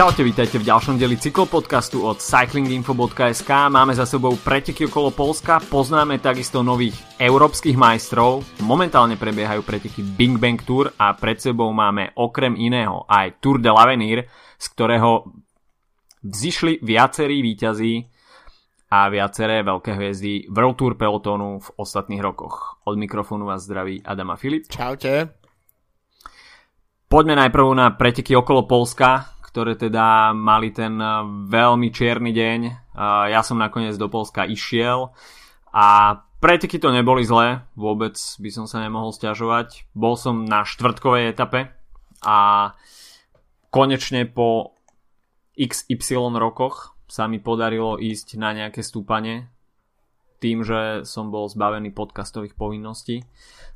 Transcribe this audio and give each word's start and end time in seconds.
Čaute, 0.00 0.24
vítajte 0.24 0.56
v 0.56 0.64
ďalšom 0.64 0.96
deli 0.96 1.20
cyklopodcastu 1.20 2.08
od 2.08 2.24
cyclinginfo.sk. 2.24 3.68
Máme 3.68 3.92
za 3.92 4.08
sebou 4.08 4.32
preteky 4.32 4.88
okolo 4.88 5.12
Polska, 5.12 5.60
poznáme 5.60 6.16
takisto 6.24 6.64
nových 6.64 6.96
európskych 7.20 7.76
majstrov, 7.76 8.40
momentálne 8.64 9.20
prebiehajú 9.20 9.60
preteky 9.60 10.00
Bing 10.00 10.40
Bang 10.40 10.56
Tour 10.64 10.88
a 10.96 11.12
pred 11.12 11.36
sebou 11.36 11.68
máme 11.76 12.16
okrem 12.16 12.56
iného 12.56 13.04
aj 13.12 13.44
Tour 13.44 13.60
de 13.60 13.68
l'Avenir, 13.68 14.24
z 14.56 14.66
ktorého 14.72 15.36
vzýšli 16.24 16.80
viacerí 16.80 17.44
výťazí 17.44 18.08
a 18.96 19.04
viaceré 19.12 19.60
veľké 19.60 20.00
hviezdy 20.00 20.48
World 20.48 20.80
Tour 20.80 20.96
pelotónu 20.96 21.60
v 21.60 21.68
ostatných 21.76 22.24
rokoch. 22.24 22.80
Od 22.88 22.96
mikrofónu 22.96 23.44
vás 23.44 23.68
zdraví 23.68 24.00
Adama 24.00 24.40
Filip. 24.40 24.64
Čaute. 24.64 25.36
Poďme 27.04 27.36
najprv 27.36 27.66
na 27.76 27.92
preteky 27.92 28.32
okolo 28.32 28.64
Polska, 28.64 29.36
ktoré 29.50 29.74
teda 29.74 30.30
mali 30.30 30.70
ten 30.70 30.94
eh, 30.96 31.26
veľmi 31.50 31.90
čierny 31.90 32.30
deň. 32.30 32.60
Eh, 32.66 32.74
ja 33.34 33.42
som 33.42 33.58
nakoniec 33.58 33.98
do 33.98 34.06
Polska 34.06 34.46
išiel 34.46 35.10
a 35.74 36.18
preteky 36.38 36.78
to 36.78 36.94
neboli 36.94 37.26
zlé, 37.26 37.66
vôbec 37.74 38.14
by 38.16 38.50
som 38.50 38.64
sa 38.70 38.78
nemohol 38.78 39.10
stiažovať. 39.10 39.90
Bol 39.92 40.14
som 40.14 40.46
na 40.46 40.62
štvrtkovej 40.62 41.34
etape 41.34 41.74
a 42.22 42.38
konečne 43.74 44.30
po 44.30 44.78
XY 45.58 46.38
rokoch 46.38 46.94
sa 47.10 47.26
mi 47.26 47.42
podarilo 47.42 47.98
ísť 47.98 48.38
na 48.38 48.54
nejaké 48.54 48.86
stúpanie 48.86 49.50
tým, 50.40 50.64
že 50.64 51.04
som 51.04 51.28
bol 51.28 51.50
zbavený 51.50 51.92
podcastových 51.92 52.56
povinností. 52.56 53.26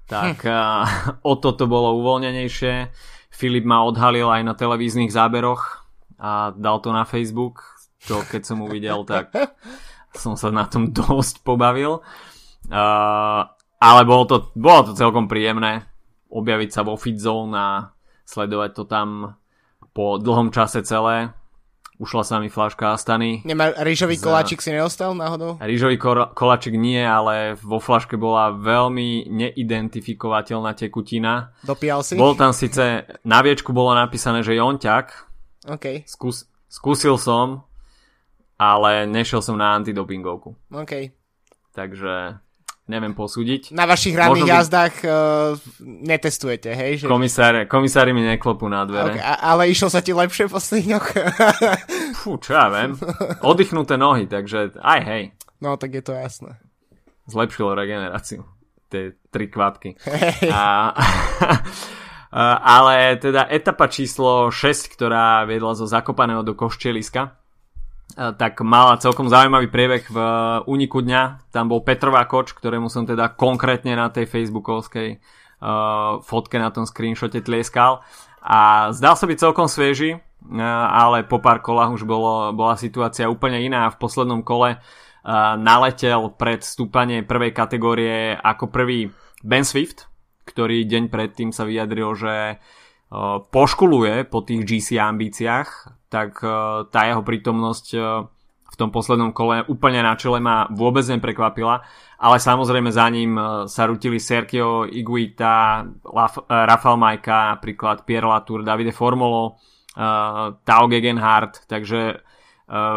Tak 0.09 0.47
hm. 0.47 1.21
o 1.31 1.35
toto 1.37 1.69
bolo 1.69 2.01
uvoľnenejšie 2.01 2.75
Filip 3.35 3.67
ma 3.67 3.83
odhalil 3.83 4.31
aj 4.31 4.43
na 4.47 4.55
televíznych 4.55 5.11
záberoch 5.11 5.83
a 6.23 6.55
dal 6.55 6.79
to 6.79 6.95
na 6.95 7.03
Facebook. 7.03 7.67
To 8.07 8.23
keď 8.23 8.43
som 8.47 8.63
uvidel, 8.63 9.03
tak 9.03 9.35
som 10.23 10.39
sa 10.39 10.55
na 10.55 10.71
tom 10.71 10.95
dosť 10.95 11.43
pobavil. 11.43 11.99
Uh, 12.71 13.43
ale 13.83 14.01
bolo 14.07 14.25
to, 14.25 14.37
bolo 14.55 14.89
to 14.89 14.93
celkom 14.95 15.27
príjemné 15.27 15.85
objaviť 16.31 16.71
sa 16.71 16.83
vo 16.87 16.95
Fitzone 16.95 17.53
a 17.55 17.69
sledovať 18.27 18.71
to 18.75 18.85
tam 18.89 19.39
po 19.95 20.19
dlhom 20.19 20.55
čase 20.55 20.83
celé. 20.83 21.31
Ušla 21.95 22.27
sa 22.27 22.43
mi 22.43 22.51
fláška 22.51 22.91
Astany. 22.91 23.47
Nemá 23.47 23.71
rýžový 23.79 24.19
za... 24.19 24.27
koláčik 24.27 24.59
si 24.59 24.75
neostal 24.75 25.15
náhodou? 25.15 25.63
Rýžový 25.63 25.95
koláčik 26.35 26.75
nie, 26.75 26.99
ale 26.99 27.55
vo 27.55 27.79
fláške 27.79 28.19
bola 28.19 28.51
veľmi 28.51 29.31
neidentifikovateľná 29.31 30.75
tekutina. 30.75 31.55
Dopíjal 31.63 32.03
si? 32.03 32.19
Bol 32.19 32.35
tam 32.35 32.51
síce, 32.51 33.07
na 33.23 33.39
viečku 33.47 33.71
bolo 33.71 33.95
napísané, 33.95 34.43
že 34.43 34.59
jonťak. 34.59 35.07
OK. 35.71 36.03
Skús, 36.03 36.51
skúsil 36.67 37.15
som, 37.15 37.63
ale 38.59 39.07
nešiel 39.07 39.39
som 39.39 39.55
na 39.55 39.79
antidopingovku. 39.79 40.59
OK. 40.75 41.15
Takže 41.79 42.44
neviem 42.85 43.17
posúdiť. 43.17 43.73
Na 43.73 43.89
vašich 43.89 44.13
ranných 44.13 44.45
by... 44.45 44.53
jazdách 44.61 44.95
uh, 45.05 45.13
netestujete, 45.81 46.71
hej? 46.77 47.05
Že... 47.05 47.07
Komisári, 47.09 47.61
komisári 47.65 48.13
mi 48.13 48.21
neklopú 48.21 48.69
na 48.69 48.85
dvere. 48.85 49.17
Okay, 49.17 49.25
ale 49.25 49.73
išlo 49.73 49.89
sa 49.89 50.05
ti 50.05 50.13
lepšie 50.13 50.53
posledných 50.53 50.89
dňoch? 50.93 51.07
Fú, 52.21 52.37
čo 52.37 52.53
ja 52.53 52.69
viem. 52.69 52.97
Oddychnuté 53.41 53.97
nohy, 53.97 54.29
takže 54.29 54.77
aj 54.77 55.01
hej. 55.09 55.23
No, 55.65 55.81
tak 55.81 55.97
je 55.97 56.03
to 56.05 56.13
jasné. 56.13 56.61
Zlepšilo 57.25 57.73
regeneráciu. 57.73 58.45
Tie 58.93 59.17
tri 59.33 59.49
kvapky. 59.49 59.97
Hey. 60.05 60.53
A, 62.35 62.59
ale 62.59 63.15
teda 63.23 63.47
etapa 63.47 63.87
číslo 63.87 64.51
6, 64.51 64.91
ktorá 64.99 65.47
viedla 65.47 65.79
zo 65.79 65.87
Zakopaného 65.87 66.43
do 66.43 66.59
Koščeliska, 66.59 67.31
tak 68.15 68.63
mala 68.63 68.95
celkom 69.03 69.27
zaujímavý 69.27 69.69
priebeh 69.69 70.07
v 70.07 70.19
úniku 70.71 71.03
dňa. 71.03 71.51
Tam 71.51 71.67
bol 71.67 71.83
Petrová 71.83 72.23
Koč, 72.31 72.55
ktorému 72.55 72.87
som 72.87 73.03
teda 73.03 73.35
konkrétne 73.35 73.99
na 73.99 74.07
tej 74.11 74.31
facebookovskej 74.31 75.19
uh, 75.19 76.23
fotke 76.23 76.57
na 76.63 76.71
tom 76.71 76.87
screenshote 76.87 77.43
tlieskal. 77.43 78.07
A 78.45 78.91
zdal 78.95 79.19
sa 79.19 79.27
byť 79.27 79.39
celkom 79.43 79.67
uh, 80.15 80.21
ale 80.89 81.27
po 81.27 81.43
pár 81.43 81.59
kolách 81.59 81.99
už 81.99 82.03
bolo, 82.07 82.55
bola 82.55 82.79
situácia 82.79 83.27
úplne 83.27 83.59
iná. 83.59 83.91
V 83.91 83.99
poslednom 83.99 84.47
kole 84.47 84.79
uh, 84.79 84.81
naletel 85.59 86.31
pred 86.39 86.63
stúpanie 86.63 87.27
prvej 87.27 87.51
kategórie 87.51 88.39
ako 88.39 88.71
prvý 88.71 89.11
Ben 89.43 89.67
Swift, 89.67 90.07
ktorý 90.47 90.87
deň 90.87 91.11
predtým 91.11 91.51
sa 91.51 91.67
vyjadril, 91.67 92.15
že 92.15 92.35
uh, 92.55 92.84
poškuluje 93.55 94.27
po 94.27 94.43
tých 94.43 94.67
GC 94.67 94.99
ambíciách 94.99 95.69
tak 96.11 96.39
tá 96.91 97.01
jeho 97.07 97.23
prítomnosť 97.23 97.87
v 98.65 98.77
tom 98.79 98.91
poslednom 98.91 99.31
kole 99.31 99.63
úplne 99.71 100.03
na 100.03 100.19
čele 100.19 100.43
ma 100.43 100.67
vôbec 100.67 101.07
neprekvapila, 101.07 101.83
ale 102.19 102.37
samozrejme 102.43 102.91
za 102.91 103.07
ním 103.07 103.39
sa 103.71 103.87
rutili 103.87 104.19
Sergio 104.19 104.83
Iguita, 104.83 105.87
Rafael 106.51 106.99
Majka, 106.99 107.55
napríklad 107.55 108.03
Pierre 108.03 108.27
Latour, 108.27 108.67
Davide 108.67 108.91
Formolo, 108.91 109.63
Tao 110.59 110.85
Gegenhardt, 110.91 111.71
takže 111.71 112.19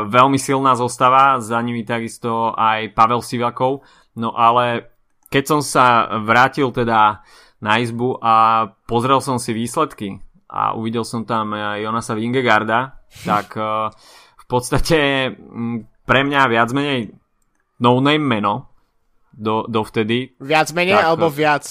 veľmi 0.09 0.41
silná 0.41 0.73
zostava, 0.73 1.37
za 1.37 1.61
nimi 1.61 1.85
takisto 1.85 2.57
aj 2.57 2.97
Pavel 2.97 3.21
Sivakov, 3.21 3.85
no 4.17 4.33
ale 4.33 4.93
keď 5.29 5.43
som 5.45 5.59
sa 5.61 6.09
vrátil 6.25 6.73
teda 6.73 7.21
na 7.61 7.81
izbu 7.81 8.21
a 8.21 8.67
pozrel 8.85 9.21
som 9.21 9.41
si 9.41 9.53
výsledky 9.53 10.21
a 10.47 10.77
uvidel 10.77 11.03
som 11.03 11.27
tam 11.27 11.51
Jonasa 11.55 12.15
Vingegarda, 12.15 13.01
tak 13.29 13.57
uh, 13.57 13.91
v 14.37 14.45
podstate 14.45 15.31
pre 16.07 16.19
mňa 16.23 16.41
viac 16.47 16.69
menej 16.71 17.11
no-name 17.83 18.23
meno 18.23 18.71
do, 19.33 19.67
dovtedy. 19.69 20.33
Viac 20.41 20.71
menej 20.73 20.97
tak, 20.97 21.05
alebo 21.13 21.27
viac? 21.29 21.65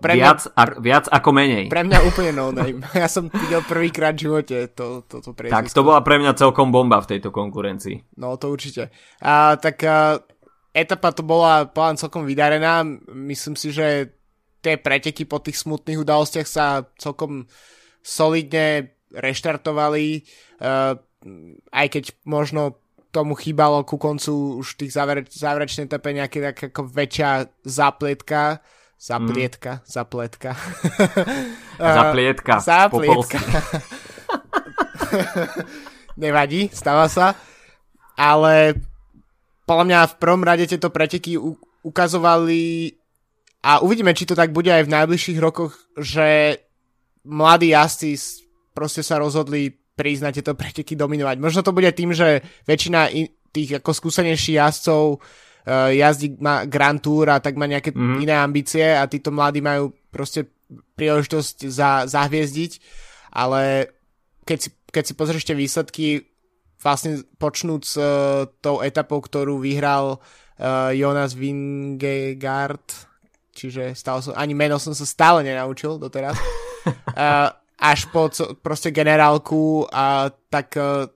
pre 0.00 0.12
mňa, 0.16 0.24
viac, 0.24 0.40
a, 0.52 0.62
viac 0.76 1.04
ako 1.08 1.30
menej. 1.32 1.64
Pre 1.72 1.82
mňa 1.84 1.98
úplne 2.04 2.32
no 2.36 2.52
name. 2.52 2.80
Ja 2.96 3.08
som 3.08 3.28
videl 3.32 3.64
prvýkrát 3.64 4.16
v 4.16 4.28
živote 4.28 4.68
to, 4.72 5.04
to, 5.08 5.24
to 5.24 5.30
Tak 5.32 5.72
to 5.72 5.80
bola 5.80 6.00
pre 6.04 6.20
mňa 6.20 6.36
celkom 6.36 6.68
bomba 6.68 7.00
v 7.00 7.16
tejto 7.16 7.32
konkurencii. 7.32 8.20
No 8.20 8.36
to 8.36 8.52
určite. 8.52 8.92
A, 9.20 9.56
tak 9.56 9.80
a, 9.84 10.20
etapa 10.76 11.12
to 11.12 11.24
bola 11.24 11.64
plán 11.68 11.96
celkom 11.96 12.28
vydarená. 12.28 12.84
Myslím 13.12 13.56
si, 13.56 13.72
že 13.72 14.15
tie 14.60 14.80
preteky 14.80 15.28
po 15.28 15.40
tých 15.40 15.60
smutných 15.62 16.00
udalostiach 16.00 16.48
sa 16.48 16.86
celkom 16.96 17.46
solidne 18.00 18.96
reštartovali, 19.14 20.22
uh, 20.62 20.94
aj 21.70 21.86
keď 21.90 22.04
možno 22.26 22.78
tomu 23.10 23.32
chýbalo 23.32 23.80
ku 23.88 23.96
koncu 23.96 24.60
už 24.60 24.76
tých 24.76 24.92
záver, 24.92 25.24
záverečnej 25.24 25.88
etape 25.88 26.12
nejaké 26.12 26.38
tak 26.52 26.58
ako 26.68 26.84
väčšia 26.84 27.48
zaplietka, 27.64 28.60
zaplietka, 29.00 29.80
mm. 29.80 29.88
zapletka. 29.88 30.50
zaplietka. 31.96 32.54
zaplietka. 32.60 33.38
Nevadí, 36.20 36.68
stáva 36.72 37.08
sa. 37.08 37.36
Ale 38.16 38.76
podľa 39.68 39.84
mňa 39.84 40.00
v 40.12 40.14
prvom 40.20 40.42
rade 40.44 40.64
tieto 40.68 40.88
preteky 40.88 41.36
u- 41.36 41.60
ukazovali 41.84 42.92
a 43.66 43.82
uvidíme, 43.82 44.14
či 44.14 44.30
to 44.30 44.38
tak 44.38 44.54
bude 44.54 44.70
aj 44.70 44.86
v 44.86 44.94
najbližších 44.94 45.42
rokoch, 45.42 45.74
že 45.98 46.54
mladí 47.26 47.74
jazdci 47.74 48.14
proste 48.70 49.02
sa 49.02 49.18
rozhodli 49.18 49.74
prísť 49.74 50.22
na 50.22 50.30
tieto 50.30 50.54
preteky 50.54 50.94
dominovať. 50.94 51.42
Možno 51.42 51.66
to 51.66 51.74
bude 51.74 51.90
tým, 51.90 52.14
že 52.14 52.46
väčšina 52.70 53.10
tých 53.50 53.82
ako 53.82 53.90
skúsenejších 53.90 54.60
jazdcov 54.60 55.02
uh, 55.18 55.90
jazdí 55.90 56.38
má 56.38 56.68
Grand 56.68 57.00
Tour 57.00 57.26
a 57.32 57.42
tak 57.42 57.58
má 57.58 57.66
nejaké 57.66 57.90
mm-hmm. 57.90 58.22
iné 58.22 58.34
ambície 58.38 58.86
a 58.86 59.08
títo 59.10 59.34
mladí 59.34 59.58
majú 59.58 59.90
proste 60.14 60.46
príležitosť 60.94 61.56
za, 61.66 62.06
zahviezdiť, 62.06 62.72
ale 63.34 63.90
keď 64.46 64.58
si, 64.62 64.70
keď 64.94 65.02
si 65.02 65.12
pozrieš 65.18 65.44
tie 65.48 65.56
výsledky, 65.58 66.06
vlastne 66.78 67.24
počnúť 67.40 67.82
s 67.82 67.94
uh, 67.98 68.46
tou 68.62 68.78
etapou, 68.84 69.18
ktorú 69.18 69.58
vyhral 69.58 70.20
uh, 70.20 70.92
Jonas 70.94 71.34
Vingegaard, 71.34 73.15
čiže 73.56 73.96
stále 73.96 74.20
som, 74.20 74.36
ani 74.36 74.52
meno 74.52 74.76
som 74.76 74.92
sa 74.92 75.08
stále 75.08 75.40
nenaučil 75.40 75.96
doteraz. 75.96 76.36
uh, 77.16 77.48
až 77.76 78.08
po 78.08 78.28
proste 78.64 78.88
generálku 78.88 79.84
a 79.92 80.32
tak, 80.48 80.80
e, 80.80 81.12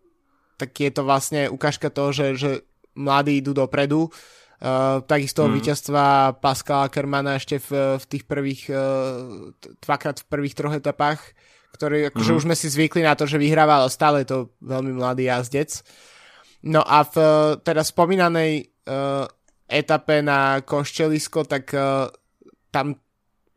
tak 0.60 0.70
je 0.76 0.90
to 0.92 1.08
vlastne 1.08 1.48
ukážka 1.48 1.88
toho, 1.88 2.12
že, 2.12 2.36
že 2.36 2.50
mladí 2.92 3.40
idú 3.40 3.56
dopredu. 3.56 4.12
Uh, 4.60 5.00
takisto 5.08 5.48
mm. 5.48 5.56
víťazstva 5.56 6.04
Pascala 6.36 6.92
Kermana 6.92 7.40
ešte 7.40 7.56
v, 7.64 7.96
v 7.96 8.04
tých 8.04 8.28
prvých 8.28 8.68
uh, 8.68 9.56
dvakrát 9.80 10.20
v 10.20 10.28
prvých 10.28 10.52
troch 10.52 10.76
etapách, 10.76 11.32
ktorý, 11.72 12.12
akože 12.12 12.28
mm. 12.28 12.36
už 12.36 12.44
sme 12.44 12.52
si 12.52 12.68
zvykli 12.68 13.00
na 13.00 13.16
to, 13.16 13.24
že 13.24 13.40
vyhráva, 13.40 13.80
ale 13.80 13.88
stále 13.88 14.20
je 14.20 14.28
to 14.28 14.38
veľmi 14.60 15.00
mladý 15.00 15.32
jazdec. 15.32 15.80
No 16.68 16.84
a 16.84 17.08
v 17.08 17.16
teda 17.64 17.80
spomínanej 17.80 18.68
uh, 18.84 19.24
etape 19.64 20.20
na 20.20 20.60
Koščelisko, 20.60 21.48
tak 21.48 21.72
uh, 21.72 22.12
tam 22.70 22.98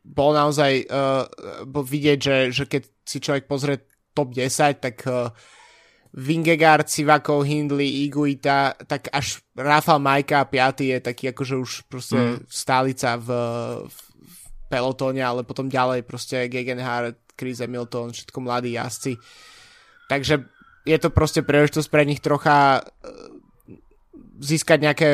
bol 0.04 0.36
naozaj 0.36 0.83
uh, 0.92 1.24
bol 1.63 1.88
vidieť, 1.88 2.19
že, 2.19 2.38
že 2.51 2.63
keď 2.68 2.83
si 3.07 3.18
človek 3.24 3.48
pozrie 3.48 3.80
top 4.12 4.36
10, 4.36 4.83
tak 4.83 5.00
uh, 5.07 5.31
Vingegaard, 6.13 6.86
Sivakov, 6.86 7.42
Hindley, 7.42 8.06
Iguita, 8.06 8.77
tak 8.86 9.10
až 9.10 9.42
Rafael 9.57 9.98
Majka 9.98 10.45
5 10.45 10.86
je 10.86 10.98
taký 11.01 11.33
akože 11.33 11.56
už 11.57 11.71
proste 11.89 12.19
mm. 12.19 12.38
stálica 12.45 13.18
v, 13.18 13.30
v, 13.89 13.98
v 14.21 14.39
pelotóne, 14.69 15.25
ale 15.25 15.42
potom 15.42 15.66
ďalej 15.66 16.06
proste 16.06 16.45
Gegenhardt, 16.54 17.18
Chris 17.33 17.57
Hamilton, 17.66 18.13
všetko 18.13 18.39
mladí 18.45 18.77
jazdci. 18.77 19.18
Takže 20.06 20.45
je 20.86 20.98
to 21.01 21.09
proste 21.09 21.42
príležitosť 21.42 21.89
pre 21.89 22.04
nich 22.06 22.21
trocha 22.21 22.77
e, 22.77 22.81
získať 24.38 24.77
nejaké 24.86 25.09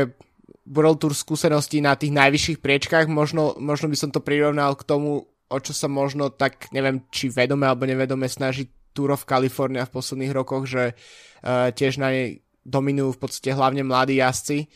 World 0.70 1.02
Tour 1.02 1.18
skúsenosti 1.18 1.82
na 1.82 1.98
tých 1.98 2.14
najvyšších 2.14 2.62
priečkách. 2.62 3.10
Možno, 3.10 3.58
možno 3.58 3.90
by 3.90 3.98
som 3.98 4.10
to 4.14 4.22
prirovnal 4.22 4.78
k 4.78 4.86
tomu, 4.86 5.26
o 5.50 5.58
čo 5.58 5.74
sa 5.74 5.90
možno 5.90 6.30
tak, 6.30 6.70
neviem, 6.70 7.02
či 7.10 7.34
vedome 7.34 7.66
alebo 7.66 7.90
nevedome 7.90 8.30
snaží 8.30 8.70
Tour 8.94 9.18
of 9.18 9.26
California 9.26 9.90
v 9.90 9.94
posledných 9.98 10.34
rokoch, 10.34 10.70
že 10.70 10.94
uh, 10.94 11.74
tiež 11.74 11.98
na 11.98 12.14
nej 12.14 12.46
dominujú 12.62 13.18
v 13.18 13.22
podstate 13.26 13.50
hlavne 13.58 13.82
mladí 13.82 14.22
jazdci, 14.22 14.70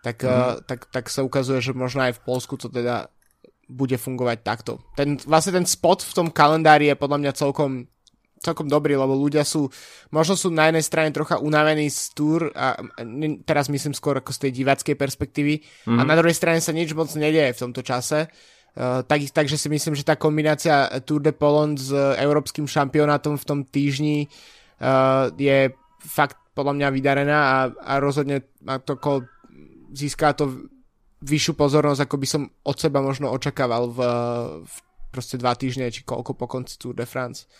tak, 0.00 0.24
mm. 0.24 0.28
uh, 0.28 0.64
tak, 0.64 0.88
tak 0.88 1.12
sa 1.12 1.20
ukazuje, 1.20 1.60
že 1.60 1.76
možno 1.76 2.08
aj 2.08 2.16
v 2.16 2.24
Polsku 2.24 2.56
to 2.56 2.72
teda 2.72 3.12
bude 3.68 4.00
fungovať 4.00 4.38
takto. 4.40 4.80
Ten, 4.96 5.20
vlastne 5.28 5.60
ten 5.60 5.68
spot 5.68 6.00
v 6.00 6.16
tom 6.16 6.28
kalendári 6.32 6.88
je 6.88 6.96
podľa 6.96 7.18
mňa 7.20 7.32
celkom 7.36 7.84
celkom 8.38 8.70
dobrý, 8.70 8.94
lebo 8.94 9.14
ľudia 9.14 9.42
sú, 9.42 9.66
možno 10.14 10.38
sú 10.38 10.48
na 10.48 10.70
jednej 10.70 10.84
strane 10.86 11.10
trocha 11.10 11.42
unavení 11.42 11.90
z 11.90 12.14
túr 12.14 12.48
a 12.54 12.78
teraz 13.44 13.68
myslím 13.68 13.92
skôr 13.92 14.18
ako 14.18 14.30
z 14.30 14.48
tej 14.48 14.62
diváckej 14.62 14.96
perspektívy 14.96 15.60
mm-hmm. 15.60 15.98
a 15.98 16.02
mhm. 16.02 16.08
na 16.08 16.14
druhej 16.16 16.36
strane 16.36 16.62
sa 16.62 16.72
nič 16.72 16.94
moc 16.94 17.10
nedieje 17.14 17.54
v 17.54 17.62
tomto 17.68 17.82
čase 17.82 18.30
Uh, 18.78 19.02
tak, 19.02 19.26
takže 19.34 19.58
si 19.58 19.66
myslím, 19.66 19.98
že 19.98 20.06
tá 20.06 20.14
kombinácia 20.14 20.86
Tour 21.02 21.18
de 21.18 21.34
Polon 21.34 21.74
s 21.74 21.90
európskym 21.90 22.62
šampionátom 22.62 23.34
v 23.34 23.42
tom 23.42 23.60
týždni 23.66 24.30
uh, 24.78 25.34
je 25.34 25.74
fakt 25.98 26.38
podľa 26.54 26.78
mňa 26.78 26.88
vydarená 26.94 27.38
a, 27.38 27.56
a 27.74 27.92
rozhodne 27.98 28.46
to 28.86 28.94
ko, 29.02 29.26
získa 29.90 30.30
to 30.38 30.70
vyššiu 31.22 31.58
pozornosť, 31.58 32.06
ako 32.06 32.16
by 32.22 32.26
som 32.30 32.42
od 32.62 32.76
seba 32.78 33.02
možno 33.02 33.34
očakával 33.34 33.90
v, 33.90 33.98
v 34.62 34.74
proste 35.10 35.34
dva 35.38 35.58
týždne, 35.58 35.90
či 35.90 36.06
koľko 36.06 36.38
po 36.38 36.46
konci 36.46 36.78
Tour 36.78 36.94
de 36.94 37.06
France. 37.08 37.50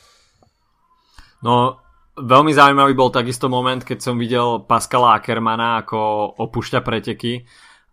No, 1.43 1.79
veľmi 2.19 2.51
zaujímavý 2.51 2.99
bol 2.99 3.15
takisto 3.15 3.47
moment, 3.47 3.83
keď 3.83 3.99
som 4.03 4.19
videl 4.19 4.67
Pascala 4.67 5.15
Ackermana, 5.15 5.87
ako 5.87 5.99
opúšťa 6.39 6.83
preteky 6.83 7.47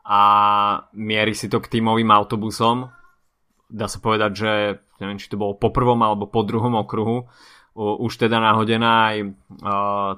a 0.05 0.21
mierí 0.97 1.37
si 1.37 1.45
to 1.49 1.61
k 1.61 1.77
týmovým 1.77 2.09
autobusom. 2.09 2.89
Dá 3.69 3.85
sa 3.85 4.01
povedať, 4.01 4.31
že 4.33 4.51
neviem, 5.01 5.21
či 5.21 5.29
to 5.29 5.37
bolo 5.37 5.57
po 5.57 5.69
prvom 5.69 6.01
alebo 6.01 6.29
po 6.29 6.41
druhom 6.41 6.73
okruhu, 6.79 7.27
už 7.75 8.13
teda 8.15 8.39
nahodená 8.39 9.11
aj 9.11 9.17
uh, 9.19 9.29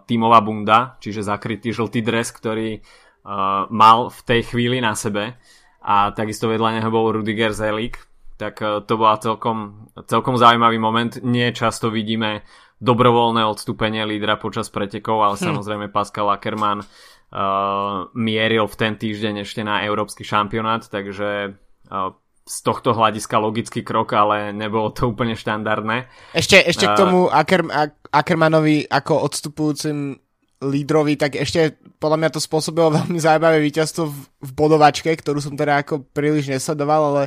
tímová 0.06 0.46
bunda, 0.46 0.94
čiže 1.02 1.26
zakrytý 1.26 1.74
žltý 1.74 2.06
dres, 2.06 2.30
ktorý 2.30 2.78
uh, 2.78 3.66
mal 3.74 4.14
v 4.14 4.20
tej 4.22 4.54
chvíli 4.54 4.78
na 4.78 4.94
sebe. 4.94 5.34
A 5.82 6.14
takisto 6.14 6.46
vedľa 6.46 6.78
neho 6.78 6.90
bol 6.94 7.10
Rudiger 7.10 7.58
Zelik, 7.58 7.98
tak 8.38 8.62
uh, 8.62 8.86
to 8.86 8.94
bola 9.02 9.18
celkom, 9.18 9.90
celkom 10.06 10.38
zaujímavý 10.38 10.78
moment. 10.78 11.18
Nie 11.26 11.50
často 11.50 11.90
vidíme 11.90 12.46
dobrovoľné 12.78 13.42
odstúpenie 13.46 14.06
lídra 14.06 14.38
počas 14.38 14.70
pretekov, 14.70 15.22
ale 15.22 15.36
hm. 15.38 15.44
samozrejme 15.50 15.86
Pascal 15.90 16.30
Ackermann 16.30 16.86
uh, 16.86 18.08
mieril 18.14 18.70
v 18.70 18.76
ten 18.78 18.94
týždeň 18.96 19.42
ešte 19.42 19.66
na 19.66 19.82
európsky 19.86 20.22
šampionát, 20.22 20.86
takže 20.86 21.58
uh, 21.90 22.14
z 22.48 22.58
tohto 22.64 22.96
hľadiska 22.96 23.44
logický 23.44 23.84
krok, 23.84 24.16
ale 24.16 24.56
nebolo 24.56 24.96
to 24.96 25.12
úplne 25.12 25.36
štandardné. 25.36 26.08
Ešte, 26.32 26.64
ešte 26.64 26.88
k 26.88 26.96
tomu 26.96 27.28
Aker, 27.28 27.68
Ackermanovi 28.08 28.88
ako 28.88 29.28
odstupujúcim 29.28 30.16
lídrovi, 30.64 31.20
tak 31.20 31.36
ešte 31.38 31.76
podľa 32.00 32.18
mňa 32.24 32.30
to 32.32 32.40
spôsobilo 32.42 32.94
veľmi 33.04 33.20
zaujímavé 33.20 33.60
víťazstvo 33.60 34.08
v, 34.08 34.18
v 34.48 34.52
bodovačke, 34.56 35.12
ktorú 35.12 35.44
som 35.44 35.60
teda 35.60 35.84
ako 35.84 36.08
príliš 36.16 36.48
nesledoval, 36.48 37.14
ale 37.14 37.24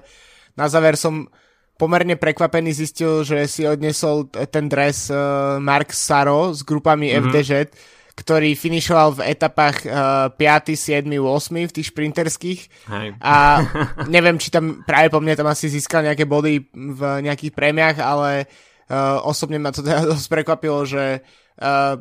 na 0.56 0.67
záver 0.73 0.97
som 0.97 1.29
pomerne 1.80 2.20
prekvapený 2.20 2.76
zistil, 2.76 3.24
že 3.24 3.48
si 3.48 3.64
odnesol 3.64 4.28
ten 4.28 4.68
dres 4.68 5.08
uh, 5.08 5.56
Mark 5.56 5.96
Saro 5.96 6.52
s 6.52 6.60
grupami 6.60 7.08
mm-hmm. 7.08 7.24
FDŽ, 7.24 7.50
ktorý 8.20 8.52
finišoval 8.52 9.16
v 9.16 9.32
etapách 9.32 9.88
uh, 9.88 10.28
5., 10.36 10.76
7., 10.76 11.08
8. 11.08 11.72
v 11.72 11.72
tých 11.72 11.88
šprinterských. 11.88 12.60
Hej. 12.92 13.16
A 13.24 13.64
neviem, 14.12 14.36
či 14.36 14.52
tam 14.52 14.84
práve 14.84 15.08
po 15.08 15.24
mne 15.24 15.40
tam 15.40 15.48
asi 15.48 15.72
získal 15.72 16.04
nejaké 16.04 16.28
body 16.28 16.68
v 16.68 17.00
nejakých 17.24 17.56
prémiach, 17.56 17.96
ale 17.96 18.44
uh, 18.92 19.24
osobne 19.24 19.56
ma 19.56 19.72
to 19.72 19.80
teda 19.88 20.04
dosť 20.04 20.28
prekvapilo, 20.28 20.84
že 20.84 21.24
uh, 21.64 21.96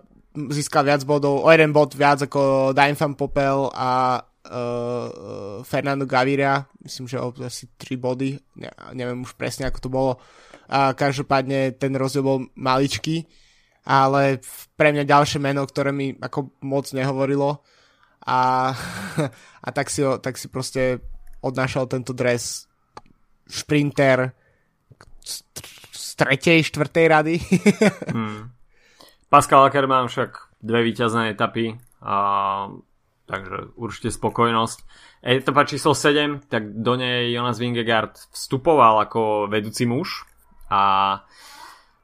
získal 0.52 0.84
viac 0.84 1.08
bodov, 1.08 1.40
o 1.40 1.50
jeden 1.50 1.72
bod 1.72 1.96
viac 1.96 2.20
ako 2.28 2.76
Dainfam 2.76 3.16
Popel 3.16 3.72
a 3.72 4.20
uh, 4.20 5.64
Fernando 5.64 6.04
Gaviria, 6.04 6.68
myslím, 6.90 7.06
že 7.06 7.22
o 7.22 7.30
asi 7.46 7.70
3 7.78 7.96
body, 8.02 8.42
ne, 8.58 8.70
neviem 8.98 9.22
už 9.22 9.38
presne 9.38 9.70
ako 9.70 9.80
to 9.80 9.90
bolo. 9.94 10.12
A 10.66 10.98
každopádne 10.98 11.78
ten 11.78 11.94
rozdiel 11.94 12.26
bol 12.26 12.50
maličký 12.58 13.30
ale 13.90 14.38
pre 14.78 14.94
mňa 14.94 15.10
ďalšie 15.10 15.40
meno, 15.42 15.66
ktoré 15.66 15.90
mi 15.90 16.14
ako 16.14 16.54
moc 16.62 16.86
nehovorilo 16.94 17.66
a, 18.22 18.70
a 19.66 19.70
tak, 19.74 19.90
si 19.90 20.06
tak 20.22 20.38
si 20.38 20.46
proste 20.52 21.02
odnášal 21.42 21.90
tento 21.90 22.14
dres 22.14 22.70
šprinter 23.50 24.36
z 25.90 26.10
tretej, 26.14 26.70
štvrtej 26.70 27.06
rady. 27.10 27.36
hmm. 28.14 28.54
Pascal 29.26 29.66
Ackermann 29.66 30.06
však 30.06 30.62
dve 30.62 30.86
víťazné 30.86 31.34
etapy 31.34 31.74
a 32.06 32.18
takže 33.30 33.78
určite 33.78 34.10
spokojnosť. 34.10 34.78
Etapa 35.22 35.70
číslo 35.70 35.94
7, 35.94 36.50
tak 36.50 36.82
do 36.82 36.98
nej 36.98 37.30
Jonas 37.30 37.62
Vingegaard 37.62 38.18
vstupoval 38.34 39.06
ako 39.06 39.46
vedúci 39.46 39.86
muž 39.86 40.26
a 40.74 41.22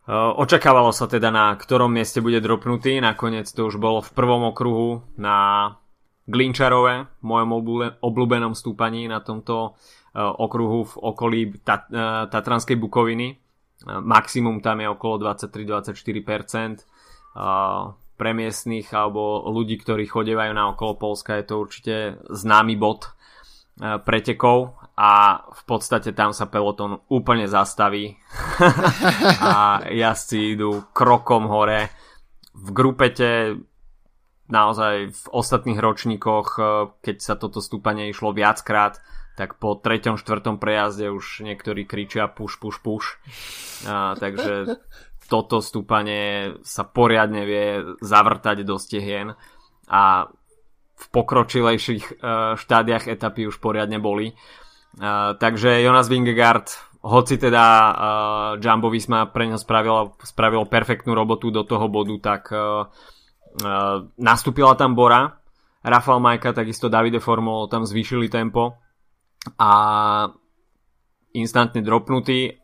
Eh, 0.06 0.13
očakávalo 0.13 0.94
sa 0.94 1.10
teda 1.10 1.33
na 1.33 1.57
ktorom 1.57 1.89
mieste 1.89 2.22
bude 2.22 2.38
dropnutý, 2.38 3.01
nakoniec 3.01 3.50
to 3.50 3.66
už 3.66 3.81
bolo 3.81 4.06
v 4.06 4.13
prvom 4.13 4.54
okruhu 4.54 5.01
na 5.18 5.74
Glinčarove, 6.30 7.10
mojom 7.25 7.50
obľúbenom 8.05 8.53
stúpaní 8.53 9.10
na 9.10 9.25
tomto 9.25 9.74
eh, 10.13 10.22
okruhu 10.22 10.86
v 10.86 10.94
okolí 11.10 11.41
eh, 11.50 11.82
Tatranskej 12.29 12.77
Bukoviny. 12.77 13.41
Maximum 13.86 14.62
tam 14.62 14.82
je 14.82 14.88
okolo 14.94 15.20
23-24%. 15.25 16.86
Pre 18.15 18.31
miestných 18.31 18.88
alebo 18.95 19.43
ľudí, 19.51 19.75
ktorí 19.79 20.07
chodevajú 20.07 20.55
na 20.55 20.72
okolo 20.72 20.95
Polska 20.95 21.36
je 21.36 21.45
to 21.51 21.55
určite 21.60 21.95
známy 22.31 22.79
bod 22.79 23.12
pretekov 23.75 24.79
a 24.95 25.43
v 25.51 25.62
podstate 25.67 26.15
tam 26.15 26.31
sa 26.31 26.48
peloton 26.48 27.03
úplne 27.12 27.51
zastaví 27.51 28.15
a 29.43 29.84
jazdci 29.84 30.55
idú 30.55 30.88
krokom 30.95 31.51
hore. 31.51 31.91
V 32.55 32.72
grupete 32.72 33.60
naozaj 34.48 35.12
v 35.12 35.24
ostatných 35.36 35.79
ročníkoch, 35.81 36.48
e, 36.55 36.62
keď 37.03 37.15
sa 37.19 37.36
toto 37.36 37.60
stúpanie 37.60 38.07
išlo 38.07 38.31
viackrát, 38.31 39.03
tak 39.36 39.60
po 39.60 39.75
treťom, 39.75 40.15
štvrtom 40.15 40.63
prejazde 40.63 41.12
už 41.12 41.43
niektorí 41.43 41.84
kričia 41.84 42.31
push, 42.31 42.55
push, 42.55 42.79
push. 42.79 43.19
A, 43.84 44.15
takže 44.15 44.79
toto 45.25 45.62
stúpanie 45.62 46.55
sa 46.62 46.86
poriadne 46.86 47.41
vie 47.46 47.67
zavrtať 48.01 48.62
do 48.62 48.77
stehien 48.77 49.34
a 49.89 50.29
v 50.96 51.05
pokročilejších 51.12 52.03
uh, 52.22 52.55
štádiach 52.55 53.12
etapy 53.12 53.50
už 53.50 53.60
poriadne 53.60 54.00
boli. 54.00 54.32
Uh, 54.96 55.36
takže 55.36 55.84
Jonas 55.84 56.08
Vingegaard, 56.08 56.72
hoci 57.03 57.36
teda 57.36 57.65
uh, 57.67 57.94
Jumbo 58.58 58.88
Visma 58.88 59.27
pre 59.27 59.51
ňo 59.51 59.60
spravilo, 59.60 60.15
spravilo 60.24 60.65
perfektnú 60.65 61.12
robotu 61.12 61.51
do 61.51 61.67
toho 61.67 61.91
bodu, 61.91 62.15
tak 62.22 62.53
nastúpila 64.20 64.75
tam 64.75 65.00
Bora, 65.00 65.32
Rafael 65.86 66.20
Majka, 66.20 66.51
takisto 66.51 66.89
Davide 66.89 67.22
Formolo 67.22 67.70
tam 67.70 67.86
zvýšili 67.86 68.27
tempo 68.27 68.75
a 69.62 69.72
instantne 71.38 71.86
dropnutý. 71.86 72.58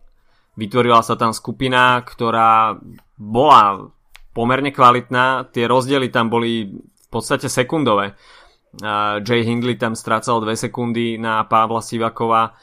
Vytvorila 0.59 0.99
sa 0.99 1.15
tam 1.15 1.31
skupina, 1.31 2.03
ktorá 2.03 2.75
bola 3.15 3.87
pomerne 4.35 4.71
kvalitná, 4.71 5.51
tie 5.51 5.67
rozdiely 5.67 6.11
tam 6.11 6.31
boli 6.31 6.71
v 6.75 7.07
podstate 7.11 7.47
sekundové. 7.51 8.15
Jay 9.23 9.43
Hindley 9.43 9.75
tam 9.75 9.99
strácal 9.99 10.39
2 10.39 10.55
sekundy 10.55 11.19
na 11.19 11.43
Pavla 11.43 11.83
Sivakova 11.83 12.55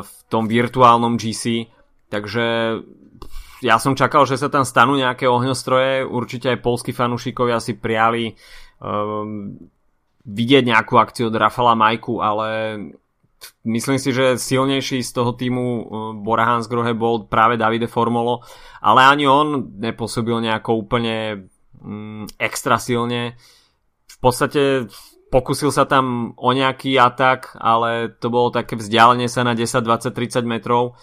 v 0.00 0.12
tom 0.32 0.48
virtuálnom 0.48 1.20
GC, 1.20 1.68
takže 2.08 2.80
ja 3.62 3.76
som 3.78 3.94
čakal, 3.94 4.24
že 4.24 4.40
sa 4.40 4.48
tam 4.48 4.64
stanú 4.64 4.96
nejaké 4.98 5.28
ohňostroje, 5.28 6.08
určite 6.08 6.50
aj 6.50 6.64
polskí 6.64 6.90
fanúšikovia 6.90 7.62
si 7.62 7.78
priali 7.78 8.34
um, 8.82 9.54
vidieť 10.26 10.64
nejakú 10.66 10.98
akciu 10.98 11.30
od 11.30 11.38
Rafala 11.38 11.78
Majku, 11.78 12.18
ale 12.18 12.48
myslím 13.64 13.98
si, 13.98 14.12
že 14.12 14.38
silnejší 14.38 15.02
z 15.02 15.12
toho 15.12 15.32
týmu 15.32 15.88
Bora 16.22 16.44
Hansgrohe 16.46 16.94
bol 16.94 17.26
práve 17.26 17.56
Davide 17.56 17.86
Formolo, 17.86 18.42
ale 18.82 19.06
ani 19.06 19.24
on 19.26 19.72
nepôsobil 19.78 20.38
nejako 20.42 20.82
úplne 20.82 21.46
mm, 21.78 22.38
extra 22.38 22.78
silne. 22.78 23.38
V 24.10 24.18
podstate 24.22 24.90
pokusil 25.32 25.72
sa 25.72 25.88
tam 25.88 26.36
o 26.36 26.50
nejaký 26.52 27.00
atak, 27.00 27.56
ale 27.56 28.12
to 28.12 28.28
bolo 28.28 28.52
také 28.52 28.76
vzdialenie 28.76 29.26
sa 29.26 29.42
na 29.42 29.56
10, 29.56 29.80
20, 29.80 30.12
30 30.12 30.44
metrov, 30.44 31.00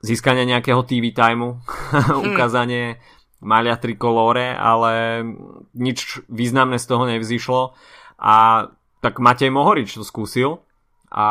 získanie 0.00 0.48
nejakého 0.48 0.80
TV 0.88 1.12
timeu, 1.12 1.60
hmm. 1.92 2.32
ukázanie 2.32 2.98
malia 3.44 3.76
trikolore, 3.76 4.56
ale 4.56 5.20
nič 5.76 6.24
významné 6.32 6.80
z 6.80 6.86
toho 6.88 7.04
nevzýšlo 7.04 7.76
a 8.16 8.66
tak 9.04 9.20
Matej 9.20 9.52
Mohorič 9.52 10.00
to 10.00 10.04
skúsil 10.04 10.64
a 11.14 11.26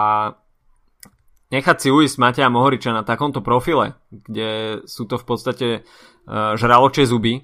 nechať 1.52 1.78
si 1.78 1.90
uísť 1.92 2.16
Mateja 2.18 2.48
Mohoriča 2.48 2.96
na 2.96 3.04
takomto 3.04 3.44
profile, 3.44 4.00
kde 4.10 4.82
sú 4.88 5.04
to 5.04 5.20
v 5.20 5.26
podstate 5.28 5.68
uh, 5.84 6.56
žraločie 6.56 7.04
zuby 7.04 7.44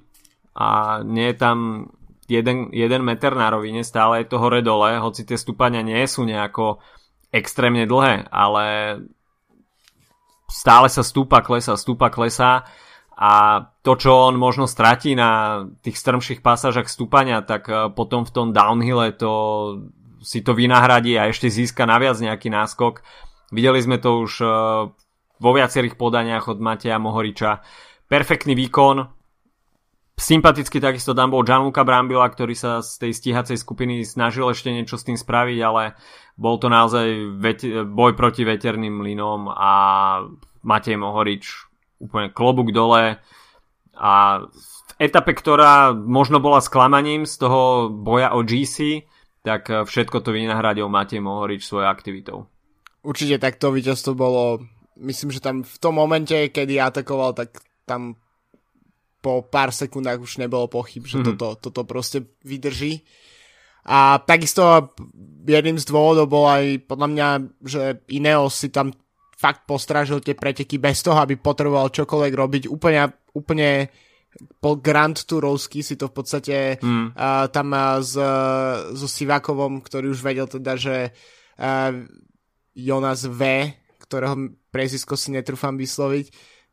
a 0.55 0.99
nie 1.03 1.29
je 1.29 1.37
tam 1.37 1.57
jeden, 2.31 2.71
jeden 2.71 3.01
meter 3.03 3.35
na 3.35 3.51
rovine, 3.51 3.83
stále 3.83 4.23
je 4.23 4.31
to 4.31 4.39
hore 4.39 4.63
dole, 4.63 4.97
hoci 4.97 5.27
tie 5.27 5.35
stúpania 5.35 5.83
nie 5.83 5.99
sú 6.07 6.23
nejako 6.23 6.79
extrémne 7.29 7.85
dlhé, 7.85 8.25
ale 8.31 8.65
stále 10.49 10.89
sa 10.89 11.05
stúpa, 11.05 11.45
klesa, 11.45 11.77
stúpa, 11.77 12.09
klesa 12.09 12.65
a 13.19 13.61
to, 13.83 13.99
čo 13.99 14.31
on 14.31 14.39
možno 14.39 14.63
stratí 14.65 15.13
na 15.13 15.61
tých 15.83 15.99
strmších 15.99 16.39
pasážach 16.39 16.87
stúpania, 16.87 17.43
tak 17.43 17.67
e, 17.67 17.91
potom 17.91 18.23
v 18.23 18.31
tom 18.31 18.47
downhille 18.55 19.11
to 19.19 19.31
si 20.19 20.43
to 20.43 20.51
vynahradí 20.55 21.15
a 21.15 21.31
ešte 21.31 21.47
získa 21.47 21.87
naviac 21.87 22.19
nejaký 22.19 22.51
náskok. 22.51 23.01
Videli 23.49 23.79
sme 23.79 23.97
to 23.97 24.21
už 24.23 24.31
e, 24.43 24.47
vo 25.39 25.51
viacerých 25.55 25.95
podaniach 25.95 26.51
od 26.51 26.59
Mateja 26.61 26.99
Mohoriča. 27.01 27.63
Perfektný 28.05 28.53
výkon, 28.53 29.19
Sympaticky 30.19 30.83
takisto 30.83 31.15
tam 31.15 31.31
bol 31.31 31.47
Gianluca 31.47 31.87
Brambila, 31.87 32.27
ktorý 32.27 32.51
sa 32.51 32.83
z 32.83 33.07
tej 33.07 33.11
stíhacej 33.15 33.55
skupiny 33.55 34.03
snažil 34.03 34.51
ešte 34.51 34.67
niečo 34.67 34.99
s 34.99 35.07
tým 35.07 35.15
spraviť, 35.15 35.59
ale 35.63 35.95
bol 36.35 36.59
to 36.59 36.67
naozaj 36.67 37.39
vete- 37.39 37.87
boj 37.87 38.19
proti 38.19 38.43
veterným 38.43 38.99
mlynom 38.99 39.47
a 39.47 39.71
Matej 40.59 40.99
Mohorič 40.99 41.71
úplne 42.03 42.35
klobúk 42.35 42.75
dole 42.75 43.23
a 43.95 44.13
v 44.43 44.91
etape, 44.99 45.31
ktorá 45.31 45.95
možno 45.95 46.43
bola 46.43 46.59
sklamaním 46.59 47.23
z 47.23 47.39
toho 47.39 47.87
boja 47.87 48.35
o 48.35 48.43
GC, 48.43 49.07
tak 49.45 49.71
všetko 49.71 50.19
to 50.19 50.35
vynahradil 50.35 50.91
Matej 50.91 51.23
Mohorič 51.23 51.63
svojou 51.63 51.87
aktivitou. 51.87 52.37
Určite 52.99 53.39
takto 53.39 53.71
víťazstvo 53.71 54.11
bolo, 54.11 54.59
myslím, 54.99 55.31
že 55.31 55.39
tam 55.39 55.63
v 55.63 55.77
tom 55.79 55.95
momente, 55.95 56.35
kedy 56.51 56.75
atakoval, 56.79 57.31
tak 57.31 57.63
tam 57.87 58.19
po 59.19 59.43
pár 59.43 59.71
sekundách 59.75 60.19
už 60.19 60.39
nebolo 60.39 60.71
pochyb, 60.71 61.03
že 61.03 61.19
mm-hmm. 61.19 61.39
toto, 61.39 61.71
toto 61.71 61.81
proste 61.83 62.23
vydrží. 62.43 63.03
A 63.87 64.19
takisto 64.19 64.95
jedným 65.47 65.79
z 65.79 65.85
dôvodov 65.87 66.27
bol 66.27 66.45
aj 66.47 66.83
podľa 66.87 67.07
mňa, 67.07 67.27
že 67.63 67.81
Ineos 68.11 68.59
si 68.59 68.69
tam 68.69 68.91
fakt 69.39 69.63
postražil 69.63 70.19
tie 70.19 70.35
preteky 70.35 70.75
bez 70.77 70.99
toho, 70.99 71.15
aby 71.15 71.39
potreboval 71.39 71.87
čokoľvek 71.87 72.33
robiť. 72.35 72.63
Úplne, 72.67 73.01
úplne 73.33 73.87
po 74.61 74.77
Grand 74.77 75.17
Tourovsky 75.17 75.81
si 75.81 75.97
to 75.97 76.07
v 76.07 76.15
podstate 76.15 76.57
mm. 76.79 77.17
uh, 77.17 77.49
tam 77.49 77.73
s, 77.99 78.13
so 78.93 79.07
Sivakovom, 79.09 79.81
ktorý 79.81 80.13
už 80.13 80.21
vedel 80.21 80.45
teda, 80.45 80.77
že 80.77 81.11
uh, 81.57 81.91
Jonas 82.77 83.25
V, 83.25 83.73
ktorého 84.05 84.53
prezisko 84.69 85.17
si 85.17 85.33
netrúfam 85.33 85.75
vysloviť, 85.75 86.25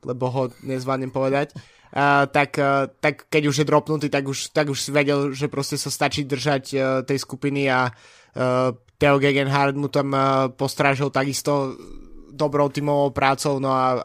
lebo 0.05 0.25
ho 0.31 0.43
nezvládnem 0.63 1.11
povedať, 1.11 1.57
Uh, 1.97 2.27
tak, 2.29 2.59
uh, 2.59 2.91
tak 2.99 3.31
keď 3.31 3.43
už 3.47 3.63
je 3.63 3.69
dropnutý, 3.71 4.07
tak 4.11 4.27
už, 4.27 4.51
tak 4.53 4.69
už 4.69 4.77
si 4.77 4.91
vedel, 4.91 5.33
že 5.33 5.47
proste 5.47 5.79
sa 5.79 5.89
stačí 5.89 6.27
držať 6.27 6.65
uh, 6.75 6.83
tej 7.07 7.23
skupiny 7.23 7.71
a 7.71 7.89
uh, 7.89 8.75
Theo 8.99 9.17
Gegenhardt 9.23 9.79
mu 9.79 9.87
tam 9.89 10.13
uh, 10.13 10.51
postrážil 10.51 11.15
takisto 11.15 11.79
dobrou 12.35 12.69
tímovou 12.69 13.15
prácou, 13.15 13.63
no 13.63 13.73
a 13.73 14.03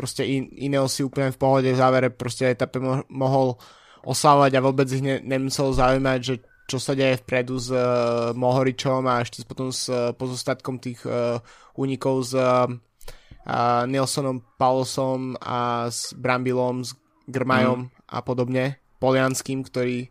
proste 0.00 0.24
in, 0.24 0.48
Ineos 0.56 0.96
si 0.96 1.04
úplne 1.04 1.28
v 1.28 1.36
pohode 1.36 1.68
v 1.68 1.76
závere 1.76 2.08
proste 2.08 2.48
etape 2.48 2.80
mo- 2.80 3.04
mohol 3.12 3.60
osávať 4.00 4.56
a 4.56 4.64
vôbec 4.64 4.88
ich 4.88 5.04
ne- 5.04 5.20
nemusel 5.20 5.76
zaujímať, 5.76 6.20
že 6.24 6.34
čo 6.64 6.80
sa 6.80 6.96
deje 6.96 7.20
vpredu 7.20 7.60
s 7.60 7.68
uh, 7.68 8.32
Mohoričom 8.32 9.04
a 9.04 9.20
ešte 9.20 9.44
potom 9.44 9.68
s 9.68 9.92
uh, 9.92 10.16
pozostatkom 10.16 10.80
tých 10.80 11.04
uh, 11.04 11.36
únikov 11.76 12.24
s 12.24 12.32
uh, 12.32 12.64
uh, 12.64 13.84
Nilsonom 13.84 14.40
Paulosom 14.56 15.36
a 15.36 15.92
s 15.92 16.16
Brambilom, 16.16 16.80
s 16.80 16.96
Grmajom 17.28 17.90
mm. 17.90 17.92
a 18.08 18.18
podobne, 18.24 18.64
Polianským, 19.02 19.66
ktorý 19.66 20.08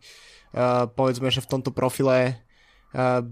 uh, 0.54 0.86
povedzme, 0.86 1.32
že 1.34 1.42
v 1.42 1.50
tomto 1.50 1.74
profile 1.74 2.44
uh, 2.94 3.24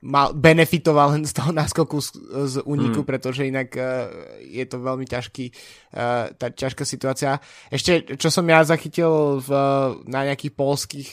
mal, 0.00 0.32
benefitoval 0.32 1.16
len 1.16 1.24
z 1.28 1.36
toho 1.36 1.52
náskoku 1.52 2.00
z, 2.00 2.08
z 2.48 2.54
úniku, 2.64 3.04
mm. 3.04 3.08
pretože 3.08 3.48
inak 3.48 3.68
uh, 3.76 4.08
je 4.40 4.64
to 4.64 4.80
veľmi 4.80 5.04
ťažký, 5.04 5.46
uh, 5.94 6.32
tá 6.34 6.48
ťažká 6.48 6.84
situácia. 6.88 7.38
Ešte, 7.68 8.16
čo 8.16 8.32
som 8.32 8.44
ja 8.48 8.64
zachytil 8.64 9.40
v, 9.44 9.50
na 10.08 10.24
nejakých 10.28 10.56
polských 10.56 11.08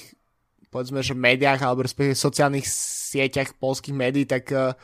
povedzme, 0.68 1.00
že 1.00 1.16
médiách 1.16 1.64
alebo 1.64 1.88
respektíve 1.88 2.14
sociálnych 2.14 2.68
sieťach 2.68 3.56
polských 3.56 3.96
médií, 3.96 4.28
tak 4.28 4.52
uh, 4.52 4.76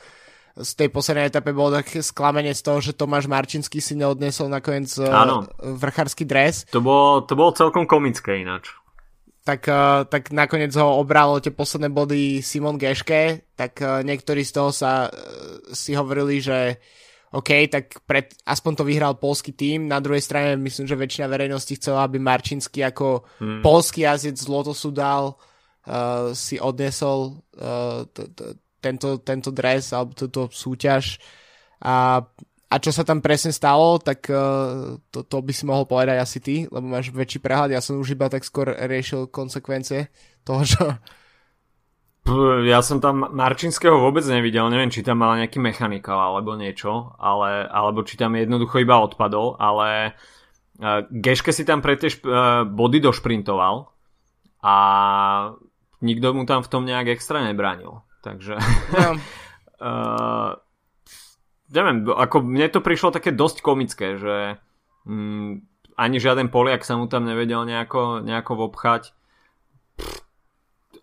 z 0.53 0.71
tej 0.77 0.89
poslednej 0.93 1.33
etape 1.33 1.49
bolo 1.49 1.81
také 1.81 2.05
sklamenie 2.05 2.53
z 2.53 2.61
toho, 2.61 2.77
že 2.77 2.93
Tomáš 2.93 3.25
Marčinský 3.25 3.81
si 3.81 3.97
neodnesol 3.97 4.53
nakoniec 4.53 4.93
Áno. 5.01 5.49
vrchársky 5.57 6.29
dres. 6.29 6.69
To 6.69 6.77
bolo, 6.77 7.25
to 7.25 7.33
bolo 7.33 7.57
celkom 7.57 7.89
komické 7.89 8.37
ináč. 8.45 8.69
Tak, 9.43 9.67
uh, 9.67 10.07
tak 10.07 10.31
nakoniec 10.31 10.71
ho 10.79 11.03
obralo 11.03 11.43
tie 11.43 11.51
posledné 11.51 11.91
body 11.91 12.39
Simon 12.39 12.79
Geške, 12.79 13.51
tak 13.59 13.75
uh, 13.83 13.99
niektorí 13.99 14.39
z 14.47 14.55
toho 14.55 14.71
sa 14.71 15.11
uh, 15.11 15.11
si 15.75 15.91
hovorili, 15.99 16.39
že 16.39 16.79
OK, 17.35 17.67
tak 17.67 17.99
pred, 18.07 18.31
aspoň 18.47 18.71
to 18.77 18.87
vyhral 18.87 19.19
polský 19.19 19.51
tým, 19.51 19.89
na 19.89 19.99
druhej 19.99 20.23
strane 20.23 20.55
myslím, 20.55 20.87
že 20.87 20.95
väčšina 20.95 21.27
verejnosti 21.27 21.75
chcela, 21.75 22.07
aby 22.07 22.23
Marčinský 22.23 22.87
ako 22.87 23.27
hmm. 23.43 23.59
polský 23.59 24.07
jazdec 24.07 24.39
z 24.39 24.47
Lotosu 24.47 24.95
dal 24.95 25.35
uh, 25.35 26.31
si 26.31 26.55
odnesol 26.61 27.43
uh, 27.59 28.07
t- 28.15 28.29
t- 28.31 28.55
tento, 28.79 29.19
tento 29.19 29.49
dres 29.51 29.91
alebo 29.91 30.15
túto 30.15 30.47
súťaž. 30.53 31.19
A, 31.83 32.23
a 32.73 32.81
čo 32.81 32.89
sa 32.89 33.05
tam 33.05 33.21
presne 33.21 33.53
stalo, 33.53 34.01
tak 34.01 34.25
uh, 34.33 34.97
to, 35.13 35.21
to 35.21 35.37
by 35.45 35.53
si 35.53 35.69
mohol 35.69 35.85
povedať 35.85 36.17
asi 36.17 36.41
ty, 36.41 36.55
lebo 36.65 36.89
máš 36.89 37.13
väčší 37.13 37.37
prehľad, 37.37 37.69
ja 37.69 37.85
som 37.85 38.01
už 38.01 38.17
iba 38.17 38.25
tak 38.33 38.41
skôr 38.41 38.73
riešil 38.73 39.29
konsekvencie 39.29 40.09
toho, 40.41 40.65
čo... 40.73 40.81
Ja 42.63 42.79
som 42.79 43.03
tam 43.03 43.35
Marčinského 43.35 43.99
vôbec 43.99 44.23
nevidel, 44.25 44.65
neviem, 44.71 44.89
či 44.89 45.03
tam 45.05 45.21
mal 45.21 45.37
nejaký 45.37 45.59
mechanikál 45.59 46.17
alebo 46.17 46.55
niečo, 46.57 47.13
ale, 47.19 47.67
alebo 47.67 48.01
či 48.01 48.15
tam 48.15 48.33
jednoducho 48.33 48.81
iba 48.81 48.97
odpadol, 48.97 49.59
ale 49.61 50.17
uh, 50.81 51.05
Geške 51.13 51.53
si 51.53 51.67
tam 51.67 51.83
pre 51.83 51.93
tie 51.99 52.09
šp- 52.09 52.25
uh, 52.25 52.63
body 52.65 53.03
došprintoval 53.03 53.85
a 54.65 54.75
nikto 56.01 56.31
mu 56.33 56.47
tam 56.49 56.65
v 56.65 56.71
tom 56.71 56.87
nejak 56.89 57.13
extra 57.13 57.43
nebránil. 57.43 58.01
Takže... 58.23 58.55
No. 58.97 59.19
uh, 59.83 60.57
neviem, 61.73 62.05
ako 62.05 62.45
mne 62.45 62.69
to 62.69 62.79
prišlo 62.85 63.09
také 63.09 63.33
dosť 63.33 63.65
komické, 63.65 64.15
že 64.21 64.61
mm, 65.09 65.51
ani 65.97 66.17
žiaden 66.21 66.53
Poliak 66.53 66.85
sa 66.85 66.95
mu 66.95 67.09
tam 67.09 67.25
nevedel 67.25 67.65
nejako, 67.65 68.21
nejako 68.21 68.69
obchať. 68.69 69.11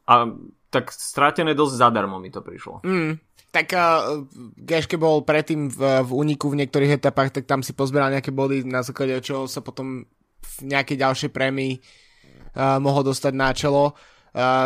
A 0.07 0.31
tak 0.71 0.95
strátené 0.95 1.59
dosť 1.59 1.75
zadarmo 1.75 2.23
mi 2.23 2.31
to 2.31 2.43
prišlo. 2.43 2.87
Mm, 2.87 3.19
tak 3.51 3.75
uh, 3.75 4.23
Geške 4.55 4.95
bol 4.95 5.27
predtým 5.27 5.67
v, 5.67 6.07
v 6.07 6.11
úniku 6.15 6.51
v 6.51 6.63
niektorých 6.63 7.03
etapách, 7.03 7.35
tak 7.35 7.51
tam 7.51 7.67
si 7.67 7.75
pozberal 7.75 8.15
nejaké 8.15 8.31
body, 8.31 8.63
na 8.63 8.87
základe 8.87 9.19
čoho 9.27 9.51
sa 9.51 9.59
potom 9.63 10.07
v 10.41 10.57
nejakej 10.63 10.97
ďalšej 11.03 11.31
prémii 11.35 11.79
uh, 11.79 12.79
mohol 12.79 13.03
dostať 13.03 13.33
na 13.35 13.51
čelo. 13.51 13.95
Uh, 13.95 14.20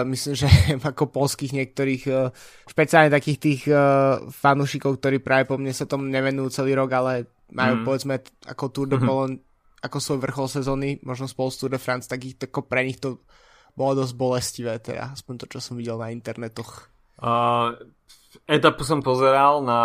myslím, 0.04 0.34
že 0.36 0.48
ako 0.90 1.08
polských 1.08 1.52
niektorých, 1.56 2.02
uh, 2.12 2.28
špeciálne 2.68 3.08
takých 3.08 3.38
tých 3.40 3.62
uh, 3.68 4.20
fanúšikov, 4.28 5.00
ktorí 5.00 5.24
práve 5.24 5.48
po 5.48 5.56
mne 5.56 5.72
sa 5.72 5.88
tomu 5.88 6.08
nevenujú 6.08 6.52
celý 6.52 6.76
rok, 6.76 6.90
ale 6.92 7.12
majú 7.52 7.80
mm. 7.80 7.84
povedzme 7.84 8.14
ako 8.48 8.64
Tour 8.72 8.88
de 8.92 8.98
Polon, 9.00 9.32
mm-hmm. 9.36 9.84
ako 9.84 9.96
svoj 10.00 10.18
vrchol 10.20 10.48
sezóny, 10.48 10.88
možno 11.04 11.28
spolu 11.28 11.48
s 11.48 11.60
Tour 11.60 11.72
de 11.72 11.80
France, 11.80 12.08
tak 12.08 12.24
ich, 12.24 12.36
tako 12.36 12.64
pre 12.64 12.84
nich 12.84 13.00
to 13.00 13.24
bolo 13.74 14.04
dosť 14.04 14.14
bolestivé, 14.14 14.74
teda 14.78 15.16
aspoň 15.16 15.44
to, 15.44 15.46
čo 15.56 15.58
som 15.58 15.74
videl 15.74 15.98
na 15.98 16.14
internetoch. 16.14 16.88
Uh, 17.18 17.74
etapu 18.46 18.82
som 18.86 19.02
pozeral 19.02 19.62
na, 19.62 19.82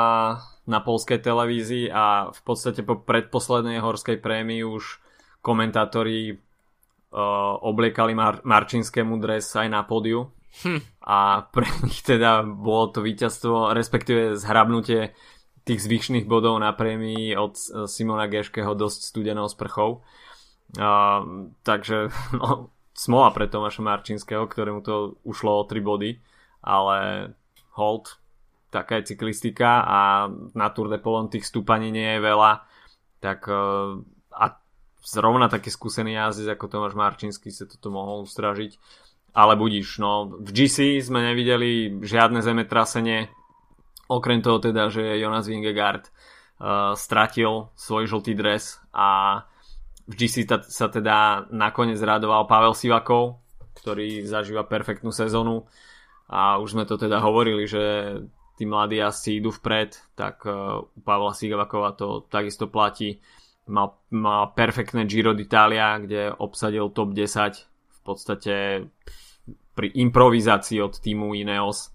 na 0.69 0.79
polskej 0.81 1.21
televízii 1.21 1.89
a 1.89 2.29
v 2.29 2.41
podstate 2.45 2.86
po 2.86 3.01
predposlednej 3.01 3.81
horskej 3.81 4.21
prémii 4.21 4.65
už 4.65 5.01
komentátori 5.41 6.38
uh, 7.13 7.55
obliekali 7.61 8.13
Mar- 8.13 8.41
Marčinskému 8.45 9.17
dres 9.17 9.49
aj 9.55 9.67
na 9.69 9.81
pódiu. 9.85 10.29
Hm. 10.65 10.81
A 11.05 11.45
pre 11.49 11.65
nich 11.85 12.01
teda 12.01 12.43
bolo 12.45 12.93
to 12.93 12.99
víťazstvo, 13.01 13.73
respektíve 13.73 14.37
zhrabnutie 14.37 15.13
tých 15.63 15.85
zvyšných 15.85 16.25
bodov 16.25 16.57
na 16.57 16.73
prémii 16.73 17.37
od 17.37 17.53
Simona 17.85 18.25
Geškeho 18.25 18.73
dosť 18.73 18.99
studenou 19.13 19.45
sprchou. 19.45 20.01
Uh, 20.77 21.49
takže 21.65 22.09
no, 22.39 22.73
smola 22.93 23.29
pre 23.33 23.49
Tomáša 23.49 23.81
Marčinského, 23.81 24.45
ktorému 24.45 24.81
to 24.81 25.17
ušlo 25.25 25.61
o 25.61 25.63
3 25.65 25.81
body, 25.81 26.11
ale 26.65 26.97
hold, 27.77 28.19
taká 28.69 28.99
je 28.99 29.15
cyklistika 29.15 29.81
a 29.85 29.99
na 30.53 30.67
Tour 30.69 30.91
de 30.91 30.99
Polon 30.99 31.31
tých 31.31 31.47
stúpaní 31.47 31.89
nie 31.89 32.17
je 32.17 32.21
veľa, 32.21 32.51
tak 33.23 33.47
uh, 33.47 33.97
zrovna 35.03 35.48
taký 35.48 35.72
skúsený 35.72 36.15
jazdec 36.15 36.56
ako 36.56 36.65
Tomáš 36.68 36.96
Marčinský 36.96 37.50
sa 37.51 37.65
toto 37.65 37.89
mohol 37.91 38.27
ustražiť. 38.27 38.75
Ale 39.29 39.53
budíš, 39.53 40.01
no 40.01 40.25
v 40.41 40.50
GC 40.50 41.06
sme 41.06 41.22
nevideli 41.22 42.01
žiadne 42.01 42.41
zemetrasenie, 42.41 43.29
okrem 44.10 44.41
toho 44.41 44.58
teda, 44.58 44.89
že 44.89 45.22
Jonas 45.22 45.46
Vingegaard 45.46 46.10
uh, 46.10 46.98
stratil 46.98 47.70
svoj 47.77 48.10
žltý 48.10 48.34
dres 48.34 48.82
a 48.89 49.41
v 50.10 50.13
GC 50.18 50.50
ta, 50.50 50.65
sa 50.65 50.89
teda 50.89 51.46
nakoniec 51.53 52.01
radoval 52.01 52.50
Pavel 52.50 52.74
Sivakov, 52.74 53.38
ktorý 53.77 54.25
zažíva 54.25 54.65
perfektnú 54.65 55.13
sezónu. 55.13 55.70
A 56.25 56.58
už 56.58 56.74
sme 56.74 56.89
to 56.89 56.98
teda 56.98 57.22
hovorili, 57.22 57.70
že 57.70 58.18
tí 58.58 58.65
mladí 58.65 58.98
asi 58.98 59.38
idú 59.38 59.53
vpred, 59.53 60.18
tak 60.18 60.41
uh, 60.50 60.82
u 60.82 61.00
Pavla 61.06 61.38
Sivakova 61.38 61.94
to 61.94 62.25
takisto 62.25 62.65
platí 62.65 63.22
mal, 63.69 64.01
mal 64.09 64.51
perfektné 64.57 65.05
Giro 65.05 65.38
d'Italia, 65.38 66.01
kde 66.01 66.33
obsadil 66.33 66.89
top 66.89 67.13
10 67.13 67.69
v 67.69 67.99
podstate 68.01 68.55
pri 69.77 69.88
improvizácii 69.95 70.81
od 70.81 70.97
týmu 70.97 71.38
Ineos, 71.38 71.93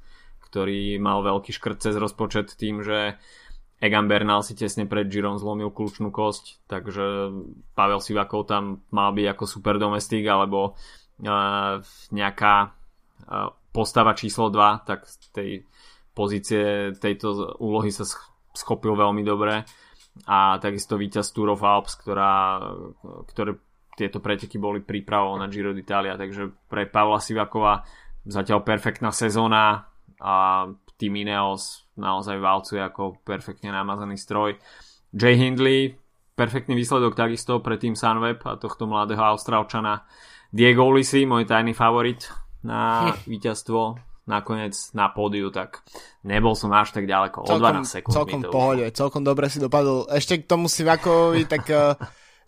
ktorý 0.49 0.97
mal 1.03 1.21
veľký 1.21 1.51
škrt 1.53 1.83
cez 1.83 1.95
rozpočet 1.99 2.55
tým, 2.55 2.81
že 2.81 3.19
Egan 3.83 4.09
Bernal 4.09 4.41
si 4.41 4.57
tesne 4.57 4.89
pred 4.89 5.11
Girom 5.11 5.37
zlomil 5.37 5.69
kľúčnú 5.69 6.09
kosť, 6.09 6.65
takže 6.71 7.05
Pavel 7.77 8.01
Sivakov 8.01 8.49
tam 8.49 8.81
mal 8.89 9.13
byť 9.13 9.27
ako 9.35 9.45
super 9.45 9.77
domestik 9.77 10.25
alebo 10.25 10.73
uh, 10.73 11.83
nejaká 12.15 12.55
uh, 12.71 13.53
postava 13.75 14.17
číslo 14.17 14.49
2, 14.49 14.89
tak 14.89 15.05
tej 15.35 15.67
pozície 16.15 16.95
tejto 16.97 17.59
úlohy 17.59 17.91
sa 17.91 18.07
schopil 18.55 18.95
veľmi 18.95 19.27
dobre 19.27 19.67
a 20.23 20.63
takisto 20.63 20.95
víťaz 20.95 21.35
Tour 21.35 21.59
of 21.59 21.67
Alps, 21.67 21.99
ktorá, 21.99 22.63
ktoré 23.35 23.59
tieto 23.99 24.23
preteky 24.23 24.59
boli 24.59 24.83
prípravou 24.83 25.35
na 25.39 25.51
Giro 25.51 25.75
d'Italia, 25.75 26.19
takže 26.19 26.51
pre 26.71 26.87
Pavla 26.87 27.19
Sivakova 27.19 27.83
zatiaľ 28.27 28.63
perfektná 28.63 29.11
sezóna 29.11 29.91
a 30.23 30.67
tým 30.95 31.27
Ineos 31.27 31.91
naozaj 31.99 32.39
válcuje 32.39 32.81
ako 32.83 33.23
perfektne 33.27 33.75
namazaný 33.75 34.19
stroj. 34.19 34.59
Jay 35.15 35.39
Hindley, 35.39 35.95
perfektný 36.35 36.75
výsledok 36.75 37.15
takisto 37.15 37.63
pre 37.63 37.79
tým 37.79 37.95
Sunweb 37.95 38.43
a 38.47 38.59
tohto 38.59 38.87
mladého 38.87 39.23
Austrálčana. 39.23 40.07
Diego 40.55 40.87
Ulisi, 40.87 41.27
môj 41.27 41.47
tajný 41.47 41.75
favorit 41.75 42.31
na 42.63 43.11
víťazstvo 43.31 44.14
nakoniec 44.25 44.73
na 44.97 45.13
pódiu, 45.13 45.53
tak 45.53 45.85
nebol 46.25 46.57
som 46.57 46.73
až 46.73 46.97
tak 46.97 47.05
ďaleko. 47.05 47.45
O 47.45 47.57
12 47.61 47.85
sekúnd. 47.85 48.15
Celkom 48.17 48.43
pohode, 48.49 48.85
celkom 48.93 49.23
dobre 49.23 49.53
si 49.53 49.61
dopadol. 49.61 50.09
Ešte 50.09 50.41
k 50.41 50.49
tomu 50.49 50.69
Sivakovi, 50.69 51.45
tak 51.53 51.69
uh, 51.69 51.97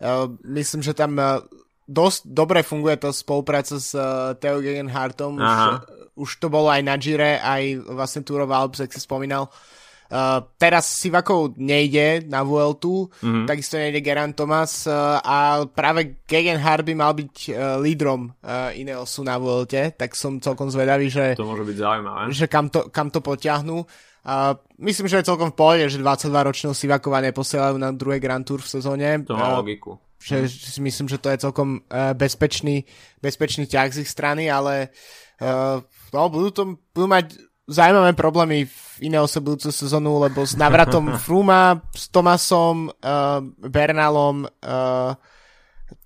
uh, 0.00 0.26
myslím, 0.48 0.80
že 0.80 0.96
tam 0.96 1.16
uh, 1.20 1.44
dosť 1.84 2.32
dobre 2.32 2.64
funguje 2.64 2.96
to 2.96 3.12
spolupráca 3.12 3.76
s 3.76 3.92
uh, 3.92 4.32
Theo 4.40 4.64
Gegenhartom. 4.64 5.36
Už, 5.36 5.52
už 6.16 6.30
to 6.40 6.48
bolo 6.48 6.72
aj 6.72 6.80
na 6.80 6.96
Gire, 6.96 7.36
aj 7.38 7.84
vlastne 7.92 8.24
Tour 8.24 8.48
of 8.48 8.52
Alps, 8.52 8.80
ak 8.80 8.90
si 8.90 9.00
spomínal. 9.00 9.52
Uh, 9.52 9.75
Uh, 10.06 10.38
teraz 10.54 11.02
Sivakov 11.02 11.58
nejde 11.58 12.22
na 12.30 12.46
Vueltu, 12.46 13.10
mm-hmm. 13.10 13.46
takisto 13.50 13.74
nejde 13.74 13.98
Geran 13.98 14.38
Thomas 14.38 14.86
uh, 14.86 15.18
a 15.18 15.66
práve 15.66 16.22
Gegenhard 16.30 16.86
by 16.86 16.94
mal 16.94 17.10
byť 17.10 17.34
uh, 17.50 17.82
lídrom 17.82 18.30
uh, 18.30 18.70
Ineosu 18.70 19.26
na 19.26 19.34
Vuelte, 19.34 19.90
tak 19.98 20.14
som 20.14 20.38
celkom 20.38 20.70
zvedavý, 20.70 21.10
že, 21.10 21.34
to 21.34 21.42
môže 21.42 21.66
byť 21.66 21.76
zaujímavé. 21.82 22.20
že 22.30 22.46
kam, 22.46 22.70
to, 22.70 22.86
kam 22.94 23.10
to 23.10 23.18
potiahnú. 23.18 23.82
Uh, 24.26 24.54
myslím, 24.78 25.10
že 25.10 25.22
je 25.22 25.30
celkom 25.30 25.50
v 25.50 25.58
pohode, 25.58 25.84
že 25.90 25.98
22-ročného 25.98 26.74
Sivakova 26.74 27.18
neposielajú 27.26 27.74
na 27.74 27.90
druhé 27.90 28.22
Grand 28.22 28.46
Tour 28.46 28.62
v 28.62 28.70
sezóne. 28.78 29.26
To 29.26 29.34
má 29.34 29.54
uh, 29.54 29.62
logiku. 29.62 29.98
Že, 30.22 30.46
mm. 30.46 30.82
myslím, 30.86 31.06
že 31.10 31.18
to 31.18 31.28
je 31.30 31.42
celkom 31.42 31.82
bezpečný, 32.16 32.82
bezpečný 33.22 33.68
ťah 33.68 33.90
z 33.94 34.02
ich 34.02 34.10
strany, 34.10 34.50
ale 34.50 34.90
uh, 35.38 35.78
no, 36.14 36.20
budú, 36.32 36.48
to, 36.50 36.62
budú 36.94 37.06
mať 37.06 37.26
zaujímavé 37.66 38.14
problémy 38.14 38.64
v 38.66 39.10
Ineose 39.10 39.42
budúcu 39.42 39.68
sezónu, 39.74 40.22
lebo 40.22 40.46
s 40.46 40.54
navratom 40.56 41.14
Fruma, 41.24 41.82
s 41.92 42.08
Tomasom, 42.08 42.88
uh, 42.88 43.42
Bernalom, 43.60 44.46
uh, 44.46 45.12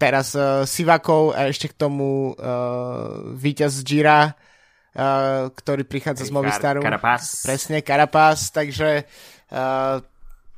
teraz 0.01 0.35
uh, 0.35 0.65
Sivakov 0.65 1.37
a 1.37 1.47
ešte 1.49 1.71
k 1.71 1.79
tomu 1.79 2.35
uh, 2.35 3.31
víťaz 3.37 3.85
Gira, 3.85 4.33
uh, 4.33 5.53
ktorý 5.53 5.85
prichádza 5.85 6.27
z 6.27 6.33
Movistaru. 6.35 6.81
Karapás. 6.83 7.45
Presne, 7.45 7.85
Karapás, 7.85 8.51
takže 8.51 9.05
uh, 9.53 10.03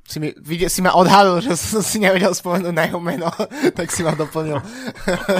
si, 0.06 0.18
mi, 0.18 0.30
vidie, 0.38 0.70
si 0.70 0.80
ma 0.80 0.94
odhalil, 0.94 1.42
že 1.42 1.54
som 1.58 1.82
si 1.82 1.98
nevedel 1.98 2.34
spomenúť 2.34 2.74
na 2.74 2.84
jeho 2.88 3.00
meno, 3.02 3.28
tak 3.78 3.90
si 3.90 4.06
ma 4.06 4.14
doplnil. 4.14 4.62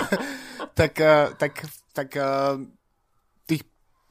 tak, 0.78 0.92
uh, 0.98 1.32
tak, 1.38 1.52
tak 1.94 2.08
uh, 2.18 2.58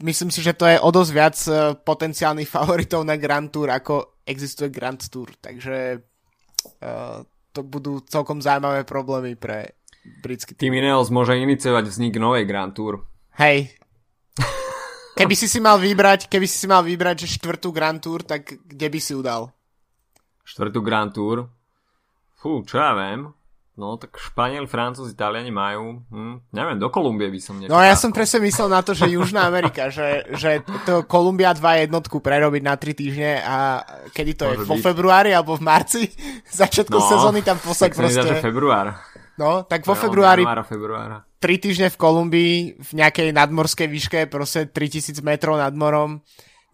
myslím 0.02 0.30
si, 0.34 0.42
že 0.42 0.58
to 0.58 0.66
je 0.68 0.78
o 0.82 0.90
dosť 0.90 1.12
viac 1.14 1.38
e, 1.48 1.52
potenciálnych 1.78 2.50
favoritov 2.56 3.06
na 3.06 3.16
Grand 3.18 3.50
Tour, 3.50 3.72
ako 3.72 4.22
existuje 4.26 4.70
Grand 4.70 5.02
Tour, 5.02 5.34
takže 5.42 5.98
uh, 5.98 7.20
to 7.52 7.62
budú 7.66 8.00
celkom 8.06 8.40
zaujímavé 8.40 8.86
problémy 8.86 9.36
pre 9.36 9.76
britský 10.24 10.56
tým. 10.56 10.78
Ineos 10.78 11.12
môže 11.12 11.36
iniciovať 11.36 11.90
vznik 11.90 12.16
novej 12.22 12.48
Grand 12.48 12.72
Tour. 12.72 13.04
Hej. 13.42 13.76
Keby 15.20 15.36
si 15.36 15.50
si 15.52 15.60
mal 15.60 15.78
vybrať, 15.78 16.32
keby 16.32 16.48
si 16.48 16.56
si 16.56 16.68
mal 16.70 16.82
vybrať 16.82 17.28
že 17.28 17.38
štvrtú 17.38 17.70
Grand 17.76 18.00
Tour, 18.00 18.24
tak 18.24 18.56
kde 18.56 18.88
by 18.88 19.00
si 19.02 19.14
udal? 19.14 19.52
Štvrtú 20.48 20.80
Grand 20.82 21.12
Tour? 21.12 21.52
Fú, 22.40 22.64
čo 22.66 22.82
ja 22.82 22.96
viem. 22.98 23.30
No, 23.72 23.96
tak 23.96 24.20
Španieli, 24.20 24.68
Francúzi, 24.68 25.16
Italiani 25.16 25.48
majú, 25.48 26.04
hm, 26.12 26.52
neviem, 26.52 26.76
do 26.76 26.92
Kolumbie 26.92 27.32
by 27.32 27.40
som 27.40 27.56
nečakal. 27.56 27.80
No 27.80 27.80
ja 27.80 27.96
som 27.96 28.12
presne 28.12 28.44
myslel 28.44 28.68
na 28.68 28.84
to, 28.84 28.92
že 28.92 29.08
Južná 29.08 29.48
Amerika, 29.48 29.88
že, 29.88 30.28
že 30.36 30.60
to 30.84 31.08
Kolumbia 31.08 31.56
2 31.56 31.88
jednotku 31.88 32.20
prerobiť 32.20 32.62
na 32.68 32.76
3 32.76 32.92
týždne 32.92 33.32
a 33.40 33.80
kedy 34.12 34.32
to 34.36 34.44
Môže 34.52 34.68
je, 34.68 34.68
vo 34.68 34.76
februári 34.76 35.32
alebo 35.32 35.56
v 35.56 35.64
marci, 35.64 36.04
začiatku 36.62 37.00
no, 37.00 37.08
sezóny 37.08 37.48
tam 37.48 37.64
poslať 37.64 37.96
proste. 37.96 38.28
Tak 38.28 38.44
február. 38.44 38.92
No, 39.40 39.64
tak 39.64 39.88
vo 39.88 39.96
februári, 39.96 40.44
februára. 40.68 41.24
3 41.40 41.64
týždne 41.64 41.88
v 41.90 41.98
Kolumbii, 41.98 42.56
v 42.76 42.92
nejakej 42.92 43.32
nadmorskej 43.32 43.88
výške, 43.88 44.20
proste 44.28 44.68
3000 44.68 45.16
metrov 45.24 45.56
nad 45.56 45.72
morom, 45.72 46.22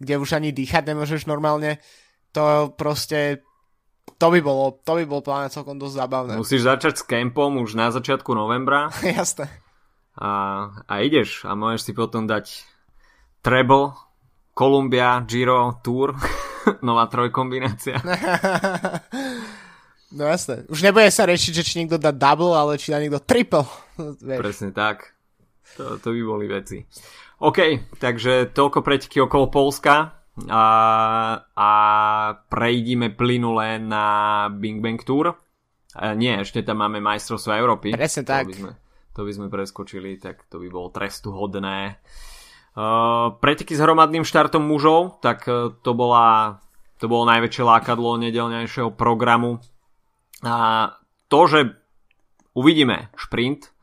kde 0.02 0.18
už 0.18 0.34
ani 0.34 0.50
dýchať 0.50 0.92
nemôžeš 0.92 1.30
normálne, 1.30 1.78
to 2.34 2.74
proste 2.74 3.47
to 4.18 4.34
by 4.34 4.40
bolo, 4.42 4.82
to 4.82 4.92
by 4.98 5.04
bolo 5.06 5.22
pláne 5.22 5.48
celkom 5.48 5.78
dosť 5.78 5.94
zábavné. 5.94 6.34
Musíš 6.34 6.66
začať 6.66 6.98
s 6.98 7.06
kempom 7.06 7.62
už 7.62 7.78
na 7.78 7.94
začiatku 7.94 8.34
novembra. 8.34 8.90
Jasné. 9.02 9.46
A, 10.18 10.30
a 10.90 10.94
ideš 11.06 11.46
a 11.46 11.54
môžeš 11.54 11.80
si 11.86 11.92
potom 11.94 12.26
dať 12.26 12.66
treble, 13.38 13.94
Columbia, 14.50 15.22
Giro, 15.22 15.78
Tour, 15.78 16.18
nová 16.88 17.06
trojkombinácia. 17.06 18.02
no 20.18 20.22
jasné. 20.26 20.66
Už 20.66 20.82
nebude 20.82 21.06
sa 21.14 21.22
rešiť, 21.22 21.52
že 21.54 21.62
či 21.62 21.78
niekto 21.78 22.02
dá 22.02 22.10
double, 22.10 22.58
ale 22.58 22.82
či 22.82 22.90
dá 22.90 22.98
niekto 22.98 23.22
triple. 23.22 23.62
Vieš. 23.94 24.42
Presne 24.42 24.74
tak. 24.74 25.14
To, 25.78 26.02
to 26.02 26.10
by 26.10 26.22
boli 26.26 26.50
veci. 26.50 26.82
OK, 27.38 27.94
takže 28.02 28.50
toľko 28.50 28.82
preteky 28.82 29.22
okolo 29.22 29.46
Polska 29.46 30.17
a, 30.46 30.64
a 31.42 31.70
prejdime 32.46 33.10
plynule 33.10 33.82
na 33.82 34.04
Bing 34.54 34.78
Bang 34.78 35.02
Tour. 35.02 35.34
A 35.98 36.14
nie, 36.14 36.30
ešte 36.38 36.62
tam 36.62 36.84
máme 36.84 37.02
majstrovstvo 37.02 37.58
Európy. 37.58 37.90
Presne 37.90 38.22
tak. 38.22 38.46
To 38.46 38.54
by, 38.54 38.54
sme, 38.54 38.72
to 39.16 39.20
by 39.26 39.32
sme 39.34 39.46
preskočili, 39.50 40.10
tak 40.22 40.46
to 40.46 40.62
by 40.62 40.70
bolo 40.70 40.94
trestuhodné. 40.94 41.98
Uh, 42.78 43.34
preteky 43.42 43.74
s 43.74 43.82
hromadným 43.82 44.22
štartom 44.22 44.62
mužov, 44.62 45.18
tak 45.18 45.42
uh, 45.50 45.74
to, 45.82 45.90
bola, 45.98 46.62
to 47.02 47.10
bolo 47.10 47.26
najväčšie 47.26 47.64
lákadlo 47.66 48.14
nedelnejšieho 48.22 48.94
programu. 48.94 49.58
A 50.46 50.94
to, 51.26 51.40
že 51.50 51.60
uvidíme 52.54 53.10
šprint, 53.18 53.74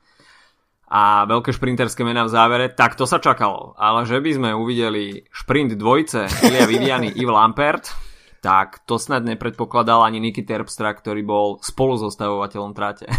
a 0.85 1.25
veľké 1.25 1.49
šprinterské 1.49 2.05
mená 2.05 2.29
v 2.29 2.33
závere, 2.33 2.65
tak 2.69 2.93
to 2.93 3.09
sa 3.09 3.17
čakalo. 3.17 3.73
Ale 3.77 4.05
že 4.05 4.21
by 4.21 4.31
sme 4.37 4.49
uvideli 4.53 5.25
šprint 5.33 5.73
dvojce 5.73 6.29
Ilia 6.45 6.69
Viviany 6.69 7.09
Yves 7.09 7.33
Lampert, 7.33 7.85
tak 8.45 8.85
to 8.85 9.01
snad 9.01 9.25
nepredpokladal 9.25 10.05
ani 10.05 10.21
Niky 10.21 10.45
Terpstra, 10.45 10.93
ktorý 10.93 11.25
bol 11.25 11.57
spoluzostavovateľom 11.65 12.77
tráte. 12.77 13.09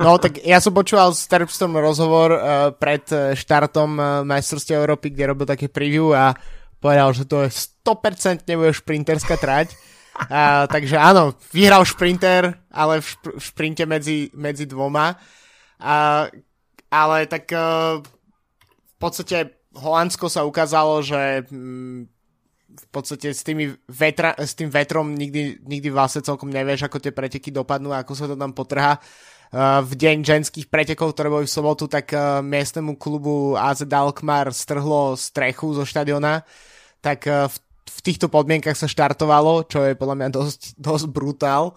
no 0.00 0.16
tak 0.16 0.40
ja 0.40 0.64
som 0.64 0.72
počúval 0.72 1.12
s 1.12 1.28
Terpstrom 1.28 1.76
rozhovor 1.76 2.32
uh, 2.32 2.40
pred 2.72 3.04
eh, 3.12 3.36
štartom 3.36 3.90
uh, 4.00 4.06
majstrovstiev 4.24 4.80
Európy, 4.80 5.12
kde 5.12 5.28
robil 5.28 5.44
také 5.44 5.68
preview 5.68 6.16
a 6.16 6.32
povedal, 6.80 7.12
že 7.12 7.28
to 7.28 7.44
je 7.44 7.52
100% 7.84 8.48
nebude 8.48 8.72
šprinterská 8.72 9.36
trať. 9.36 9.76
Uh, 10.16 10.64
takže 10.72 10.96
áno, 10.96 11.36
vyhral 11.52 11.84
šprinter, 11.84 12.56
ale 12.72 13.04
v, 13.04 13.06
šp- 13.12 13.36
v 13.36 13.42
šprinte 13.44 13.84
medzi, 13.84 14.32
medzi 14.32 14.64
dvoma. 14.64 15.20
A 15.84 16.28
ale 16.92 17.24
tak 17.24 17.48
uh, 17.56 18.04
v 18.04 18.96
podstate 19.00 19.56
Holandsko 19.72 20.28
sa 20.28 20.44
ukázalo, 20.44 21.00
že 21.00 21.48
mm, 21.48 22.04
v 22.72 22.86
podstate 22.92 23.32
s, 23.32 23.40
tými 23.40 23.72
vetra, 23.88 24.36
s 24.36 24.52
tým 24.52 24.68
vetrom 24.68 25.16
nikdy, 25.16 25.64
nikdy 25.64 25.88
vlastne 25.88 26.20
celkom 26.20 26.52
nevieš, 26.52 26.84
ako 26.84 27.00
tie 27.00 27.12
preteky 27.12 27.48
dopadnú 27.48 27.96
a 27.96 28.04
ako 28.04 28.12
sa 28.12 28.28
to 28.28 28.36
tam 28.36 28.52
potrhá. 28.52 29.00
Uh, 29.52 29.80
v 29.84 29.96
deň 29.96 30.16
ženských 30.24 30.68
pretekov, 30.68 31.16
ktoré 31.16 31.32
boli 31.32 31.48
v 31.48 31.56
sobotu, 31.56 31.88
tak 31.88 32.12
uh, 32.12 32.44
miestnemu 32.44 33.00
klubu 33.00 33.56
AZ 33.56 33.88
Alkmaar 33.88 34.52
strhlo 34.52 35.16
strechu 35.16 35.72
zo 35.72 35.88
štadiona, 35.88 36.44
tak 37.00 37.24
v, 37.26 37.56
v 37.88 37.98
týchto 38.04 38.28
podmienkach 38.30 38.76
sa 38.76 38.86
štartovalo, 38.86 39.64
čo 39.66 39.82
je 39.88 39.98
podľa 39.98 40.16
mňa 40.20 40.28
dosť, 40.30 40.60
dosť 40.78 41.06
brutál. 41.10 41.74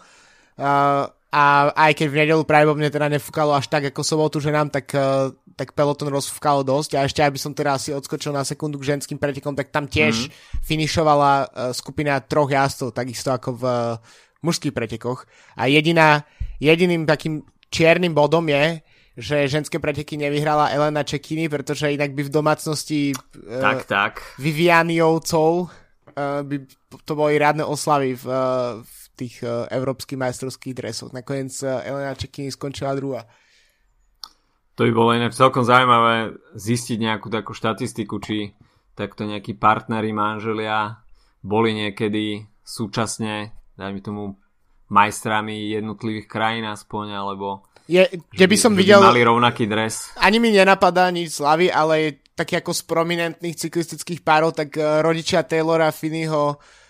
A 1.36 1.67
aj 1.76 2.00
keď 2.00 2.08
v 2.08 2.19
nedelu 2.24 2.43
práve 2.48 2.71
mne 2.71 2.88
teda 2.88 3.12
nefúkalo 3.12 3.52
až 3.52 3.67
tak 3.67 3.91
ako 3.91 4.08
sobotu 4.08 4.39
ženám, 4.39 4.71
tak, 4.71 4.88
uh, 4.95 5.36
tak 5.60 5.76
peloton 5.76 6.08
rozfúkalo 6.08 6.63
dosť 6.63 6.95
a 6.95 7.04
ešte 7.04 7.19
aby 7.19 7.36
som 7.36 7.52
teda 7.52 7.76
asi 7.76 7.91
odskočil 7.91 8.32
na 8.32 8.48
sekundu 8.48 8.80
k 8.80 8.95
ženským 8.95 9.19
pretekom, 9.19 9.52
tak 9.52 9.67
tam 9.67 9.84
tiež 9.84 10.32
mm. 10.32 10.63
finišovala 10.63 11.32
uh, 11.43 11.45
skupina 11.76 12.24
troch 12.24 12.48
jazdcov, 12.48 12.95
takisto 12.95 13.36
ako 13.36 13.50
v 13.60 13.63
uh, 13.67 14.00
mužských 14.48 14.71
pretekoch. 14.71 15.28
A 15.60 15.67
jediná, 15.67 16.24
jediným 16.63 17.04
takým 17.04 17.43
čiernym 17.67 18.15
bodom 18.15 18.48
je, 18.48 18.80
že 19.19 19.52
ženské 19.52 19.76
preteky 19.76 20.15
nevyhrala 20.15 20.71
Elena 20.71 21.04
Čekiny, 21.04 21.52
pretože 21.52 21.91
inak 21.91 22.15
by 22.15 22.28
v 22.28 22.32
domácnosti 22.32 23.02
tak, 23.43 23.84
uh, 23.84 23.88
tak. 23.88 24.13
Vivianiovcov 24.39 25.52
uh, 25.67 26.48
by 26.48 26.63
to 27.04 27.12
boli 27.12 27.36
rádne 27.36 27.67
oslavy 27.67 28.15
v, 28.15 28.24
uh, 28.24 28.80
v 28.80 29.05
tých 29.15 29.41
uh, 29.41 29.65
európskych 29.71 30.19
majstrovských 30.19 30.75
dresoch. 30.75 31.15
Nakoniec 31.15 31.56
uh, 31.63 31.82
Elena 31.82 32.13
Čekiny 32.13 32.51
skončila 32.51 32.93
druhá. 32.93 33.23
To 34.75 34.84
by 34.84 34.91
bolo 34.91 35.15
inak 35.15 35.32
celkom 35.32 35.63
zaujímavé 35.63 36.36
zistiť 36.51 36.97
nejakú 36.99 37.32
takú 37.32 37.56
štatistiku, 37.56 38.19
či 38.19 38.51
takto 38.91 39.23
nejakí 39.23 39.56
partneri, 39.56 40.12
manželia 40.12 40.99
boli 41.39 41.71
niekedy 41.71 42.43
súčasne, 42.60 43.56
dajme 43.80 44.04
tomu, 44.04 44.23
majstrami 44.91 45.71
jednotlivých 45.71 46.28
krajín 46.28 46.67
aspoň, 46.67 47.15
alebo 47.15 47.63
je, 47.88 48.01
kde 48.34 48.45
by 48.49 48.58
som 48.60 48.73
že 48.75 48.80
videl... 48.84 48.99
By 48.99 49.15
mali 49.15 49.23
rovnaký 49.23 49.63
dres. 49.69 50.12
Ani 50.19 50.41
mi 50.41 50.51
nenapadá 50.51 51.08
nič 51.13 51.39
slavy, 51.39 51.69
ale 51.71 52.25
taký 52.36 52.60
ako 52.60 52.73
z 52.75 52.82
prominentných 52.84 53.56
cyklistických 53.56 54.25
párov, 54.25 54.51
tak 54.51 54.75
uh, 54.75 54.99
rodičia 55.06 55.47
Taylora 55.47 55.93
Finneyho 55.93 56.43
uh, 56.51 56.85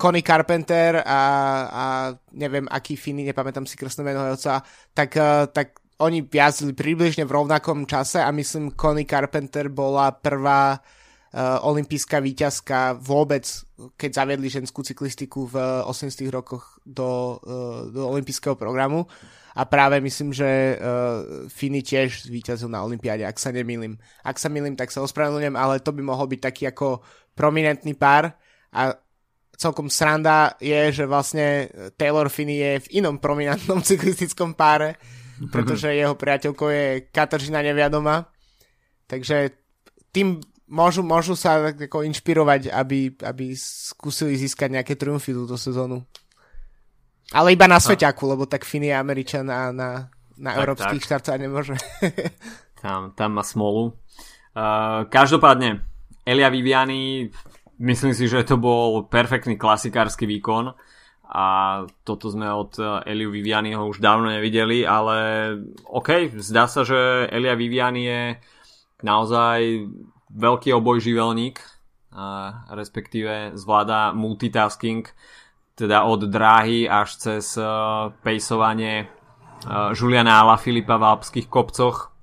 Connie 0.00 0.24
Carpenter 0.24 1.04
a, 1.04 1.22
a 1.68 1.84
neviem 2.32 2.64
aký 2.72 2.96
Finney, 2.96 3.28
nepamätám 3.28 3.68
si 3.68 3.76
krstné 3.76 4.04
meno 4.04 4.24
oca, 4.24 4.64
tak, 4.96 5.10
uh, 5.16 5.44
tak 5.52 5.76
oni 6.00 6.24
jazdili 6.24 6.72
približne 6.72 7.24
v 7.24 7.34
rovnakom 7.36 7.84
čase 7.84 8.20
a 8.20 8.32
myslím 8.32 8.72
Connie 8.76 9.08
Carpenter 9.08 9.68
bola 9.68 10.12
prvá 10.12 10.76
uh, 10.76 11.68
olimpijská 11.68 12.20
výťazka 12.20 12.96
vôbec, 12.96 13.44
keď 13.96 14.10
zaviedli 14.24 14.48
ženskú 14.48 14.80
cyklistiku 14.80 15.48
v 15.48 15.56
80 15.84 16.32
rokoch 16.32 16.80
do, 16.84 17.40
uh, 17.44 17.92
do 17.92 18.08
olympijského 18.08 18.56
programu. 18.56 19.04
A 19.56 19.64
práve 19.64 20.04
myslím, 20.04 20.36
že 20.36 20.76
uh, 20.76 21.48
Fini 21.48 21.80
tiež 21.80 22.28
zvíťazil 22.28 22.68
na 22.68 22.84
Olympiáde, 22.84 23.24
ak 23.24 23.40
sa 23.40 23.48
nemýlim. 23.48 23.96
Ak 24.20 24.36
sa 24.36 24.52
milím, 24.52 24.76
tak 24.76 24.92
sa 24.92 25.00
ospravedlňujem, 25.00 25.56
ale 25.56 25.80
to 25.80 25.96
by 25.96 26.04
mohol 26.04 26.28
byť 26.28 26.40
taký 26.44 26.68
ako 26.68 27.00
prominentný 27.32 27.96
pár. 27.96 28.36
A 28.76 28.92
celkom 29.56 29.88
sranda 29.88 30.54
je, 30.60 30.92
že 30.92 31.04
vlastne 31.08 31.72
Taylor 31.96 32.28
Finney 32.28 32.60
je 32.60 32.72
v 32.86 33.02
inom 33.02 33.16
prominentnom 33.16 33.80
cyklistickom 33.88 34.52
páre, 34.54 35.00
pretože 35.52 35.92
jeho 35.92 36.14
priateľkou 36.16 36.68
je 36.68 36.86
Katarzyna 37.10 37.64
Neviadoma. 37.64 38.28
Takže 39.08 39.52
tým 40.12 40.40
môžu, 40.68 41.02
môžu 41.02 41.34
sa 41.38 41.72
tak 41.72 41.88
ako 41.88 42.04
inšpirovať, 42.06 42.70
aby, 42.70 43.14
aby 43.22 43.54
skúsili 43.56 44.36
získať 44.36 44.80
nejaké 44.80 44.94
triumfy 44.98 45.32
túto 45.32 45.54
sezónu. 45.56 46.02
Ale 47.34 47.58
iba 47.58 47.66
na 47.66 47.82
Sveťaku, 47.82 48.22
lebo 48.22 48.46
tak 48.46 48.62
Finney 48.62 48.94
je 48.94 49.02
Američan 49.02 49.50
a 49.50 49.74
na, 49.74 50.06
na 50.38 50.50
tak, 50.54 50.58
európskych 50.62 51.02
štartách 51.02 51.42
nemôže. 51.42 51.74
tam, 52.82 53.10
tam 53.18 53.30
má 53.34 53.42
smolu. 53.42 53.98
Uh, 54.54 55.04
každopádne, 55.10 55.82
Elia 56.22 56.50
Viviani 56.50 57.30
myslím 57.78 58.12
si, 58.12 58.28
že 58.28 58.46
to 58.46 58.56
bol 58.56 59.04
perfektný 59.08 59.56
klasikársky 59.60 60.24
výkon 60.24 60.72
a 61.26 61.46
toto 62.06 62.30
sme 62.30 62.46
od 62.46 62.78
Eliu 63.02 63.34
Vivianiho 63.34 63.82
už 63.90 63.98
dávno 63.98 64.30
nevideli, 64.30 64.86
ale 64.86 65.50
OK, 65.90 66.38
zdá 66.38 66.70
sa, 66.70 66.86
že 66.86 67.26
Elia 67.28 67.58
Viviani 67.58 68.02
je 68.06 68.22
naozaj 69.02 69.90
veľký 70.30 70.70
obojživelník, 70.70 71.58
respektíve 72.70 73.58
zvláda 73.58 74.14
multitasking, 74.14 75.04
teda 75.76 76.08
od 76.08 76.24
dráhy 76.30 76.88
až 76.88 77.20
cez 77.20 77.60
uh, 77.60 78.08
pejsovanie 78.24 79.12
Juliana 79.92 80.40
Ala 80.40 80.56
Filipa 80.56 80.96
v 80.96 81.04
alpských 81.16 81.48
kopcoch 81.52 82.16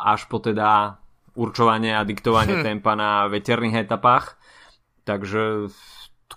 až 0.00 0.26
po 0.26 0.42
teda 0.42 0.98
určovanie 1.38 1.94
a 1.94 2.02
diktovanie 2.02 2.60
hm. 2.60 2.64
tempa 2.66 2.92
na 2.98 3.30
veterných 3.30 3.86
etapách. 3.86 4.39
Takže 5.04 5.72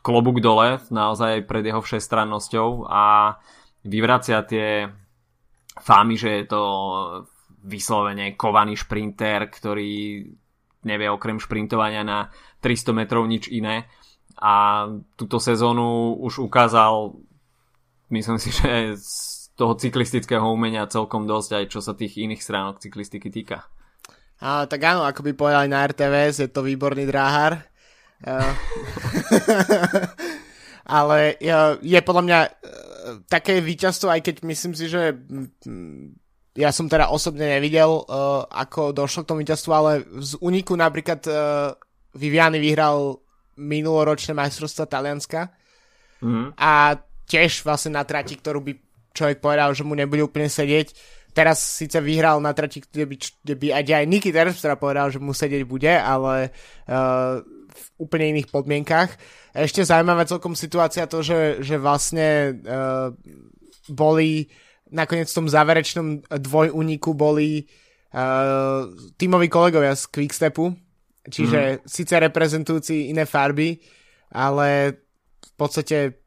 klobúk 0.01 0.41
dole 0.41 0.81
naozaj 0.89 1.45
pred 1.45 1.63
jeho 1.63 1.79
všestrannosťou 1.83 2.89
a 2.89 3.37
vyvracia 3.85 4.41
tie 4.43 4.89
fámy, 5.77 6.15
že 6.17 6.29
je 6.41 6.45
to 6.49 6.61
vyslovene 7.63 8.35
kovaný 8.35 8.75
šprinter, 8.75 9.47
ktorý 9.47 10.23
nevie 10.83 11.07
okrem 11.07 11.39
šprintovania 11.39 12.03
na 12.03 12.27
300 12.59 12.91
metrov 12.91 13.23
nič 13.23 13.47
iné 13.47 13.87
a 14.35 14.87
túto 15.15 15.39
sezónu 15.39 16.19
už 16.19 16.43
ukázal 16.43 17.15
myslím 18.13 18.37
si, 18.37 18.53
že 18.53 18.97
z 18.99 19.49
toho 19.57 19.77
cyklistického 19.77 20.45
umenia 20.45 20.89
celkom 20.89 21.25
dosť 21.25 21.49
aj 21.61 21.65
čo 21.69 21.79
sa 21.81 21.97
tých 21.97 22.17
iných 22.21 22.41
stránok 22.41 22.81
cyklistiky 22.81 23.29
týka. 23.29 23.65
A, 24.43 24.67
tak 24.67 24.81
áno, 24.83 25.07
ako 25.07 25.23
by 25.23 25.31
povedali 25.37 25.67
na 25.71 25.87
RTVS, 25.87 26.43
je 26.43 26.49
to 26.51 26.65
výborný 26.65 27.07
dráhar. 27.07 27.72
Eh, 28.23 28.53
ale 30.97 31.35
je 31.83 31.99
podľa 31.99 32.23
mňa 32.23 32.39
eh, 32.43 32.51
také 33.27 33.59
víťazstvo, 33.59 34.07
aj 34.07 34.21
keď 34.23 34.35
myslím 34.47 34.73
si, 34.73 34.87
že 34.87 35.11
mm, 35.11 36.19
ja 36.55 36.69
som 36.71 36.87
teda 36.87 37.09
osobne 37.09 37.49
nevidel, 37.49 37.89
uh, 37.89 38.45
ako 38.45 38.93
došlo 38.93 39.25
k 39.25 39.29
tomu 39.33 39.41
víťazstvu, 39.41 39.71
ale 39.73 40.05
z 40.21 40.37
uniku 40.37 40.77
napríklad 40.77 41.25
Viviani 42.13 42.61
vyhral 42.61 43.17
minuloročné 43.57 44.37
majstrovstva 44.37 44.85
Talianska 44.85 45.49
mm. 46.21 46.53
a 46.53 46.93
tiež 47.25 47.65
vlastne 47.65 47.97
na 47.97 48.05
trati, 48.05 48.37
ktorú 48.37 48.61
by 48.61 48.73
človek 49.13 49.41
povedal, 49.41 49.73
že 49.73 49.85
mu 49.85 49.97
nebude 49.97 50.25
úplne 50.25 50.49
sedieť. 50.49 50.93
Teraz 51.33 51.61
síce 51.65 51.97
vyhral 51.97 52.37
na 52.37 52.53
trati, 52.53 52.81
kde 52.81 53.09
by, 53.09 53.15
kde 53.17 53.53
by 53.57 53.67
aj, 53.73 53.83
aj 53.89 54.05
Niky 54.05 54.29
Terpstra 54.29 54.77
povedal, 54.77 55.09
že 55.09 55.17
mu 55.17 55.33
sedieť 55.33 55.65
bude, 55.65 55.89
ale 55.89 56.53
uh, 56.85 57.41
v 57.73 57.85
úplne 58.05 58.37
iných 58.37 58.53
podmienkach. 58.53 59.09
Ešte 59.53 59.83
zaujímavá 59.83 60.29
celkom 60.29 60.53
situácia 60.53 61.09
to, 61.09 61.25
že, 61.25 61.59
že 61.65 61.81
vlastne 61.81 62.57
uh, 62.63 63.09
boli 63.89 64.47
nakoniec 64.93 65.25
v 65.27 65.37
tom 65.41 65.47
záverečnom 65.49 66.07
dvojúniku 66.29 67.17
boli 67.17 67.65
uh, 68.13 68.85
tímoví 69.17 69.49
kolegovia 69.49 69.97
z 69.97 70.05
Quickstepu, 70.13 70.69
čiže 71.25 71.59
mm. 71.59 71.89
síce 71.89 72.13
reprezentujúci 72.13 73.09
iné 73.09 73.25
farby, 73.25 73.81
ale 74.29 75.01
v 75.41 75.53
podstate 75.57 76.23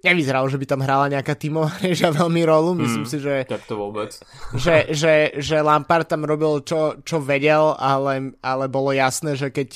nevyzeralo, 0.00 0.48
že 0.48 0.56
by 0.56 0.66
tam 0.68 0.80
hrala 0.84 1.12
nejaká 1.12 1.36
tímová 1.36 1.72
režia 1.84 2.12
veľmi 2.12 2.42
rolu. 2.44 2.76
Myslím 2.76 3.04
mm, 3.04 3.10
si, 3.10 3.18
že... 3.20 3.34
Tak 3.48 3.64
to 3.68 3.76
vôbec. 3.76 4.10
Že, 4.50 4.76
že, 4.92 5.14
že 5.38 5.56
Lampard 5.62 6.08
tam 6.10 6.26
robil, 6.26 6.60
čo, 6.66 6.98
čo 7.06 7.22
vedel, 7.22 7.72
ale, 7.78 8.34
ale 8.42 8.66
bolo 8.66 8.90
jasné, 8.90 9.38
že 9.38 9.48
keď 9.54 9.70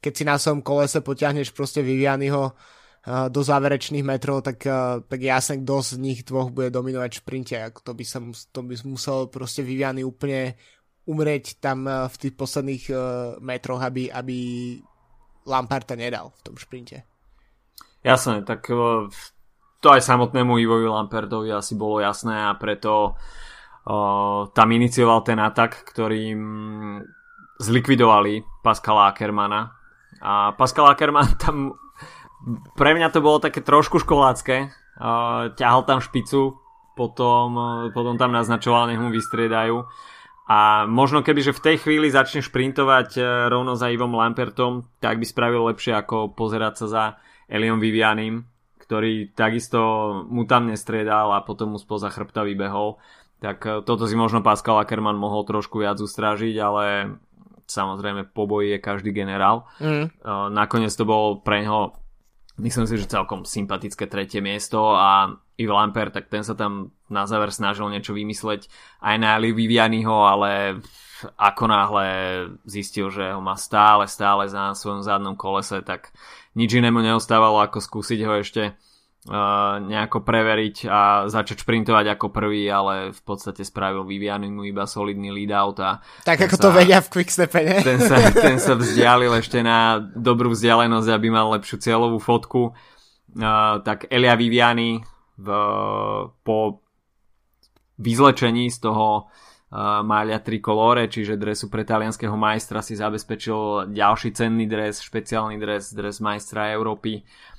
keď 0.00 0.12
si 0.12 0.24
na 0.24 0.36
svojom 0.38 0.62
kolese 0.62 1.02
potiahneš 1.02 1.50
proste 1.56 1.80
Vivianyho 1.82 2.52
uh, 2.52 3.26
do 3.32 3.40
záverečných 3.42 4.06
metrov, 4.06 4.44
tak, 4.44 4.62
uh, 4.66 5.02
tak 5.02 5.20
jasne, 5.22 5.62
kto 5.62 5.74
z 5.82 5.90
nich 5.98 6.20
dvoch 6.22 6.52
bude 6.52 6.70
dominovať 6.70 7.10
v 7.12 7.20
šprinte. 7.20 7.56
To 7.82 7.92
by 7.96 8.04
sa 8.04 8.18
to 8.52 8.60
by 8.64 8.74
musel 8.86 9.26
proste 9.26 9.64
Viviany 9.66 10.06
úplne 10.06 10.54
umrieť 11.06 11.58
tam 11.58 11.86
uh, 11.86 12.06
v 12.06 12.16
tých 12.16 12.34
posledných 12.34 12.84
metroch, 13.40 13.80
aby, 13.82 14.10
aby 14.10 14.36
Lamparta 15.46 15.94
nedal 15.94 16.34
v 16.36 16.40
tom 16.42 16.56
šprinte. 16.58 17.06
Jasné, 18.02 18.46
tak 18.46 18.66
to 19.82 19.86
aj 19.90 19.98
samotnému 19.98 20.58
Ivovi 20.62 20.86
Lampertovi 20.86 21.50
asi 21.50 21.74
bolo 21.74 21.98
jasné 21.98 22.38
a 22.38 22.54
preto 22.54 23.18
tam 24.54 24.68
inicioval 24.70 25.22
ten 25.22 25.38
atak, 25.38 25.86
ktorým 25.90 26.42
zlikvidovali 27.62 28.62
Pascala 28.62 29.10
Ackermana 29.10 29.70
a 30.20 30.56
Pascal 30.56 30.88
Ackermann 30.88 31.36
tam 31.40 31.76
pre 32.76 32.94
mňa 32.94 33.10
to 33.10 33.24
bolo 33.24 33.42
také 33.42 33.64
trošku 33.64 33.98
školácké. 33.98 34.70
Ťahal 35.56 35.82
tam 35.84 35.98
špicu, 36.00 36.56
potom, 36.96 37.48
uh, 37.56 37.68
potom 37.92 38.16
tam 38.16 38.32
naznačoval, 38.32 38.88
nech 38.88 39.02
mu 39.02 39.12
vystriedajú. 39.12 39.84
A 40.46 40.86
možno 40.86 41.26
keby, 41.26 41.42
že 41.42 41.56
v 41.56 41.64
tej 41.64 41.76
chvíli 41.82 42.06
začne 42.06 42.38
šprintovať 42.38 43.18
rovno 43.50 43.74
za 43.74 43.90
Ivom 43.90 44.14
Lampertom, 44.14 44.86
tak 45.02 45.18
by 45.18 45.26
spravil 45.26 45.66
lepšie 45.66 45.98
ako 45.98 46.38
pozerať 46.38 46.74
sa 46.80 46.86
za 46.86 47.04
Eliom 47.50 47.82
Vivianim, 47.82 48.46
ktorý 48.78 49.34
takisto 49.34 49.82
mu 50.30 50.46
tam 50.46 50.70
nestriedal 50.70 51.34
a 51.34 51.42
potom 51.42 51.74
mu 51.74 51.78
spoza 51.82 52.14
chrbta 52.14 52.46
vybehol. 52.46 53.02
Tak 53.42 53.82
toto 53.82 54.06
si 54.06 54.14
možno 54.14 54.38
Pascal 54.38 54.78
Ackermann 54.78 55.18
mohol 55.18 55.42
trošku 55.42 55.82
viac 55.82 55.98
ustrážiť, 55.98 56.54
ale 56.62 57.18
samozrejme 57.66 58.30
po 58.30 58.46
boji 58.46 58.74
je 58.74 58.78
každý 58.78 59.10
generál. 59.10 59.66
Mm. 59.82 60.10
Nakoniec 60.54 60.94
to 60.94 61.04
bol 61.04 61.42
pre 61.42 61.66
neho 61.66 61.94
myslím 62.60 62.88
si, 62.88 62.96
že 62.96 63.12
celkom 63.12 63.44
sympatické 63.44 64.08
tretie 64.08 64.40
miesto 64.40 64.96
a 64.96 65.28
Yves 65.56 65.72
Lampert, 65.72 66.12
tak 66.12 66.28
ten 66.28 66.44
sa 66.44 66.56
tam 66.56 66.92
na 67.08 67.24
záver 67.28 67.52
snažil 67.52 67.88
niečo 67.88 68.16
vymysleť 68.16 68.68
aj 69.00 69.16
na 69.20 69.36
Ali 69.36 69.52
Vivianiho, 69.52 70.24
ale 70.24 70.80
ako 71.40 71.64
náhle 71.68 72.06
zistil, 72.68 73.08
že 73.08 73.32
ho 73.32 73.40
má 73.40 73.56
stále, 73.56 74.04
stále 74.04 74.48
za 74.52 74.76
svojom 74.76 75.00
zadnom 75.00 75.36
kolese, 75.36 75.80
tak 75.80 76.12
nič 76.52 76.76
inému 76.76 77.00
neostávalo 77.00 77.60
ako 77.64 77.80
skúsiť 77.80 78.20
ho 78.24 78.40
ešte 78.40 78.76
nejako 79.82 80.22
preveriť 80.22 80.86
a 80.86 81.26
začať 81.26 81.66
šprintovať 81.66 82.14
ako 82.14 82.30
prvý, 82.30 82.70
ale 82.70 83.10
v 83.10 83.20
podstate 83.26 83.66
spravil 83.66 84.06
Vivianimu 84.06 84.62
iba 84.62 84.86
solidný 84.86 85.34
lead 85.34 85.50
out 85.50 85.82
a 85.82 85.98
tak 86.22 86.46
ako 86.46 86.54
sa, 86.54 86.62
to 86.62 86.70
vedia 86.70 86.98
v 87.02 87.10
quickstepe, 87.10 87.58
ne? 87.66 87.78
Ten 87.82 87.98
sa, 87.98 88.22
ten 88.46 88.62
sa 88.62 88.78
vzdialil 88.78 89.34
ešte 89.34 89.66
na 89.66 89.98
dobrú 89.98 90.54
vzdialenosť, 90.54 91.08
aby 91.10 91.28
mal 91.34 91.50
lepšiu 91.58 91.82
cieľovú 91.82 92.22
fotku. 92.22 92.70
Uh, 93.36 93.82
tak 93.82 94.06
Elia 94.14 94.38
Viviani 94.38 95.02
v, 95.36 95.48
po 96.46 96.86
vyzlečení 97.98 98.70
z 98.70 98.78
toho 98.78 99.26
uh, 99.74 100.38
trikolore, 100.38 101.10
čiže 101.10 101.34
dresu 101.34 101.66
pre 101.66 101.82
talianského 101.82 102.38
majstra 102.38 102.78
si 102.78 102.94
zabezpečil 102.94 103.90
ďalší 103.90 104.38
cenný 104.38 104.70
dres, 104.70 105.02
špeciálny 105.02 105.58
dres, 105.58 105.90
dres 105.90 106.22
majstra 106.22 106.70
Európy. 106.78 107.26
Uh, 107.26 107.55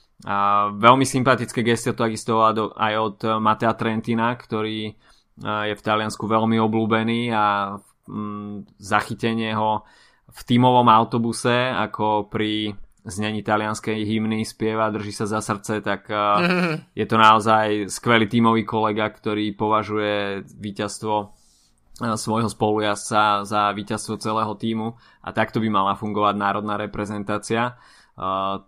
veľmi 0.73 1.05
sympatické 1.05 1.61
gesto 1.61 1.93
takisto 1.93 2.41
aj 2.41 2.93
od 2.97 3.17
Matea 3.37 3.77
Trentina, 3.77 4.33
ktorý 4.33 4.89
uh, 4.89 5.69
je 5.69 5.75
v 5.77 5.85
Taliansku 5.85 6.25
veľmi 6.25 6.57
obľúbený 6.57 7.29
a 7.29 7.77
um, 8.09 8.65
zachytenie 8.81 9.53
ho 9.53 9.85
v 10.27 10.39
tímovom 10.41 10.89
autobuse 10.89 11.69
ako 11.69 12.27
pri 12.27 12.73
znení 13.07 13.39
talianskej 13.39 14.03
hymny 14.03 14.43
spieva, 14.43 14.91
drží 14.91 15.15
sa 15.15 15.23
za 15.23 15.39
srdce, 15.39 15.79
tak 15.79 16.11
mm-hmm. 16.11 16.91
je 16.99 17.05
to 17.07 17.15
naozaj 17.15 17.87
skvelý 17.87 18.27
tímový 18.27 18.67
kolega, 18.67 19.07
ktorý 19.07 19.55
považuje 19.55 20.43
víťazstvo 20.43 21.37
svojho 21.97 22.45
spolujazca 22.45 23.41
za 23.41 23.73
víťazstvo 23.73 24.21
celého 24.21 24.53
týmu 24.53 24.93
a 25.25 25.33
takto 25.33 25.57
by 25.57 25.69
mala 25.71 25.97
fungovať 25.97 26.35
národná 26.37 26.77
reprezentácia. 26.77 27.73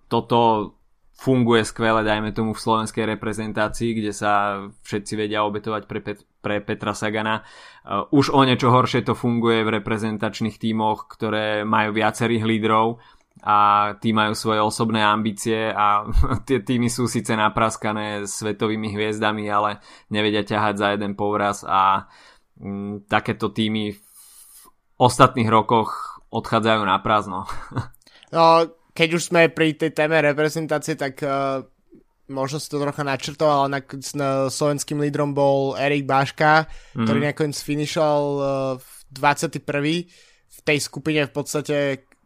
Toto 0.09 0.78
funguje 1.19 1.67
skvele, 1.67 2.07
dajme 2.07 2.31
tomu 2.31 2.55
v 2.55 2.63
slovenskej 2.63 3.03
reprezentácii, 3.03 3.91
kde 3.91 4.15
sa 4.15 4.63
všetci 4.87 5.13
vedia 5.19 5.43
obetovať 5.43 5.83
pre, 5.83 5.99
Pet- 5.99 6.23
pre 6.39 6.63
Petra 6.63 6.95
Sagana. 6.95 7.43
Už 8.15 8.31
o 8.31 8.39
niečo 8.47 8.71
horšie 8.71 9.03
to 9.03 9.19
funguje 9.19 9.67
v 9.67 9.83
reprezentačných 9.83 10.55
tímoch, 10.55 11.11
ktoré 11.11 11.67
majú 11.67 11.91
viacerých 11.91 12.47
lídrov 12.47 13.03
a 13.43 13.91
tí 13.99 14.15
majú 14.15 14.31
svoje 14.35 14.63
osobné 14.63 15.03
ambície 15.03 15.71
a 15.71 16.07
tie 16.47 16.63
týmy 16.63 16.87
sú 16.87 17.07
síce 17.11 17.35
napraskané 17.35 18.23
svetovými 18.23 18.95
hviezdami, 18.95 19.43
ale 19.51 19.83
nevedia 20.11 20.47
ťahať 20.47 20.75
za 20.75 20.87
jeden 20.95 21.19
povraz 21.19 21.67
a 21.67 22.07
m, 22.59 22.95
mm, 23.03 23.11
takéto 23.11 23.51
týmy 23.51 23.91
v 23.91 24.01
ostatných 24.99 25.47
rokoch 25.51 26.23
odchádzajú 26.31 26.81
na 26.87 26.95
prázdno. 27.03 27.43
No, 28.29 28.61
keď 28.99 29.09
už 29.15 29.31
sme 29.31 29.47
pri 29.47 29.79
tej 29.79 29.95
téme 29.95 30.19
reprezentácie, 30.19 30.99
tak 30.99 31.23
uh, 31.23 31.63
možno 32.27 32.59
si 32.59 32.67
to 32.67 32.83
trocha 32.83 33.07
načrtol, 33.07 33.47
ale 33.47 33.79
nakoniec 33.79 34.11
uh, 34.19 34.51
slovenským 34.51 34.99
lídrom 34.99 35.31
bol 35.31 35.79
Erik 35.79 36.03
Báška, 36.03 36.67
mm-hmm. 36.67 37.07
ktorý 37.07 37.19
nakoniec 37.23 37.55
finišoval 37.63 38.23
uh, 38.35 38.43
v 38.75 38.89
21. 39.15 39.63
v 40.51 40.59
tej 40.67 40.77
skupine 40.83 41.23
v 41.23 41.31
podstate 41.31 41.77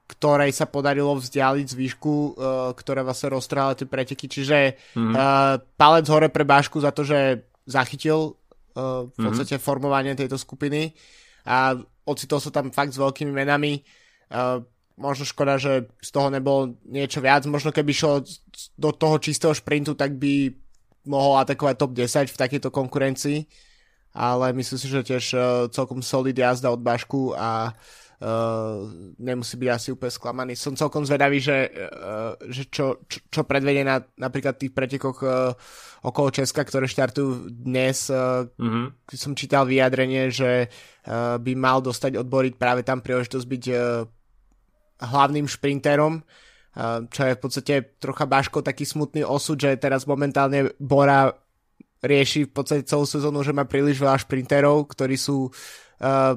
ktorej 0.03 0.51
sa 0.51 0.67
podarilo 0.67 1.15
vzdialiť 1.15 1.67
z 1.73 1.79
výšku, 1.79 2.35
ktoré 2.75 3.01
vlastne 3.07 3.33
roztrhali 3.33 3.79
tie 3.79 3.87
preteky. 3.87 4.27
Čiže 4.27 4.57
mm-hmm. 4.93 5.15
palec 5.79 6.05
hore 6.11 6.27
pre 6.27 6.43
Bášku 6.43 6.83
za 6.83 6.91
to, 6.91 7.07
že 7.07 7.47
zachytil 7.63 8.35
v 8.75 9.09
mhm. 9.09 9.23
podstate 9.23 9.55
formovanie 9.63 10.13
tejto 10.13 10.35
skupiny 10.35 10.91
a 11.47 11.79
ocitol 12.03 12.43
sa 12.43 12.51
tam 12.51 12.75
fakt 12.75 12.93
s 12.93 12.99
veľkými 12.99 13.31
menami. 13.31 13.79
Možno 14.93 15.25
škoda, 15.25 15.57
že 15.57 15.89
z 16.01 16.09
toho 16.13 16.29
nebolo 16.29 16.77
niečo 16.85 17.17
viac. 17.17 17.45
Možno 17.49 17.73
keby 17.73 17.91
šlo 17.93 18.21
do 18.77 18.91
toho 18.93 19.17
čistého 19.17 19.53
šprintu, 19.53 19.97
tak 19.97 20.13
by 20.21 20.53
mohol 21.09 21.41
atakovať 21.41 21.75
top 21.75 21.91
10 21.97 22.29
v 22.29 22.39
takejto 22.39 22.69
konkurencii. 22.69 23.45
Ale 24.13 24.53
myslím 24.53 24.77
si, 24.77 24.85
že 24.85 25.01
tiež 25.01 25.25
uh, 25.33 25.43
celkom 25.73 26.05
solid 26.05 26.37
jazda 26.37 26.69
od 26.69 26.81
Bašku 26.81 27.33
a 27.33 27.73
Uh, 28.23 28.87
nemusí 29.19 29.59
byť 29.59 29.67
asi 29.67 29.91
úplne 29.91 30.07
sklamaný. 30.07 30.55
Som 30.55 30.79
celkom 30.79 31.03
zvedavý, 31.03 31.43
že, 31.43 31.67
uh, 31.67 32.39
že 32.47 32.71
čo, 32.71 33.03
čo, 33.03 33.19
čo 33.27 33.41
predvedie 33.43 33.83
na 33.83 33.99
napríklad 34.15 34.55
tých 34.55 34.71
pretekoch 34.71 35.19
uh, 35.27 35.51
okolo 36.07 36.31
Česka, 36.31 36.63
ktoré 36.63 36.87
štartujú 36.87 37.51
dnes. 37.51 38.07
Uh, 38.07 38.47
mm-hmm. 38.55 39.11
Som 39.11 39.35
čítal 39.35 39.67
vyjadrenie, 39.67 40.31
že 40.31 40.71
uh, 40.71 41.35
by 41.35 41.51
mal 41.51 41.83
dostať 41.83 42.15
odboriť 42.23 42.55
práve 42.55 42.87
tam 42.87 43.03
príležitosť 43.03 43.43
byť 43.43 43.63
uh, 43.75 44.07
hlavným 45.03 45.45
šprinterom, 45.45 46.23
uh, 46.23 47.03
čo 47.11 47.21
je 47.27 47.33
v 47.35 47.41
podstate 47.41 47.73
trocha 47.99 48.23
Baško 48.23 48.63
taký 48.63 48.87
smutný 48.87 49.27
osud, 49.27 49.59
že 49.59 49.75
teraz 49.75 50.07
momentálne 50.07 50.71
Bora 50.79 51.35
rieši 52.03 52.47
v 52.47 52.51
podstate 52.51 52.83
celú 52.83 53.07
sezónu, 53.07 53.41
že 53.47 53.55
má 53.55 53.63
príliš 53.63 54.03
veľa 54.03 54.19
šprinterov, 54.19 54.91
ktorí 54.91 55.15
sú 55.15 55.47
uh, 55.47 56.33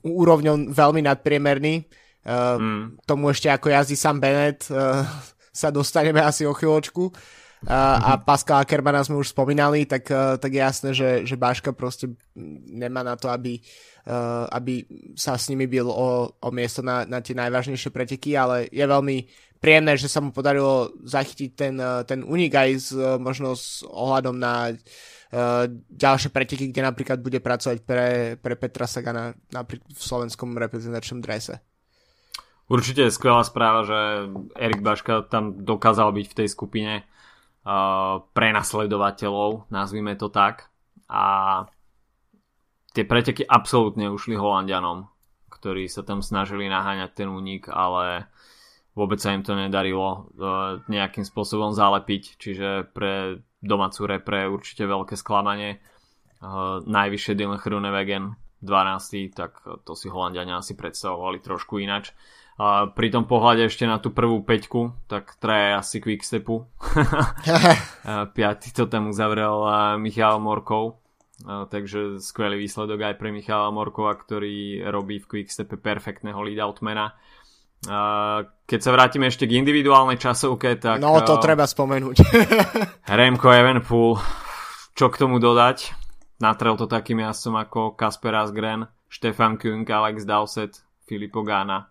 úrovňou 0.00 0.72
veľmi 0.72 1.04
nadpriemerný. 1.04 1.84
Uh, 2.24 2.56
mm. 2.56 2.80
Tomu 3.04 3.32
ešte 3.32 3.52
ako 3.52 3.68
jazdí 3.68 3.96
Sam 3.96 4.16
Bennett 4.20 4.68
uh, 4.72 5.04
sa 5.52 5.68
dostaneme 5.68 6.24
asi 6.24 6.48
o 6.48 6.56
chvíľočku. 6.56 7.12
Uh, 7.60 7.68
mm-hmm. 7.68 8.08
A 8.08 8.10
Pascal 8.24 8.64
Ackermana 8.64 9.04
sme 9.04 9.20
už 9.20 9.36
spomínali, 9.36 9.84
tak, 9.84 10.08
uh, 10.08 10.40
tak 10.40 10.56
je 10.56 10.60
jasné, 10.64 10.90
že, 10.96 11.28
že 11.28 11.36
Báška 11.36 11.76
proste 11.76 12.08
nemá 12.72 13.04
na 13.04 13.20
to, 13.20 13.28
aby, 13.28 13.60
aby 14.50 14.84
sa 15.12 15.36
s 15.36 15.52
nimi 15.52 15.68
bil 15.68 15.88
o, 15.88 16.32
o 16.32 16.48
miesto 16.52 16.80
na, 16.80 17.04
na 17.04 17.20
tie 17.20 17.36
najvážnejšie 17.36 17.92
preteky, 17.92 18.32
ale 18.38 18.68
je 18.72 18.80
veľmi 18.80 19.16
príjemné, 19.60 19.96
že 20.00 20.08
sa 20.08 20.24
mu 20.24 20.32
podarilo 20.32 20.92
zachytiť 21.04 21.50
ten, 21.52 21.76
ten 22.08 22.24
unik 22.24 22.52
aj 22.56 22.70
s, 22.80 22.88
možno 23.20 23.52
s 23.52 23.84
ohľadom 23.84 24.40
na 24.40 24.72
Eh, 25.30 25.64
ďalšie 25.94 26.34
preteky, 26.34 26.74
kde 26.74 26.82
napríklad 26.82 27.22
bude 27.22 27.38
pracovať 27.38 27.86
pre, 27.86 28.34
pre 28.34 28.58
Petra 28.58 28.90
Sagana 28.90 29.30
napríklad 29.54 29.86
v 29.94 30.02
slovenskom 30.02 30.58
reprezentačnom 30.58 31.22
drese. 31.22 31.62
Určite 32.66 33.06
je 33.06 33.14
skvelá 33.14 33.46
správa, 33.46 33.86
že 33.86 34.26
Erik 34.58 34.82
Baška 34.82 35.30
tam 35.30 35.62
dokázal 35.62 36.10
byť 36.10 36.26
v 36.26 36.38
tej 36.38 36.48
skupine 36.50 36.92
uh, 37.02 38.26
prenasledovateľov, 38.34 39.70
nazvime 39.70 40.18
to 40.18 40.34
tak. 40.34 40.70
A 41.06 41.22
tie 42.94 43.04
preteky 43.06 43.46
absolútne 43.46 44.10
ušli 44.10 44.34
Holandianom, 44.34 45.06
ktorí 45.50 45.86
sa 45.86 46.02
tam 46.02 46.22
snažili 46.24 46.66
naháňať 46.66 47.10
ten 47.14 47.28
únik, 47.30 47.70
ale 47.70 48.26
vôbec 48.98 49.22
sa 49.22 49.34
im 49.34 49.46
to 49.46 49.54
nedarilo 49.54 50.08
uh, 50.36 50.82
nejakým 50.90 51.22
spôsobom 51.22 51.70
zalepiť, 51.70 52.36
čiže 52.40 52.90
pre 52.90 53.42
domácu 53.62 54.00
repre 54.08 54.50
určite 54.50 54.88
veľké 54.88 55.14
sklamanie. 55.14 55.78
Uh, 56.40 56.80
najvyššie 56.88 57.36
Dylan 57.36 57.60
Hrunewegen 57.60 58.34
12. 58.64 59.36
tak 59.36 59.60
to 59.84 59.92
si 59.92 60.08
Holandiania 60.08 60.58
asi 60.58 60.74
predstavovali 60.74 61.38
trošku 61.40 61.78
inač. 61.80 62.10
Uh, 62.60 62.92
pri 62.92 63.08
tom 63.08 63.24
pohľade 63.24 63.72
ešte 63.72 63.88
na 63.88 63.96
tú 63.96 64.12
prvú 64.12 64.44
peťku, 64.44 65.08
tak 65.08 65.36
traje 65.40 65.76
asi 65.80 65.96
Quickstepu. 66.00 66.68
piatý 68.36 68.68
to 68.76 68.84
tam 68.84 69.08
uzavrel 69.12 69.64
Michal 69.96 70.42
Morkov. 70.44 70.99
Takže 71.44 72.20
skvelý 72.20 72.60
výsledok 72.60 73.00
aj 73.00 73.14
pre 73.16 73.32
Michala 73.32 73.72
Morkova, 73.72 74.12
ktorý 74.12 74.84
robí 74.92 75.24
v 75.24 75.28
Quickstepe 75.28 75.80
perfektného 75.80 76.36
lead-outmana. 76.36 77.16
Keď 78.68 78.80
sa 78.80 78.90
vrátime 78.92 79.32
ešte 79.32 79.48
k 79.48 79.56
individuálnej 79.56 80.20
časovke, 80.20 80.76
tak... 80.76 81.00
No, 81.00 81.16
to 81.24 81.40
uh, 81.40 81.42
treba 81.42 81.64
spomenúť. 81.64 82.16
Remko 83.08 83.48
Evenpool, 83.48 84.20
čo 84.92 85.08
k 85.08 85.16
tomu 85.16 85.40
dodať? 85.40 85.96
Natrel 86.44 86.76
to 86.76 86.84
takým 86.84 87.24
jazdcom 87.24 87.56
ako 87.56 87.80
Kasper 87.96 88.36
Asgren, 88.36 88.84
Stefan 89.08 89.56
Kung, 89.56 89.88
Alex 89.88 90.28
Dowsett, 90.28 90.76
Filipo 91.08 91.40
Gana. 91.40 91.88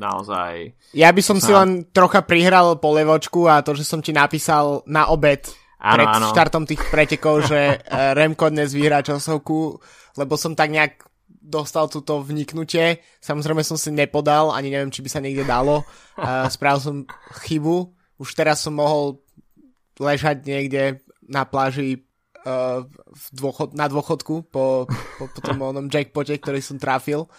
Naozaj... 0.00 0.72
Ja 0.96 1.12
by 1.12 1.22
som 1.22 1.38
sa... 1.40 1.44
si 1.44 1.52
len 1.52 1.70
trocha 1.92 2.24
prihral 2.24 2.80
po 2.80 2.96
levočku 2.96 3.52
a 3.52 3.60
to, 3.60 3.76
že 3.76 3.84
som 3.84 4.00
ti 4.00 4.16
napísal 4.16 4.80
na 4.88 5.12
obed 5.12 5.44
ano, 5.86 5.94
pred 5.94 6.08
ano. 6.10 6.26
štartom 6.34 6.64
tých 6.66 6.82
pretekov, 6.90 7.46
že 7.46 7.60
eh, 7.78 8.12
Remko 8.18 8.50
dnes 8.50 8.74
vyhrá 8.74 9.06
časovku, 9.06 9.78
lebo 10.18 10.34
som 10.34 10.58
tak 10.58 10.74
nejak 10.74 11.06
dostal 11.46 11.86
túto 11.86 12.18
vniknutie. 12.26 12.98
Samozrejme 13.22 13.62
som 13.62 13.78
si 13.78 13.94
nepodal, 13.94 14.50
ani 14.50 14.74
neviem, 14.74 14.90
či 14.90 14.98
by 15.06 15.08
sa 15.10 15.22
niekde 15.22 15.46
dalo. 15.46 15.86
Uh, 16.18 16.50
spravil 16.50 16.82
som 16.82 16.96
chybu. 17.46 17.94
Už 18.18 18.34
teraz 18.34 18.66
som 18.66 18.74
mohol 18.74 19.22
ležať 20.02 20.42
niekde 20.42 20.98
na 21.22 21.46
pláži 21.46 22.02
uh, 22.42 22.82
v 22.90 23.24
dôchod, 23.30 23.78
na 23.78 23.86
dôchodku 23.86 24.50
po, 24.50 24.90
po, 24.90 25.24
po 25.30 25.40
tom 25.40 25.62
onom 25.62 25.86
jackpote, 25.86 26.34
ktorý 26.34 26.58
som 26.58 26.82
trafil. 26.82 27.30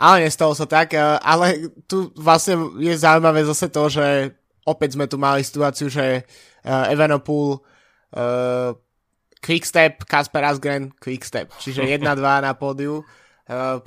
Ale 0.00 0.24
nestalo 0.24 0.56
sa 0.56 0.64
tak. 0.64 0.96
Ale 1.20 1.76
tu 1.84 2.08
vlastne 2.16 2.72
je 2.80 2.96
zaujímavé 2.96 3.44
zase 3.44 3.68
to, 3.68 3.86
že 3.92 4.32
opäť 4.64 4.96
sme 4.96 5.06
tu 5.08 5.20
mali 5.20 5.44
situáciu, 5.44 5.88
že 5.92 6.24
uh, 6.24 6.92
Evanopul 6.92 7.60
uh, 7.60 8.72
Quickstep, 9.44 10.08
Kasper 10.08 10.44
Asgren, 10.48 10.92
Quickstep. 10.96 11.52
Čiže 11.60 11.84
1-2 12.00 12.04
na 12.20 12.52
pódiu. 12.56 13.04
Uh, 13.44 13.84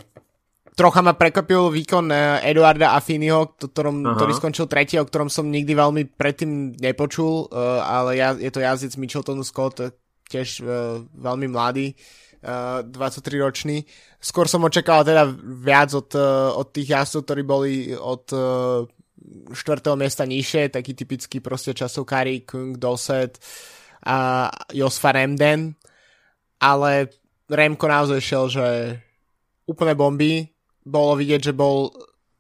trocha 0.78 1.02
ma 1.02 1.18
prekvapil 1.18 1.74
výkon 1.74 2.14
Eduarda 2.46 2.94
Affiniho, 2.94 3.58
ktorom, 3.58 4.06
ktorý 4.14 4.32
skončil 4.38 4.70
tretí, 4.70 5.02
o 5.02 5.08
ktorom 5.10 5.34
som 5.34 5.50
nikdy 5.50 5.74
veľmi 5.74 6.04
predtým 6.14 6.78
nepočul, 6.78 7.50
uh, 7.50 7.82
ale 7.82 8.22
ja, 8.22 8.38
je 8.38 8.54
to 8.54 8.62
jazdec 8.62 8.94
Micheltonu 9.02 9.42
Scott, 9.42 9.82
tiež 10.30 10.62
uh, 10.62 11.02
veľmi 11.18 11.50
mladý, 11.50 11.98
uh, 12.46 12.86
23 12.86 13.42
ročný. 13.42 13.90
Skôr 14.22 14.46
som 14.46 14.62
očakával 14.62 15.02
teda 15.02 15.24
viac 15.42 15.90
od, 15.98 16.14
uh, 16.14 16.54
od 16.54 16.70
tých 16.70 16.94
jazdcov, 16.94 17.22
ktorí 17.26 17.42
boli 17.42 17.74
od 17.98 18.26
uh, 18.38 18.86
4. 19.52 19.56
miesta 20.00 20.24
nižšie, 20.24 20.72
taký 20.72 20.96
typický 20.96 21.44
proste 21.44 21.76
časovkári, 21.76 22.48
Kung, 22.48 22.80
Doset, 22.80 23.40
a 24.08 24.48
Josfa 24.72 25.12
Remden, 25.12 25.76
ale 26.64 27.12
Remko 27.50 27.88
naozaj 27.88 28.20
šiel, 28.24 28.46
že 28.48 28.68
úplne 29.68 29.98
bomby. 30.00 30.48
Bolo 30.88 31.20
vidieť, 31.20 31.52
že 31.52 31.54
bol 31.54 31.92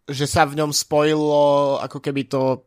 že 0.08 0.24
sa 0.24 0.48
v 0.48 0.56
ňom 0.56 0.72
spojilo 0.72 1.78
ako 1.84 2.00
keby 2.00 2.32
to 2.32 2.64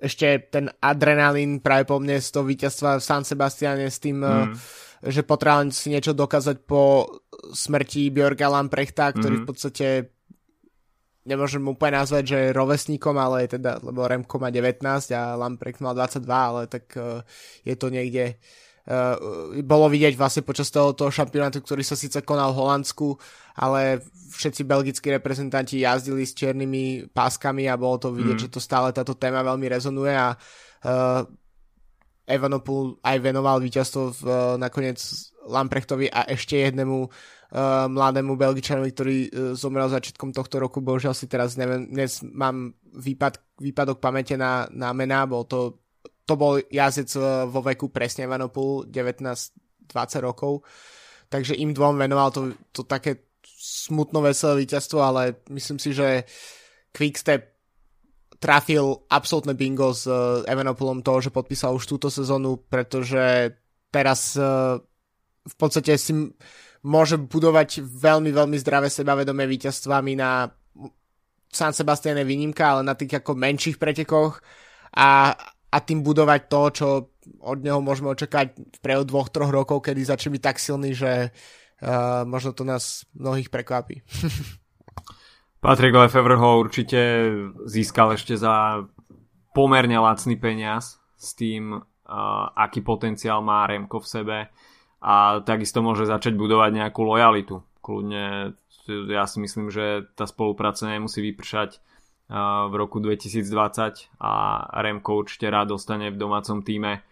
ešte 0.00 0.48
ten 0.48 0.72
adrenalín 0.80 1.60
práve 1.60 1.84
po 1.84 2.00
mne 2.00 2.16
z 2.18 2.28
toho 2.32 2.48
víťazstva 2.48 2.98
v 2.98 3.04
San 3.04 3.22
Sebastiane 3.22 3.92
s 3.92 4.00
tým, 4.00 4.24
mm. 4.24 4.52
že 5.06 5.22
potreboval 5.22 5.70
si 5.70 5.92
niečo 5.92 6.16
dokázať 6.16 6.64
po 6.64 7.06
smrti 7.52 8.08
Björga 8.10 8.48
Lamprechta, 8.48 9.12
ktorý 9.12 9.34
mm. 9.38 9.42
v 9.44 9.46
podstate 9.46 9.86
nemôžem 11.24 11.64
úplne 11.64 12.00
nazvať, 12.00 12.24
že 12.24 12.38
je 12.48 12.56
rovesníkom, 12.56 13.16
ale 13.16 13.48
je 13.48 13.58
teda, 13.58 13.80
lebo 13.80 14.04
Remko 14.04 14.36
má 14.36 14.52
19 14.52 14.84
a 15.16 15.34
Lamprecht 15.34 15.80
mal 15.80 15.96
22, 15.96 16.20
ale 16.28 16.60
tak 16.68 16.84
uh, 17.00 17.24
je 17.64 17.74
to 17.74 17.88
niekde 17.88 18.36
uh, 18.88 19.16
bolo 19.64 19.88
vidieť 19.88 20.14
vlastne 20.20 20.44
počas 20.44 20.68
toho, 20.68 20.92
toho 20.92 21.08
šampionátu, 21.08 21.64
ktorý 21.64 21.80
sa 21.80 21.96
síce 21.96 22.20
konal 22.20 22.52
v 22.52 22.60
Holandsku, 22.60 23.16
ale 23.56 24.04
všetci 24.36 24.62
belgickí 24.68 25.08
reprezentanti 25.08 25.80
jazdili 25.80 26.28
s 26.28 26.36
čiernymi 26.36 27.08
páskami 27.10 27.68
a 27.72 27.80
bolo 27.80 27.96
to 27.96 28.08
vidieť, 28.12 28.36
mm. 28.38 28.44
že 28.48 28.52
to 28.52 28.60
stále 28.60 28.92
táto 28.92 29.16
téma 29.16 29.40
veľmi 29.40 29.66
rezonuje 29.68 30.12
a 30.12 30.36
uh, 30.36 31.24
Evanopul 32.24 33.04
aj 33.04 33.20
venoval 33.20 33.60
víťazstvo 33.60 34.02
v, 34.16 34.20
uh, 34.24 34.34
nakoniec 34.56 34.96
Lamprechtovi 35.44 36.08
a 36.08 36.24
ešte 36.24 36.56
jednému 36.56 37.04
uh, 37.54 37.86
mladému 37.86 38.34
Belgičanovi, 38.34 38.90
ktorý 38.90 39.16
uh, 39.16 39.30
zomrel 39.54 39.86
začiatkom 39.86 40.34
tohto 40.34 40.58
roku. 40.58 40.82
Bohužiaľ 40.82 41.14
si 41.14 41.30
teraz 41.30 41.54
neviem, 41.54 41.86
dnes 41.86 42.20
mám 42.26 42.74
výpad, 42.90 43.62
výpadok 43.62 44.02
pamäte 44.02 44.34
na, 44.34 44.66
na 44.74 44.90
mená, 44.90 45.24
bol 45.24 45.46
to, 45.46 45.78
to 46.26 46.34
bol 46.34 46.58
jazdec 46.58 47.14
uh, 47.14 47.46
vo 47.46 47.62
veku 47.62 47.94
presne 47.94 48.26
Vanopul, 48.26 48.90
19-20 48.90 49.54
rokov. 50.20 50.66
Takže 51.30 51.54
im 51.56 51.70
dvom 51.70 51.96
venoval 51.96 52.34
to, 52.34 52.52
to 52.74 52.82
také 52.84 53.30
smutno 53.64 54.20
veselé 54.20 54.66
víťazstvo, 54.66 54.98
ale 55.00 55.40
myslím 55.48 55.78
si, 55.80 55.96
že 55.96 56.28
Quickstep 56.94 57.54
trafil 58.38 59.08
absolútne 59.08 59.56
bingo 59.56 59.96
s 59.96 60.04
uh, 60.04 60.44
Evanopolom 60.44 61.00
toho, 61.00 61.24
že 61.24 61.32
podpísal 61.32 61.72
už 61.72 61.88
túto 61.88 62.12
sezónu, 62.12 62.60
pretože 62.68 63.56
teraz 63.88 64.36
uh, 64.36 64.76
v 65.44 65.54
podstate 65.56 65.96
si 65.96 66.12
môže 66.84 67.16
budovať 67.16 67.80
veľmi, 67.80 68.30
veľmi 68.30 68.56
zdravé 68.60 68.92
sebavedomé 68.92 69.48
víťazstvami 69.48 70.12
na 70.20 70.52
San 71.54 71.72
Sebastian 71.72 72.18
je 72.18 72.26
výnimka, 72.26 72.66
ale 72.66 72.82
na 72.82 72.98
tých 72.98 73.22
ako 73.22 73.38
menších 73.38 73.78
pretekoch 73.78 74.42
a, 74.98 75.32
a 75.70 75.76
tým 75.80 76.02
budovať 76.02 76.40
to, 76.50 76.62
čo 76.74 76.86
od 77.40 77.58
neho 77.62 77.78
môžeme 77.80 78.10
očakať 78.10 78.58
v 78.58 78.78
priebehu 78.82 79.06
dvoch, 79.06 79.30
troch 79.30 79.54
rokov, 79.54 79.86
kedy 79.86 80.02
začne 80.02 80.34
byť 80.34 80.42
tak 80.42 80.58
silný, 80.58 80.92
že 80.92 81.30
uh, 81.30 82.26
možno 82.26 82.52
to 82.52 82.66
nás 82.66 83.06
mnohých 83.14 83.48
prekvapí. 83.48 84.02
Patrick 85.64 85.96
Lefevre 85.96 86.36
ho 86.36 86.60
určite 86.60 87.00
získal 87.64 88.18
ešte 88.18 88.36
za 88.36 88.84
pomerne 89.56 89.96
lacný 89.96 90.36
peniaz 90.36 91.00
s 91.16 91.32
tým, 91.32 91.72
uh, 91.72 91.80
aký 92.52 92.84
potenciál 92.84 93.40
má 93.40 93.64
Remko 93.64 94.02
v 94.02 94.10
sebe 94.10 94.36
a 95.04 95.44
takisto 95.44 95.84
môže 95.84 96.08
začať 96.08 96.32
budovať 96.32 96.70
nejakú 96.72 97.04
lojalitu. 97.04 97.60
Kľudne 97.84 98.56
ja 98.88 99.24
si 99.28 99.40
myslím, 99.40 99.68
že 99.68 100.08
tá 100.16 100.24
spolupráca 100.24 100.88
nemusí 100.88 101.20
vypršať 101.20 101.80
v 102.68 102.74
roku 102.76 103.04
2020 103.04 104.16
a 104.16 104.32
Remko 104.80 105.24
určite 105.24 105.52
rád 105.52 105.76
dostane 105.76 106.08
v 106.08 106.16
domácom 106.16 106.64
týme. 106.64 107.04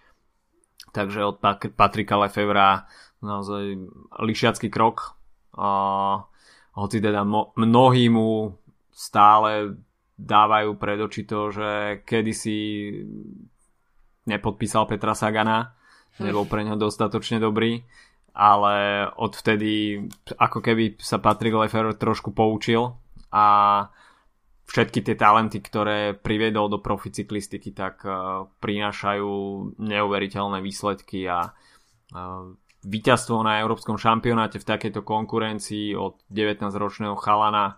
Takže 0.92 1.24
od 1.24 1.36
Patrika 1.76 2.16
Lefevra 2.20 2.88
naozaj 3.20 3.76
lišiacký 4.20 4.68
krok. 4.68 5.16
A 5.56 5.68
hoci 6.76 6.98
teda 7.00 7.24
mnohí 7.56 8.08
mu 8.08 8.56
stále 8.92 9.76
dávajú 10.16 10.76
pred 10.76 11.00
oči 11.00 11.24
to, 11.24 11.52
že 11.52 12.00
kedysi 12.04 12.92
nepodpísal 14.28 14.84
Petra 14.88 15.16
Sagana, 15.16 15.76
nebol 16.20 16.44
pre 16.44 16.66
neho 16.66 16.76
dostatočne 16.76 17.40
dobrý, 17.40 17.80
ale 18.32 19.06
odvtedy 19.16 20.04
ako 20.36 20.58
keby 20.64 20.96
sa 21.00 21.20
Patrick 21.20 21.56
Lefebvre 21.56 21.96
trošku 21.96 22.32
poučil 22.32 22.96
a 23.32 23.46
všetky 24.68 25.04
tie 25.04 25.16
talenty, 25.16 25.60
ktoré 25.60 26.16
priviedol 26.16 26.72
do 26.72 26.80
proficyklistiky, 26.80 27.76
tak 27.76 28.00
uh, 28.08 28.48
prinášajú 28.64 29.30
neuveriteľné 29.76 30.64
výsledky 30.64 31.28
a 31.28 31.52
uh, 31.52 32.56
víťazstvo 32.80 33.44
na 33.44 33.60
európskom 33.60 34.00
šampionáte 34.00 34.56
v 34.56 34.68
takejto 34.68 35.04
konkurencii 35.04 35.92
od 35.92 36.24
19-ročného 36.32 37.20
chalana, 37.20 37.76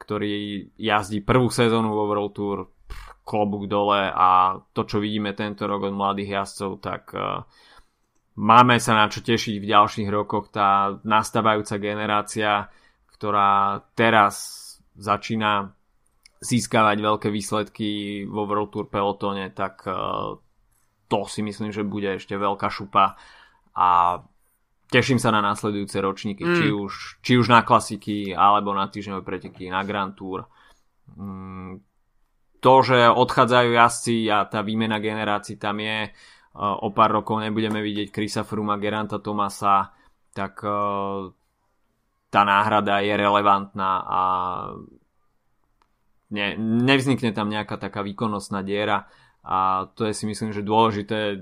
ktorý 0.00 0.64
jazdí 0.80 1.20
prvú 1.20 1.52
sezónu 1.52 1.92
vo 1.92 2.08
World 2.08 2.32
Tour, 2.32 2.58
klobúk 3.20 3.68
dole 3.68 4.08
a 4.10 4.58
to, 4.72 4.88
čo 4.88 4.96
vidíme 4.98 5.36
tento 5.36 5.68
rok 5.68 5.92
od 5.92 5.94
mladých 5.94 6.40
jazdcov, 6.40 6.70
tak 6.80 7.02
uh, 7.12 7.44
máme 8.36 8.76
sa 8.78 8.94
na 8.94 9.06
čo 9.10 9.24
tešiť 9.24 9.56
v 9.58 9.70
ďalších 9.70 10.08
rokoch. 10.12 10.52
Tá 10.54 11.00
nastávajúca 11.02 11.80
generácia, 11.82 12.70
ktorá 13.10 13.82
teraz 13.96 14.56
začína 14.94 15.74
získavať 16.40 16.96
veľké 17.00 17.28
výsledky 17.28 18.24
vo 18.24 18.48
World 18.48 18.72
Tour 18.72 18.86
pelotone, 18.88 19.52
tak 19.52 19.84
e, 19.84 19.92
to 21.04 21.18
si 21.28 21.44
myslím, 21.44 21.68
že 21.68 21.84
bude 21.84 22.16
ešte 22.16 22.32
veľká 22.32 22.72
šupa 22.72 23.20
a 23.76 23.88
teším 24.88 25.20
sa 25.20 25.30
na 25.30 25.44
následujúce 25.44 26.00
ročníky, 26.00 26.42
mm. 26.42 26.54
či, 26.56 26.66
už, 26.72 26.92
či 27.20 27.32
už 27.36 27.46
na 27.52 27.60
klasiky, 27.60 28.32
alebo 28.32 28.72
na 28.72 28.88
týždňové 28.88 29.20
preteky, 29.20 29.68
na 29.68 29.84
Grand 29.84 30.16
Tour. 30.16 30.48
Mm, 31.12 31.84
to, 32.60 32.74
že 32.84 33.08
odchádzajú 33.08 33.68
jazdci 33.72 34.16
a 34.32 34.48
tá 34.48 34.60
výmena 34.64 34.96
generácií 34.96 35.60
tam 35.60 35.80
je, 35.80 36.08
o 36.58 36.88
pár 36.90 37.22
rokov 37.22 37.38
nebudeme 37.38 37.78
vidieť 37.78 38.10
Krisa 38.10 38.42
Fruma, 38.42 38.74
Geranta 38.80 39.22
Tomasa, 39.22 39.94
tak 40.34 40.58
e, 40.66 40.70
tá 42.30 42.42
náhrada 42.42 42.98
je 43.02 43.14
relevantná 43.14 43.92
a 44.02 44.20
ne, 46.34 46.46
nevznikne 46.58 47.30
tam 47.30 47.50
nejaká 47.50 47.78
taká 47.78 48.02
výkonnostná 48.02 48.62
diera. 48.66 49.06
A 49.46 49.88
to 49.94 50.04
je 50.10 50.14
si 50.14 50.26
myslím, 50.26 50.50
že 50.50 50.66
dôležité 50.66 51.38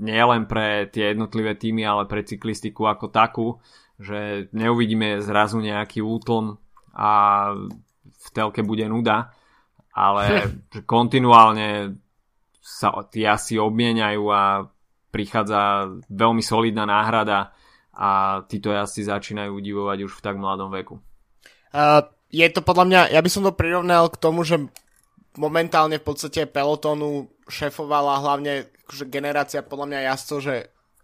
nie 0.00 0.22
len 0.22 0.46
pre 0.50 0.88
tie 0.90 1.12
jednotlivé 1.12 1.54
týmy, 1.54 1.86
ale 1.86 2.10
pre 2.10 2.26
cyklistiku 2.26 2.88
ako 2.90 3.06
takú, 3.10 3.46
že 4.00 4.48
neuvidíme 4.56 5.20
zrazu 5.20 5.60
nejaký 5.60 6.00
útlm 6.00 6.56
a 6.96 7.10
v 8.00 8.28
telke 8.32 8.64
bude 8.64 8.86
nuda, 8.88 9.30
ale 9.92 10.50
kontinuálne 10.90 11.96
sa 12.70 12.94
tí 13.10 13.26
asi 13.26 13.58
obmieniajú 13.58 14.22
a 14.30 14.70
prichádza 15.10 15.90
veľmi 16.06 16.38
solidná 16.38 16.86
náhrada 16.86 17.50
a 17.90 18.40
títo 18.46 18.70
asi 18.70 19.02
začínajú 19.02 19.50
udivovať 19.50 19.98
už 20.06 20.12
v 20.14 20.24
tak 20.24 20.38
mladom 20.38 20.70
veku. 20.70 21.02
Uh, 21.74 22.06
je 22.30 22.46
to 22.46 22.62
podľa 22.62 22.84
mňa, 22.86 23.00
ja 23.10 23.20
by 23.20 23.30
som 23.30 23.42
to 23.42 23.50
prirovnal 23.50 24.06
k 24.06 24.20
tomu, 24.22 24.46
že 24.46 24.62
momentálne 25.34 25.98
v 25.98 26.06
podstate 26.06 26.46
pelotonu 26.46 27.30
šefovala 27.50 28.22
hlavne 28.22 28.70
že 28.90 29.06
generácia 29.06 29.62
podľa 29.62 29.86
mňa 29.86 30.06
jazdcov, 30.10 30.38
že 30.42 30.54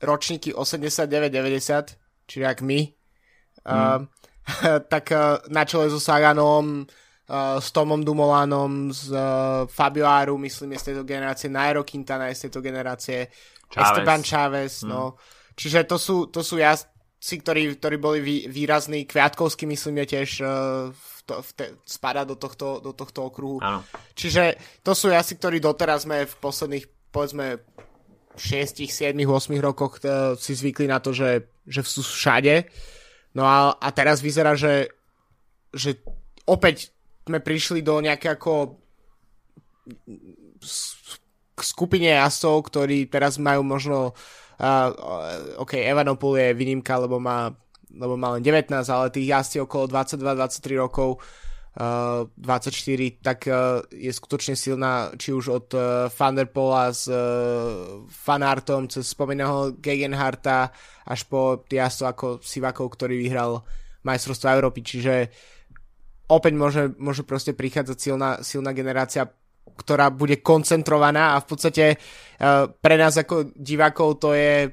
ročníky 0.02 0.50
89-90, 0.50 1.94
čiže 2.26 2.46
ak 2.46 2.58
my, 2.62 2.80
mm. 2.82 3.70
uh, 3.70 4.00
tak 4.92 5.14
uh, 5.14 5.38
na 5.50 5.62
čele 5.62 5.86
so 5.86 6.02
Saganom, 6.02 6.86
uh, 7.28 7.58
s 7.58 7.70
Tomom 7.74 8.02
Dumolanom, 8.02 8.90
s 8.94 9.10
uh, 9.10 9.66
Fabio 9.66 10.06
Aru, 10.06 10.38
myslím, 10.38 10.78
z 10.78 10.92
tejto 10.92 11.02
generácie, 11.02 11.50
Nairo 11.50 11.82
Quintana 11.82 12.30
je 12.30 12.34
z 12.38 12.42
tejto 12.48 12.60
generácie, 12.62 13.18
Chávez. 13.70 13.86
Esteban 13.90 14.22
Chávez, 14.22 14.72
mm. 14.82 14.88
no. 14.88 15.02
Čiže 15.56 15.88
to 15.88 15.96
sú, 15.98 16.16
to 16.30 16.44
sú 16.46 16.60
jazdci, 16.60 17.34
ktorí, 17.42 17.62
ktorí 17.80 17.96
boli 17.98 18.18
vý, 18.22 18.36
výrazní. 18.46 19.08
Kviatkovský, 19.08 19.66
myslím, 19.66 20.04
je 20.04 20.06
tiež 20.18 20.30
uh, 20.44 20.48
v 20.92 21.18
to, 21.26 21.34
v 21.42 21.50
te, 21.58 21.66
spada 21.82 22.22
do 22.22 22.38
tohto, 22.38 22.78
do 22.78 22.94
tohto 22.94 23.26
okruhu. 23.26 23.58
Áno. 23.58 23.82
Čiže 24.14 24.60
to 24.86 24.94
sú 24.94 25.10
jazdci, 25.10 25.34
ktorí 25.40 25.58
doteraz 25.58 26.06
sme 26.06 26.28
v 26.28 26.34
posledných, 26.38 26.86
povedzme, 27.10 27.58
6, 28.36 28.84
7, 28.84 29.16
8 29.16 29.64
rokoch 29.64 29.98
uh, 30.04 30.36
si 30.36 30.52
zvykli 30.52 30.86
na 30.86 31.00
to, 31.00 31.10
že, 31.16 31.50
že 31.64 31.80
sú 31.82 32.04
všade. 32.04 32.68
No 33.32 33.48
a, 33.48 33.74
a 33.76 33.88
teraz 33.90 34.20
vyzerá, 34.20 34.52
že, 34.54 34.92
že 35.72 36.00
opäť 36.44 36.95
sme 37.26 37.42
prišli 37.42 37.82
do 37.82 37.98
nejaké 37.98 38.38
ako 38.38 38.78
skupine 41.58 42.14
jazdcov, 42.14 42.54
ktorí 42.70 43.10
teraz 43.10 43.42
majú 43.42 43.66
možno 43.66 44.14
uh, 44.60 44.88
OK, 45.58 45.74
Evanopol 45.82 46.38
je 46.38 46.54
výnimka, 46.54 46.96
lebo 47.00 47.18
má, 47.18 47.50
lebo 47.90 48.14
má 48.14 48.38
len 48.38 48.42
19, 48.44 48.70
ale 48.86 49.10
tých 49.10 49.26
jazdci 49.32 49.56
okolo 49.64 49.90
22-23 49.90 50.78
rokov 50.78 51.18
uh, 51.80 52.28
24, 52.38 53.24
tak 53.24 53.48
uh, 53.48 53.82
je 53.90 54.12
skutočne 54.12 54.54
silná, 54.54 55.10
či 55.16 55.32
už 55.32 55.44
od 55.50 55.68
uh, 55.74 56.06
Thunderpola 56.12 56.92
s 56.92 57.08
uh, 57.08 58.04
Fanartom, 58.06 58.86
cez 58.86 59.08
spomínaného 59.10 59.80
Gegenharta, 59.80 60.70
až 61.08 61.24
po 61.26 61.64
jazdcov 61.66 62.06
ako 62.06 62.26
Sivakov, 62.44 62.86
ktorý 62.94 63.16
vyhral 63.18 63.64
majstrovstvo 64.06 64.46
Európy, 64.54 64.86
čiže 64.86 65.14
opäť 66.26 66.52
môže, 66.54 66.82
môže 66.98 67.22
proste 67.22 67.54
prichádzať 67.54 67.96
silná, 67.98 68.30
silná 68.42 68.74
generácia 68.74 69.30
ktorá 69.76 70.08
bude 70.08 70.40
koncentrovaná 70.40 71.36
a 71.36 71.42
v 71.42 71.46
podstate 71.46 71.84
uh, 71.96 72.70
pre 72.70 72.96
nás 72.96 73.18
ako 73.20 73.52
divákov 73.52 74.22
to 74.22 74.32
je 74.32 74.72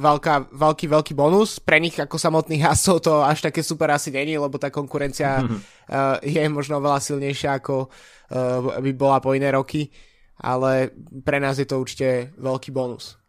veľká, 0.00 0.50
veľký, 0.50 0.86
veľký 0.90 1.12
bonus. 1.12 1.60
Pre 1.60 1.76
nich 1.78 1.94
ako 2.00 2.16
samotných 2.16 2.64
hasov 2.66 3.04
to 3.04 3.20
až 3.20 3.46
také 3.46 3.60
super 3.62 3.92
asi 3.92 4.10
není, 4.10 4.34
lebo 4.40 4.58
tá 4.58 4.72
konkurencia 4.72 5.44
uh, 5.44 6.16
je 6.24 6.42
možno 6.50 6.82
veľa 6.82 6.98
silnejšia 6.98 7.62
ako 7.62 7.86
uh, 7.86 8.80
by 8.82 8.90
bola 8.96 9.22
po 9.22 9.36
iné 9.36 9.54
roky, 9.54 9.92
ale 10.40 10.90
pre 11.22 11.38
nás 11.38 11.60
je 11.60 11.68
to 11.68 11.78
určite 11.78 12.34
veľký 12.40 12.74
bonus. 12.74 13.20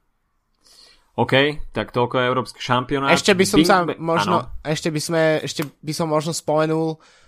OK, 1.20 1.60
tak 1.76 1.92
toľko 1.92 2.18
je 2.18 2.24
európsky 2.24 2.60
šampionát. 2.64 3.12
Ešte 3.14 3.36
by 3.36 3.46
som 3.46 3.60
Bing, 3.62 3.68
sa 3.68 3.84
možno, 4.00 4.48
ešte 4.64 4.90
by 4.90 5.02
sme, 5.04 5.24
ešte 5.44 5.68
by 5.84 5.94
som 5.94 6.08
možno 6.08 6.32
spomenul 6.32 6.98
Uh, 6.98 7.21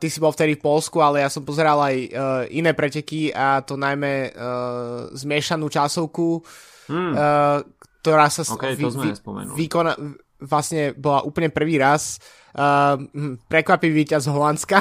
ty 0.00 0.06
si 0.08 0.18
bol 0.18 0.32
vtedy 0.32 0.56
v 0.56 0.64
Polsku, 0.64 1.04
ale 1.04 1.20
ja 1.20 1.28
som 1.28 1.44
pozeral 1.44 1.76
aj 1.84 1.96
uh, 2.08 2.08
iné 2.48 2.72
preteky 2.72 3.28
a 3.28 3.60
to 3.60 3.76
najmä 3.76 4.32
uh, 4.32 5.12
zmiešanú 5.12 5.68
časovku, 5.68 6.40
hmm. 6.88 7.12
uh, 7.12 7.60
ktorá 8.00 8.32
sa 8.32 8.40
okay, 8.56 8.72
vy, 8.72 8.88
vy, 8.88 9.10
výkona, 9.52 9.92
vlastne 10.40 10.96
bola 10.96 11.20
úplne 11.28 11.52
prvý 11.52 11.76
raz. 11.76 12.16
Uh, 12.50 13.06
prekvapivý 13.46 14.02
víťaz 14.02 14.26
Holandska. 14.26 14.80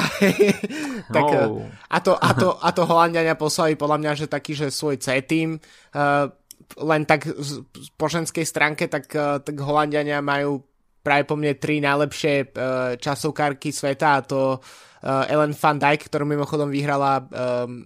tak, 1.15 1.27
oh. 1.27 1.67
a, 1.91 1.97
to, 1.99 2.15
a, 2.15 2.31
to, 2.33 2.55
a 2.65 2.69
to 2.71 2.87
Holandiania 2.87 3.35
poslali 3.35 3.75
podľa 3.75 3.97
mňa, 3.99 4.11
že 4.15 4.25
taký, 4.31 4.55
že 4.55 4.71
svoj 4.71 4.95
C-team. 4.95 5.59
Uh, 5.91 6.31
len 6.79 7.03
tak 7.03 7.27
z, 7.27 7.67
po 7.99 8.07
ženskej 8.07 8.47
stránke, 8.47 8.87
tak, 8.87 9.11
tak 9.11 9.55
Holandiania 9.59 10.23
majú 10.23 10.68
práve 10.99 11.23
po 11.23 11.35
mne 11.39 11.55
tri 11.55 11.79
najlepšie 11.79 12.33
uh, 12.51 12.95
časovkárky 12.99 13.71
sveta 13.71 14.19
a 14.19 14.25
to 14.25 14.59
uh, 14.59 15.31
Ellen 15.31 15.55
Van 15.55 15.79
Dijk, 15.79 16.11
ktorú 16.11 16.27
mimochodom 16.27 16.67
vyhrala 16.67 17.23
um, 17.23 17.83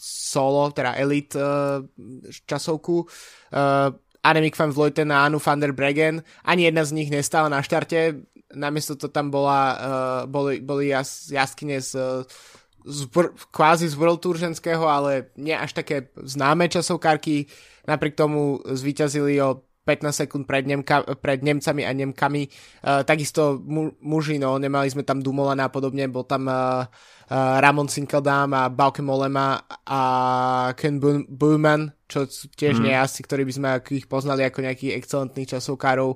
solo, 0.00 0.70
teda 0.74 0.96
Elite 0.98 1.36
uh, 1.38 1.84
časovku. 2.46 3.06
Uh, 3.52 3.94
Annemiek 4.20 4.52
van 4.52 4.68
Vleuten 4.68 5.08
a 5.12 5.24
Anu 5.24 5.40
van 5.40 5.60
der 5.60 5.72
Bregen. 5.72 6.20
Ani 6.44 6.68
jedna 6.68 6.84
z 6.84 6.92
nich 6.92 7.08
nestála 7.08 7.48
na 7.48 7.64
štarte. 7.64 8.20
Namiesto 8.52 8.92
to 8.98 9.08
tam 9.08 9.32
bola, 9.32 9.60
uh, 9.72 10.22
boli, 10.28 10.60
boli 10.60 10.92
jas, 10.92 11.32
jaskyne 11.32 11.80
z, 11.80 11.96
z, 12.84 13.00
kvázi 13.48 13.88
z 13.88 13.96
World 13.96 14.20
Tour 14.20 14.36
ženského, 14.36 14.84
ale 14.84 15.32
nie 15.40 15.56
až 15.56 15.72
také 15.72 16.12
známe 16.20 16.68
časovkárky. 16.68 17.48
Napriek 17.88 18.12
tomu 18.12 18.60
zvíťazili 18.60 19.40
o 19.40 19.64
15 19.80 20.12
sekúnd 20.12 20.44
pred, 20.44 20.68
Nemka, 20.68 21.02
pred 21.18 21.40
Nemcami 21.40 21.82
a 21.88 21.92
Nemkami. 21.96 22.42
Uh, 22.84 23.00
takisto 23.02 23.56
mu, 23.64 23.96
muži, 24.04 24.36
no, 24.36 24.60
nemali 24.60 24.92
sme 24.92 25.02
tam 25.08 25.24
Dumolana 25.24 25.66
a 25.66 25.72
podobne, 25.72 26.04
bol 26.12 26.28
tam 26.28 26.46
uh, 26.46 26.84
uh, 26.84 27.56
Ramon 27.58 27.88
Sinkeldam 27.88 28.52
a 28.52 28.68
Bauke 28.68 29.00
Molema 29.00 29.56
a 29.88 30.02
Ken 30.76 31.00
Bowman, 31.28 31.88
čo 32.04 32.28
tiež 32.28 32.76
mm. 32.78 32.84
nie 32.84 32.94
asi, 32.94 33.24
ktorí 33.24 33.48
by 33.48 33.52
sme 33.56 33.68
ich 33.96 34.04
poznali 34.04 34.44
ako 34.44 34.68
nejakých 34.68 35.00
excelentných 35.00 35.56
časovkárov. 35.56 36.10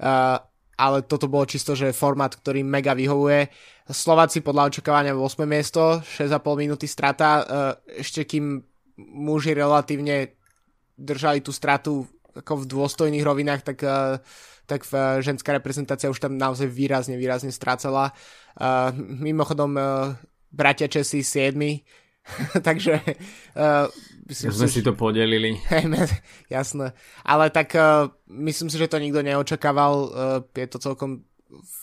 Uh, 0.00 0.40
ale 0.74 1.06
toto 1.06 1.30
bolo 1.30 1.46
čisto, 1.46 1.78
že 1.78 1.94
formát, 1.94 2.34
ktorý 2.34 2.66
mega 2.66 2.98
vyhovuje. 2.98 3.46
Slováci 3.86 4.42
podľa 4.42 4.74
očakávania 4.74 5.14
8. 5.14 5.46
miesto, 5.46 6.02
6,5 6.02 6.40
minúty 6.56 6.88
strata, 6.90 7.28
uh, 7.30 7.44
ešte 7.84 8.26
kým 8.26 8.58
muži 8.98 9.54
relatívne 9.54 10.34
držali 10.94 11.42
tú 11.42 11.50
stratu 11.50 12.06
ako 12.38 12.64
v 12.64 12.70
dôstojných 12.70 13.24
rovinách, 13.24 13.62
tak, 13.62 13.78
uh, 13.86 14.18
tak 14.66 14.86
uh, 14.90 15.22
ženská 15.22 15.54
reprezentácia 15.54 16.10
už 16.10 16.18
tam 16.18 16.34
naozaj 16.34 16.66
výrazne, 16.66 17.14
výrazne 17.14 17.54
strácala. 17.54 18.10
Uh, 18.58 18.90
mimochodom, 18.98 19.74
bratia 20.54 20.86
Česi 20.86 21.26
7. 21.26 21.54
takže 22.66 23.00
uh, 23.56 23.86
myslím 24.28 24.48
sme 24.52 24.68
si, 24.68 24.80
si 24.80 24.86
to 24.86 24.96
podelili. 24.96 25.60
jasné. 26.48 26.96
Ale 27.20 27.52
tak 27.52 27.76
uh, 27.76 28.08
myslím 28.32 28.72
si, 28.72 28.80
že 28.80 28.88
to 28.88 29.02
nikto 29.02 29.20
neočakával. 29.20 29.92
Uh, 30.08 30.40
je 30.56 30.68
to 30.70 30.78
celkom 30.80 31.28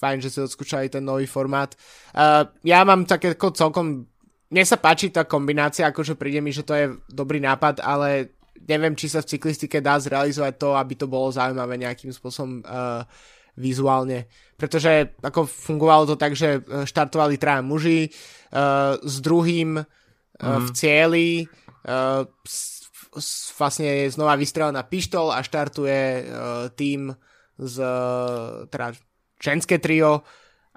fajn, 0.02 0.18
že 0.26 0.30
si 0.34 0.40
odskúšali 0.42 0.90
ten 0.90 1.06
nový 1.06 1.30
formát. 1.30 1.78
Uh, 2.12 2.50
ja 2.66 2.82
mám 2.82 3.06
také 3.06 3.38
celkom 3.38 4.10
mne 4.52 4.68
sa 4.68 4.76
páči 4.76 5.16
tá 5.16 5.24
kombinácia, 5.24 5.88
akože 5.88 6.20
príde 6.20 6.44
mi, 6.44 6.52
že 6.52 6.68
to 6.68 6.76
je 6.76 6.92
dobrý 7.08 7.40
nápad, 7.40 7.80
ale 7.80 8.36
neviem, 8.72 8.96
či 8.96 9.12
sa 9.12 9.20
v 9.20 9.36
cyklistike 9.36 9.84
dá 9.84 10.00
zrealizovať 10.00 10.54
to, 10.56 10.70
aby 10.80 10.94
to 10.96 11.12
bolo 11.12 11.28
zaujímavé 11.28 11.76
nejakým 11.76 12.16
spôsobom 12.16 12.64
uh, 12.64 13.04
vizuálne. 13.60 14.32
Pretože 14.56 15.20
ako 15.20 15.44
fungovalo 15.44 16.08
to 16.08 16.16
tak, 16.16 16.38
že 16.38 16.62
eh, 16.62 16.88
štartovali 16.88 17.36
traja 17.36 17.60
muži 17.60 18.08
uh, 18.08 18.96
s 19.04 19.16
druhým 19.20 19.76
uh, 19.76 19.84
mm. 20.40 20.60
v 20.64 20.68
mhm. 20.70 20.76
cieli 20.76 21.30
uh, 21.44 22.24
s, 22.48 22.88
s, 23.20 23.52
vlastne 23.60 24.08
je 24.08 24.14
znova 24.16 24.40
vystrelená 24.40 24.88
pištol 24.88 25.36
a 25.36 25.44
štartuje 25.44 26.00
uh, 26.00 26.24
tým 26.72 27.12
z 27.60 27.76
uh, 27.84 28.66
teda 28.72 28.96
ženské 29.42 29.82
trio 29.84 30.24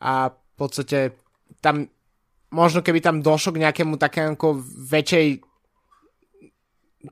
a 0.00 0.32
v 0.32 0.54
podstate 0.56 1.16
tam 1.60 1.86
možno 2.54 2.80
keby 2.80 3.00
tam 3.00 3.20
došlo 3.20 3.56
k 3.56 3.62
nejakému 3.66 3.98
takému 3.98 4.36
väčšej 4.88 5.53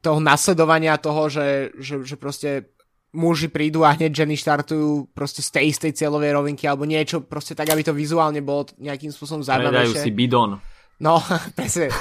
toho 0.01 0.19
nasledovania 0.23 0.97
toho, 0.97 1.29
že, 1.29 1.77
že, 1.77 2.01
že 2.07 2.17
proste 2.17 2.73
muži 3.13 3.53
prídu 3.53 3.85
a 3.85 3.93
hneď 3.93 4.25
ženy 4.25 4.41
štartujú 4.41 5.13
proste 5.13 5.45
z 5.45 5.51
tej 5.53 5.65
istej 5.77 5.93
cieľovej 6.01 6.33
rovinky 6.33 6.65
alebo 6.65 6.89
niečo 6.89 7.21
proste 7.21 7.53
tak, 7.53 7.69
aby 7.69 7.85
to 7.85 7.93
vizuálne 7.93 8.41
bolo 8.41 8.73
nejakým 8.81 9.13
spôsobom 9.13 9.45
zaujímavejšie. 9.45 9.93
Predajú 9.93 10.09
si 10.09 10.11
bidon. 10.17 10.57
No, 10.97 11.21
presne. 11.59 11.93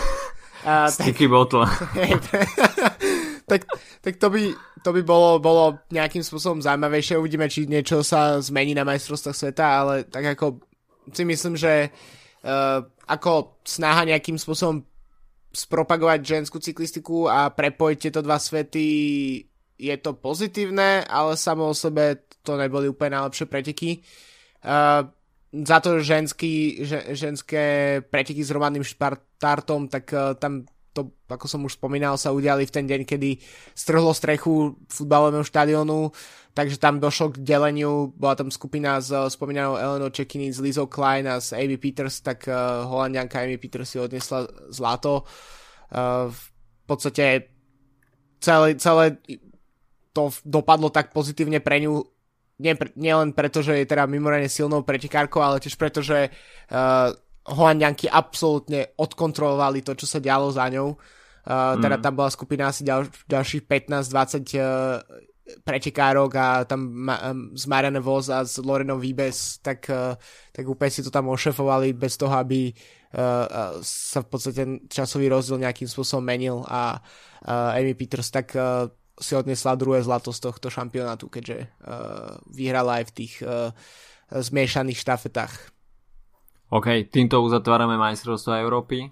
Uh, 0.62 0.88
Sticky 0.88 1.28
tak, 1.28 1.34
bottle. 1.34 1.66
tak, 3.52 3.62
tak 4.00 4.14
to 4.22 4.28
by, 4.32 4.56
to 4.86 4.90
by 4.96 5.02
bolo, 5.04 5.42
bolo 5.44 5.64
nejakým 5.92 6.24
spôsobom 6.24 6.64
zaujímavejšie. 6.64 7.20
Uvidíme, 7.20 7.52
či 7.52 7.68
niečo 7.68 8.06
sa 8.08 8.40
zmení 8.40 8.72
na 8.72 8.88
majstrovstvách 8.88 9.36
sveta, 9.36 9.66
ale 9.68 10.08
tak 10.08 10.38
ako 10.38 10.64
si 11.12 11.28
myslím, 11.28 11.60
že 11.60 11.92
uh, 11.92 12.80
ako 13.10 13.60
snaha 13.68 14.08
nejakým 14.08 14.40
spôsobom 14.40 14.86
spropagovať 15.52 16.20
ženskú 16.24 16.64
cyklistiku 16.64 17.28
a 17.28 17.52
prepojiť 17.52 17.98
tieto 18.00 18.24
dva 18.24 18.40
svety 18.40 18.88
je 19.82 19.96
to 19.98 20.16
pozitívne, 20.16 21.04
ale 21.04 21.34
samo 21.36 21.70
o 21.70 21.76
sebe 21.76 22.30
to 22.42 22.56
neboli 22.56 22.88
úplne 22.88 23.18
najlepšie 23.18 23.46
preteky. 23.50 23.90
Uh, 24.62 25.10
za 25.52 25.84
to 25.84 26.00
ženský, 26.00 26.86
že, 26.86 27.12
ženské 27.18 27.66
preteky 28.06 28.40
s 28.46 28.54
hromadným 28.54 28.86
štartom, 28.86 29.92
tak 29.92 30.06
uh, 30.14 30.38
tam 30.38 30.70
to, 30.92 31.16
ako 31.32 31.48
som 31.48 31.64
už 31.64 31.80
spomínal, 31.80 32.20
sa 32.20 32.36
udiali 32.36 32.68
v 32.68 32.76
ten 32.76 32.86
deň, 32.88 33.08
kedy 33.08 33.40
strhlo 33.72 34.12
strechu 34.12 34.76
futbalovému 34.92 35.48
štadionu, 35.48 36.12
takže 36.52 36.78
tam 36.80 37.00
došlo 37.00 37.32
k 37.36 37.44
deleniu, 37.44 38.12
bola 38.16 38.36
tam 38.36 38.52
skupina 38.52 39.00
s 39.00 39.12
spomínanou 39.12 39.80
Eleanor 39.80 40.12
Čekiny, 40.12 40.52
s 40.52 40.60
Lizou 40.60 40.92
Klein 40.92 41.28
a 41.32 41.40
s 41.40 41.56
Amy 41.56 41.80
Peters, 41.80 42.20
tak 42.20 42.44
uh, 42.52 42.84
holandianka 42.88 43.40
Amy 43.40 43.56
Peters 43.56 43.96
si 43.96 43.98
odnesla 44.00 44.48
zlato. 44.68 45.24
Uh, 45.92 46.28
v 46.32 46.44
podstate 46.88 47.52
celé, 48.44 48.76
celé 48.76 49.20
to 50.12 50.28
dopadlo 50.44 50.92
tak 50.92 51.16
pozitívne 51.16 51.64
pre 51.64 51.80
ňu 51.80 52.04
nie, 52.62 52.78
nie 52.94 53.14
len 53.16 53.34
preto, 53.34 53.66
že 53.66 53.74
je 53.74 53.90
teda 53.90 54.06
mimoriadne 54.06 54.46
silnou 54.46 54.86
pretekárkou, 54.86 55.42
ale 55.42 55.58
tiež 55.58 55.74
preto, 55.82 56.06
že 56.06 56.30
uh, 56.30 57.10
Holandianky 57.42 58.06
absolútne 58.06 58.94
odkontrolovali 58.98 59.82
to, 59.82 59.98
čo 59.98 60.06
sa 60.06 60.22
dialo 60.22 60.54
za 60.54 60.70
ňou. 60.70 60.94
Uh, 61.42 61.74
mm. 61.74 61.82
Teda 61.82 61.98
tam 61.98 62.14
bola 62.14 62.30
skupina 62.30 62.70
asi 62.70 62.86
ďal, 62.86 63.10
ďalších 63.26 63.66
15-20 63.66 64.62
uh, 64.62 65.02
pretekárok 65.66 66.32
a 66.38 66.48
tam 66.64 66.88
ma, 66.88 67.34
um, 67.34 67.52
z 67.58 67.66
Marianne 67.66 68.00
Vos 68.00 68.30
a 68.30 68.46
s 68.46 68.62
Lorenou 68.62 69.02
Vibes, 69.02 69.60
tak, 69.60 69.90
uh, 69.90 70.16
tak 70.54 70.64
úplne 70.64 70.94
si 70.94 71.02
to 71.04 71.10
tam 71.10 71.28
ošefovali 71.28 71.98
bez 71.98 72.16
toho, 72.16 72.32
aby 72.38 72.72
uh, 72.72 73.46
uh, 73.50 73.74
sa 73.84 74.24
v 74.24 74.28
podstate 74.30 74.62
časový 74.88 75.28
rozdiel 75.28 75.60
nejakým 75.60 75.90
spôsobom 75.90 76.24
menil 76.24 76.64
a 76.70 77.02
uh, 77.02 77.78
Amy 77.78 77.98
Peters 77.98 78.32
tak 78.32 78.54
uh, 78.56 78.88
si 79.18 79.38
odnesla 79.38 79.78
druhé 79.78 80.02
zlato 80.02 80.34
z 80.34 80.40
tohto 80.42 80.70
šampionátu, 80.72 81.30
keďže 81.30 81.68
uh, 81.86 82.38
vyhrala 82.50 83.04
aj 83.04 83.12
v 83.12 83.16
tých 83.18 83.34
uh, 83.44 83.70
zmiešaných 84.32 84.98
štafetách. 84.98 85.81
OK, 86.72 87.12
týmto 87.12 87.44
uzatvárame 87.44 88.00
majstrovstvo 88.00 88.56
Európy 88.56 89.04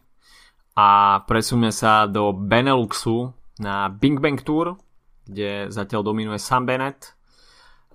a 0.79 1.19
presunieme 1.27 1.75
sa 1.75 2.07
do 2.07 2.31
Beneluxu 2.31 3.35
na 3.59 3.91
Bing 3.91 4.23
Bang 4.23 4.39
Tour, 4.39 4.79
kde 5.27 5.67
zatiaľ 5.67 6.07
dominuje 6.07 6.39
Sam 6.39 6.63
Bennett. 6.63 7.19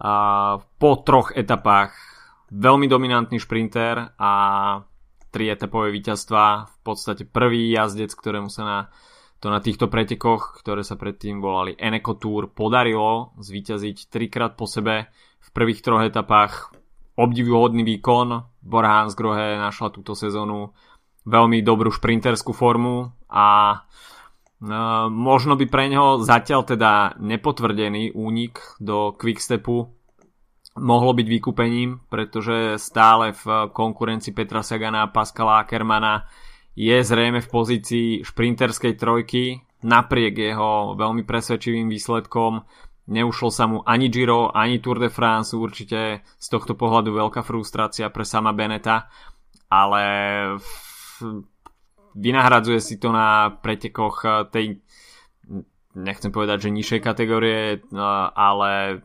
A 0.05 0.61
po 0.61 1.01
troch 1.01 1.33
etapách 1.33 1.97
veľmi 2.53 2.93
dominantný 2.93 3.41
šprinter 3.41 4.13
a 4.21 4.33
tri 5.33 5.49
etapové 5.49 5.97
víťazstva. 5.97 6.69
V 6.69 6.79
podstate 6.85 7.25
prvý 7.25 7.73
jazdec, 7.73 8.13
ktorému 8.13 8.53
sa 8.53 8.63
na, 8.69 8.79
to 9.41 9.49
na 9.49 9.65
týchto 9.65 9.89
pretekoch, 9.89 10.61
ktoré 10.61 10.85
sa 10.85 11.01
predtým 11.01 11.41
volali 11.41 11.73
Eneco 11.81 12.21
Tour, 12.21 12.53
podarilo 12.53 13.33
zvíťaziť 13.41 14.13
trikrát 14.13 14.61
po 14.61 14.69
sebe 14.69 15.09
v 15.41 15.49
prvých 15.57 15.81
troch 15.81 16.05
etapách 16.05 16.84
obdivuhodný 17.15 17.83
výkon. 17.87 18.59
Bora 18.65 19.03
Hansgrohe 19.03 19.61
našla 19.61 19.91
túto 19.95 20.17
sezónu 20.19 20.75
veľmi 21.25 21.65
dobrú 21.65 21.89
šprinterskú 21.89 22.53
formu 22.53 23.13
a 23.33 23.81
uh, 23.81 25.07
možno 25.09 25.57
by 25.57 25.67
pre 25.69 25.89
neho 25.89 26.21
zatiaľ 26.21 26.69
teda 26.69 27.17
nepotvrdený 27.21 28.13
únik 28.13 28.61
do 28.81 29.17
Quickstepu 29.17 29.95
mohlo 30.75 31.15
byť 31.15 31.27
vykúpením, 31.27 32.03
pretože 32.11 32.83
stále 32.83 33.31
v 33.35 33.71
konkurencii 33.71 34.35
Petra 34.35 34.63
Sagana 34.63 35.07
a 35.07 35.13
Pascala 35.13 35.63
Ackermana 35.63 36.27
je 36.75 36.99
zrejme 36.99 37.39
v 37.39 37.51
pozícii 37.51 38.09
šprinterskej 38.27 38.99
trojky 38.99 39.63
napriek 39.87 40.35
jeho 40.35 40.99
veľmi 40.99 41.23
presvedčivým 41.23 41.87
výsledkom 41.87 42.67
Neušlo 43.05 43.53
sa 43.53 43.69
mu 43.69 43.85
ani 43.85 44.09
Giro, 44.09 44.49
ani 44.49 44.81
Tour 44.81 44.97
de 44.97 45.13
France, 45.13 45.53
určite 45.53 46.25
z 46.25 46.47
tohto 46.49 46.73
pohľadu 46.73 47.13
veľká 47.13 47.45
frustrácia 47.45 48.09
pre 48.09 48.25
sama 48.25 48.57
Beneta, 48.57 49.13
ale 49.69 50.05
vynahradzuje 52.15 52.81
si 52.81 52.97
to 52.97 53.11
na 53.11 53.53
pretekoch 53.61 54.17
eh, 54.25 54.33
tej 54.49 54.67
nechcem 55.95 56.31
povedať, 56.35 56.67
že 56.67 56.75
nižšej 56.75 57.01
kategórie, 57.03 57.61
eh, 57.79 58.27
ale 58.33 59.03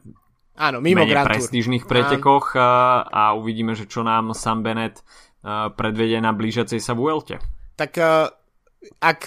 Áno, 0.60 0.84
mimo 0.84 1.08
menej 1.08 1.24
prestížnych 1.24 1.84
pretekoch 1.84 2.56
Áno. 2.56 2.64
Eh, 2.64 3.20
a 3.20 3.22
uvidíme, 3.36 3.76
že 3.76 3.90
čo 3.90 4.06
nám 4.06 4.32
Sam 4.32 4.64
Bennett 4.64 5.04
predvedie 5.50 6.20
na 6.20 6.36
blížiacej 6.36 6.84
sa 6.84 6.92
Vuelte. 6.92 7.40
Tak 7.80 7.96
ak 9.00 9.22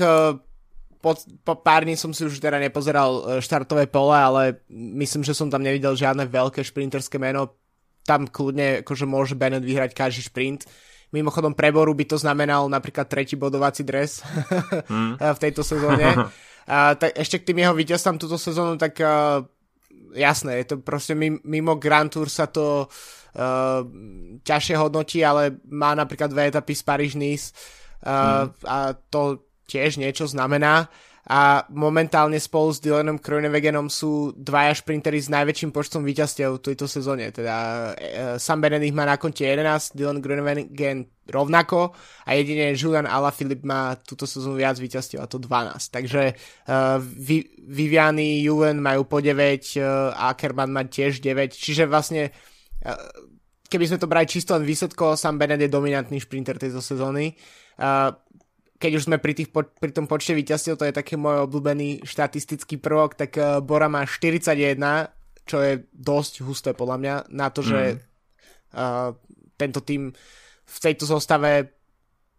po, 1.02 1.18
po 1.42 1.54
pár 1.58 1.82
dní 1.82 1.98
som 1.98 2.14
si 2.14 2.22
už 2.22 2.38
teda 2.38 2.62
nepozeral 2.62 3.10
e, 3.10 3.22
štartové 3.42 3.90
pole, 3.90 4.14
ale 4.14 4.62
myslím, 4.70 5.26
že 5.26 5.34
som 5.34 5.50
tam 5.50 5.66
nevidel 5.66 5.98
žiadne 5.98 6.30
veľké 6.30 6.62
šprinterské 6.62 7.18
meno. 7.18 7.58
Tam 8.06 8.30
kľudne 8.30 8.86
akože 8.86 9.02
môže 9.02 9.34
Bennett 9.34 9.66
vyhrať 9.66 9.98
každý 9.98 10.30
šprint. 10.30 10.62
Mimochodom 11.10 11.58
preboru 11.58 11.90
by 11.92 12.06
to 12.06 12.16
znamenal 12.16 12.70
napríklad 12.70 13.10
tretí 13.10 13.34
bodovací 13.34 13.82
dres 13.82 14.22
mm. 14.88 15.18
v 15.18 15.38
tejto 15.42 15.66
sezóne. 15.66 16.06
A, 16.62 16.94
tak 16.94 17.18
ešte 17.18 17.42
k 17.42 17.50
tým 17.50 17.66
jeho 17.66 17.74
víťazstvám 17.74 18.22
túto 18.22 18.38
sezónu, 18.38 18.78
tak 18.78 18.94
uh, 19.02 19.42
jasné, 20.14 20.62
je 20.62 20.66
to 20.70 20.76
proste 20.78 21.10
mimo 21.18 21.74
Grand 21.74 22.06
Tour 22.06 22.30
sa 22.30 22.46
to 22.46 22.86
uh, 22.86 23.82
ťažšie 24.46 24.78
hodnotí, 24.78 25.26
ale 25.26 25.58
má 25.66 25.90
napríklad 25.98 26.30
dve 26.30 26.54
etapy 26.54 26.78
z 26.78 26.82
Paríž-Nice 26.86 27.46
uh, 28.06 28.46
mm. 28.46 28.62
a 28.62 28.76
to 29.10 29.51
tiež 29.72 29.96
niečo 29.96 30.28
znamená 30.28 30.92
a 31.22 31.62
momentálne 31.70 32.34
spolu 32.42 32.74
s 32.74 32.82
Dylanom 32.82 33.22
Kroenewegenom 33.22 33.86
sú 33.86 34.34
dvaja 34.34 34.74
šprintery 34.74 35.22
s 35.22 35.30
najväčším 35.30 35.70
počtom 35.70 36.02
víťazstiev 36.02 36.58
v 36.58 36.64
tejto 36.66 36.90
sezóne. 36.90 37.30
Teda 37.30 37.54
e, 37.94 38.42
Sam 38.42 38.58
Bennett 38.58 38.90
má 38.90 39.06
na 39.06 39.14
konte 39.14 39.46
11, 39.46 39.94
Dylan 39.94 40.18
Groenewegen 40.18 41.06
rovnako 41.30 41.94
a 42.26 42.34
jedine 42.34 42.74
Julian 42.74 43.06
Alaphilippe 43.06 43.62
má 43.62 43.94
túto 44.02 44.26
sezónu 44.26 44.58
viac 44.58 44.82
víťazstiev 44.82 45.22
a 45.22 45.30
to 45.30 45.38
12. 45.38 45.94
Takže 45.94 46.34
uh, 46.34 46.98
Viviany, 47.70 48.42
Julen 48.42 48.82
majú 48.82 49.06
po 49.06 49.22
9, 49.22 49.78
uh, 49.78 50.10
Ackerman 50.18 50.74
má 50.74 50.82
tiež 50.90 51.22
9, 51.22 51.54
čiže 51.54 51.86
vlastne 51.86 52.34
uh, 52.82 52.98
keby 53.70 53.86
sme 53.86 54.02
to 54.02 54.10
brali 54.10 54.26
čisto 54.26 54.58
len 54.58 54.66
výsledko, 54.66 55.14
Sam 55.14 55.38
Bennett 55.38 55.62
je 55.62 55.70
dominantný 55.70 56.18
šprinter 56.18 56.58
tejto 56.58 56.82
sezóny. 56.82 57.38
Uh, 57.78 58.10
keď 58.82 58.98
už 58.98 59.06
sme 59.06 59.22
pri, 59.22 59.38
tých, 59.38 59.54
pri 59.54 59.92
tom 59.94 60.10
počte 60.10 60.34
víťazstiev, 60.34 60.74
to 60.74 60.90
je 60.90 60.98
taký 60.98 61.14
môj 61.14 61.46
obľúbený 61.46 62.02
štatistický 62.02 62.82
prvok, 62.82 63.14
tak 63.14 63.38
uh, 63.38 63.62
Bora 63.62 63.86
má 63.86 64.02
41, 64.02 64.74
čo 65.46 65.62
je 65.62 65.86
dosť 65.94 66.42
husté 66.42 66.74
podľa 66.74 66.98
mňa, 66.98 67.14
na 67.30 67.46
to, 67.54 67.62
mm. 67.62 67.68
že 67.70 67.80
uh, 68.74 69.14
tento 69.54 69.78
tým 69.86 70.10
v 70.66 70.78
tejto 70.82 71.06
zostave 71.06 71.70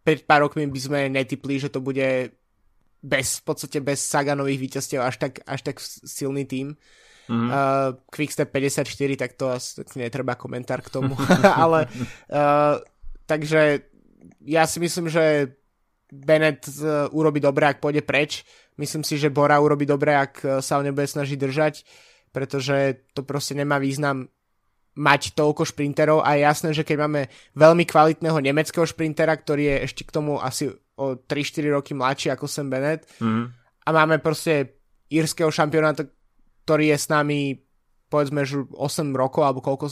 pred 0.03 0.27
pár 0.27 0.43
rokmi 0.43 0.67
by 0.67 0.79
sme 0.83 0.99
netypli, 1.07 1.55
že 1.55 1.71
to 1.71 1.79
bude 1.79 2.35
bez, 2.99 3.27
v 3.39 3.43
podstate 3.47 3.79
bez 3.79 4.03
Saganových 4.03 4.59
víťazstiev 4.59 4.99
až 4.99 5.15
tak, 5.15 5.33
až 5.47 5.59
tak 5.63 5.79
silný 5.79 6.43
tým. 6.43 6.75
Mm-hmm. 7.31 7.49
Uh, 7.55 7.95
Quickstep 8.11 8.51
54, 8.51 8.83
tak 9.15 9.31
to 9.39 9.47
asi 9.47 9.79
netreba 9.95 10.35
komentár 10.35 10.83
k 10.83 10.91
tomu. 10.91 11.15
Ale 11.63 11.87
uh, 12.27 12.83
takže 13.23 13.87
ja 14.43 14.67
si 14.67 14.83
myslím, 14.83 15.07
že 15.07 15.55
Bennett 16.13 16.69
uh, 16.69 17.09
urobi 17.09 17.41
dobre, 17.41 17.65
ak 17.65 17.81
pôjde 17.81 18.05
preč. 18.05 18.45
Myslím 18.77 19.01
si, 19.01 19.17
že 19.17 19.33
Bora 19.33 19.57
urobi 19.57 19.89
dobre, 19.89 20.13
ak 20.13 20.33
uh, 20.45 20.49
sa 20.61 20.77
ho 20.77 20.85
nebude 20.85 21.09
snažiť 21.09 21.37
držať, 21.41 21.73
pretože 22.29 23.01
to 23.17 23.25
proste 23.25 23.57
nemá 23.57 23.81
význam 23.81 24.29
mať 24.93 25.33
toľko 25.33 25.65
šprinterov 25.65 26.21
a 26.21 26.37
je 26.37 26.45
jasné, 26.45 26.69
že 26.77 26.85
keď 26.85 26.97
máme 27.09 27.21
veľmi 27.57 27.83
kvalitného 27.89 28.37
nemeckého 28.37 28.85
šprintera, 28.85 29.33
ktorý 29.33 29.73
je 29.73 29.77
ešte 29.89 30.05
k 30.05 30.13
tomu 30.13 30.37
asi 30.37 30.69
o 30.93 31.17
3-4 31.17 31.73
roky 31.73 31.97
mladší 31.97 32.29
ako 32.29 32.45
Sam 32.45 32.69
Bennett 32.69 33.09
mm. 33.17 33.45
a 33.85 33.89
máme 33.89 34.21
proste 34.21 34.77
írskeho 35.09 35.49
šampiona, 35.49 35.97
ktorý 36.65 36.93
je 36.93 36.97
s 36.97 37.09
nami 37.09 37.57
povedzme, 38.13 38.45
že 38.45 38.61
8 38.69 39.09
rokov 39.17 39.41
alebo 39.41 39.65
koľko 39.65 39.89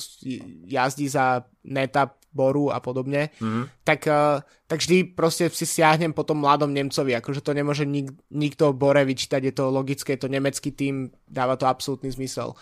jazdí 0.69 1.09
za 1.09 1.41
neta 1.65 2.13
Boru 2.31 2.71
a 2.71 2.79
podobne, 2.79 3.27
mm-hmm. 3.43 3.83
tak, 3.83 4.07
uh, 4.07 4.39
tak 4.63 4.79
vždy 4.79 5.17
proste 5.17 5.51
si 5.51 5.67
siahnem 5.67 6.15
po 6.15 6.23
tom 6.23 6.39
mladom 6.39 6.71
Nemcovi, 6.71 7.11
akože 7.19 7.43
to 7.43 7.51
nemôže 7.51 7.83
nik, 7.83 8.15
nikto 8.31 8.71
Bore 8.71 9.03
vyčítať, 9.03 9.51
je 9.51 9.53
to 9.53 9.67
logické, 9.67 10.15
je 10.15 10.23
to 10.23 10.31
nemecký 10.31 10.71
tým, 10.71 11.11
dáva 11.27 11.59
to 11.59 11.67
absolútny 11.67 12.07
zmysel. 12.07 12.55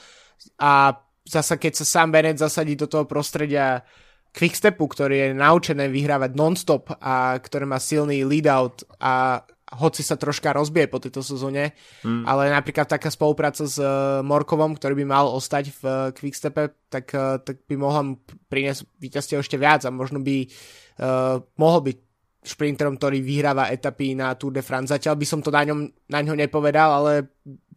A 0.57 0.97
zasa 1.22 1.62
keď 1.62 1.78
sa 1.78 1.86
sám 1.86 2.10
Bennett 2.10 2.41
zasadí 2.41 2.74
do 2.74 2.89
toho 2.89 3.05
prostredia 3.05 3.86
Quickstepu, 4.34 4.86
ktorý 4.89 5.16
je 5.22 5.28
naučené 5.38 5.89
vyhrávať 5.89 6.38
non-stop 6.38 6.93
a 7.01 7.38
ktoré 7.38 7.66
má 7.66 7.82
silný 7.82 8.26
lead-out 8.26 8.86
a 9.01 9.45
hoci 9.70 10.01
sa 10.01 10.17
troška 10.17 10.49
rozbije 10.49 10.89
po 10.89 10.97
tejto 10.97 11.22
sezóne, 11.22 11.78
mm. 12.01 12.26
ale 12.26 12.49
napríklad 12.49 12.89
taká 12.89 13.13
spolupráca 13.13 13.70
s 13.70 13.78
uh, 13.78 14.26
Morkovom, 14.26 14.74
ktorý 14.74 14.97
by 15.03 15.05
mal 15.05 15.26
ostať 15.30 15.65
v 15.78 15.82
uh, 15.86 15.93
Quickstepe, 16.09 16.74
tak, 16.89 17.13
uh, 17.13 17.38
tak 17.38 17.61
by 17.70 17.78
mohol 17.78 18.17
priniesť 18.49 18.89
víťazstie 18.97 19.38
ešte 19.38 19.61
viac 19.61 19.86
a 19.86 19.93
možno 19.93 20.26
by 20.26 20.49
uh, 20.49 21.38
mohol 21.61 21.86
byť 21.86 21.97
šprinterom, 22.39 22.97
ktorý 22.97 23.22
vyhráva 23.22 23.70
etapy 23.70 24.17
na 24.17 24.34
Tour 24.34 24.55
de 24.55 24.63
France. 24.65 24.89
Zatiaľ 24.89 25.20
by 25.20 25.26
som 25.28 25.39
to 25.43 25.53
na, 25.53 25.61
ňom, 25.67 25.86
na 26.09 26.20
ňo 26.24 26.34
nepovedal, 26.34 26.89
ale 27.03 27.11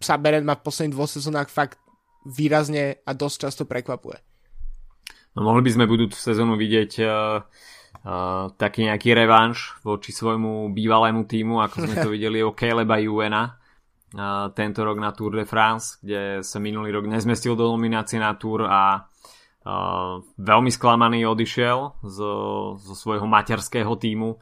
sa 0.00 0.16
Beren 0.16 0.46
ma 0.48 0.56
v 0.56 0.64
posledných 0.64 0.94
dvoch 0.96 1.10
sezónach 1.10 1.50
fakt 1.52 1.82
výrazne 2.24 3.02
a 3.02 3.10
dosť 3.12 3.36
často 3.42 3.62
prekvapuje. 3.66 4.16
No 5.34 5.44
mohli 5.44 5.66
by 5.66 5.70
sme 5.74 5.90
budúcu 5.90 6.14
sezónu 6.16 6.54
vidieť 6.56 6.92
uh 7.02 7.42
uh, 8.06 8.50
taký 8.54 8.86
nejaký 8.90 9.14
revanš 9.14 9.78
voči 9.86 10.10
svojmu 10.10 10.70
bývalému 10.74 11.26
týmu, 11.26 11.62
ako 11.62 11.76
sme 11.86 11.94
to 12.02 12.08
videli 12.14 12.42
o 12.42 12.54
Caleba 12.54 12.98
Juena 12.98 13.58
uh, 14.14 14.50
tento 14.52 14.84
rok 14.84 14.98
na 14.98 15.10
Tour 15.14 15.38
de 15.38 15.46
France, 15.46 15.98
kde 16.02 16.44
sa 16.44 16.58
minulý 16.58 16.92
rok 16.92 17.08
nezmestil 17.08 17.56
do 17.56 17.70
nominácie 17.72 18.20
na 18.20 18.34
Tour 18.36 18.66
a 18.68 19.06
uh, 19.64 20.20
veľmi 20.36 20.70
sklamaný 20.70 21.24
odišiel 21.26 22.02
zo, 22.04 22.32
zo 22.78 22.94
svojho 22.94 23.24
materského 23.24 23.92
týmu. 23.96 24.38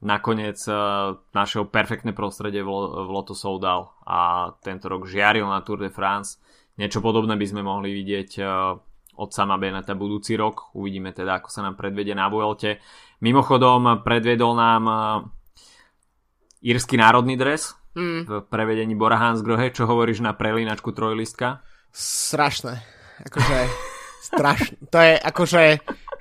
Nakoniec 0.00 0.56
uh, 0.64 1.20
našiel 1.36 1.68
perfektné 1.68 2.16
prostredie 2.16 2.64
v, 2.64 2.70
v 3.04 3.08
Lotto 3.12 3.36
Soudal 3.36 3.92
a 4.08 4.48
tento 4.64 4.88
rok 4.88 5.04
žiaril 5.04 5.44
na 5.44 5.60
Tour 5.60 5.84
de 5.84 5.92
France. 5.92 6.40
Niečo 6.80 7.04
podobné 7.04 7.36
by 7.36 7.46
sme 7.46 7.60
mohli 7.60 7.92
vidieť 7.92 8.30
uh, 8.40 8.80
od 9.20 9.30
sama 9.36 9.60
Beneta 9.60 9.92
budúci 9.92 10.32
rok. 10.40 10.72
Uvidíme 10.72 11.12
teda, 11.12 11.44
ako 11.44 11.52
sa 11.52 11.60
nám 11.60 11.76
predvede 11.76 12.16
na 12.16 12.32
Vuelte. 12.32 12.80
Mimochodom, 13.20 14.00
predvedol 14.00 14.56
nám 14.56 14.82
uh, 14.88 14.98
írsky 16.64 16.96
národný 16.96 17.36
dres 17.36 17.76
mm. 17.92 18.20
v 18.24 18.30
prevedení 18.48 18.96
Bora 18.96 19.20
Hansgrohe. 19.20 19.68
Čo 19.76 19.84
hovoríš 19.84 20.24
na 20.24 20.32
prelínačku 20.32 20.96
trojlistka? 20.96 21.60
Strašné. 21.92 22.80
Akože 23.28 23.58
strašné. 24.24 24.76
To 24.88 24.98
je 25.04 25.14
akože 25.20 25.62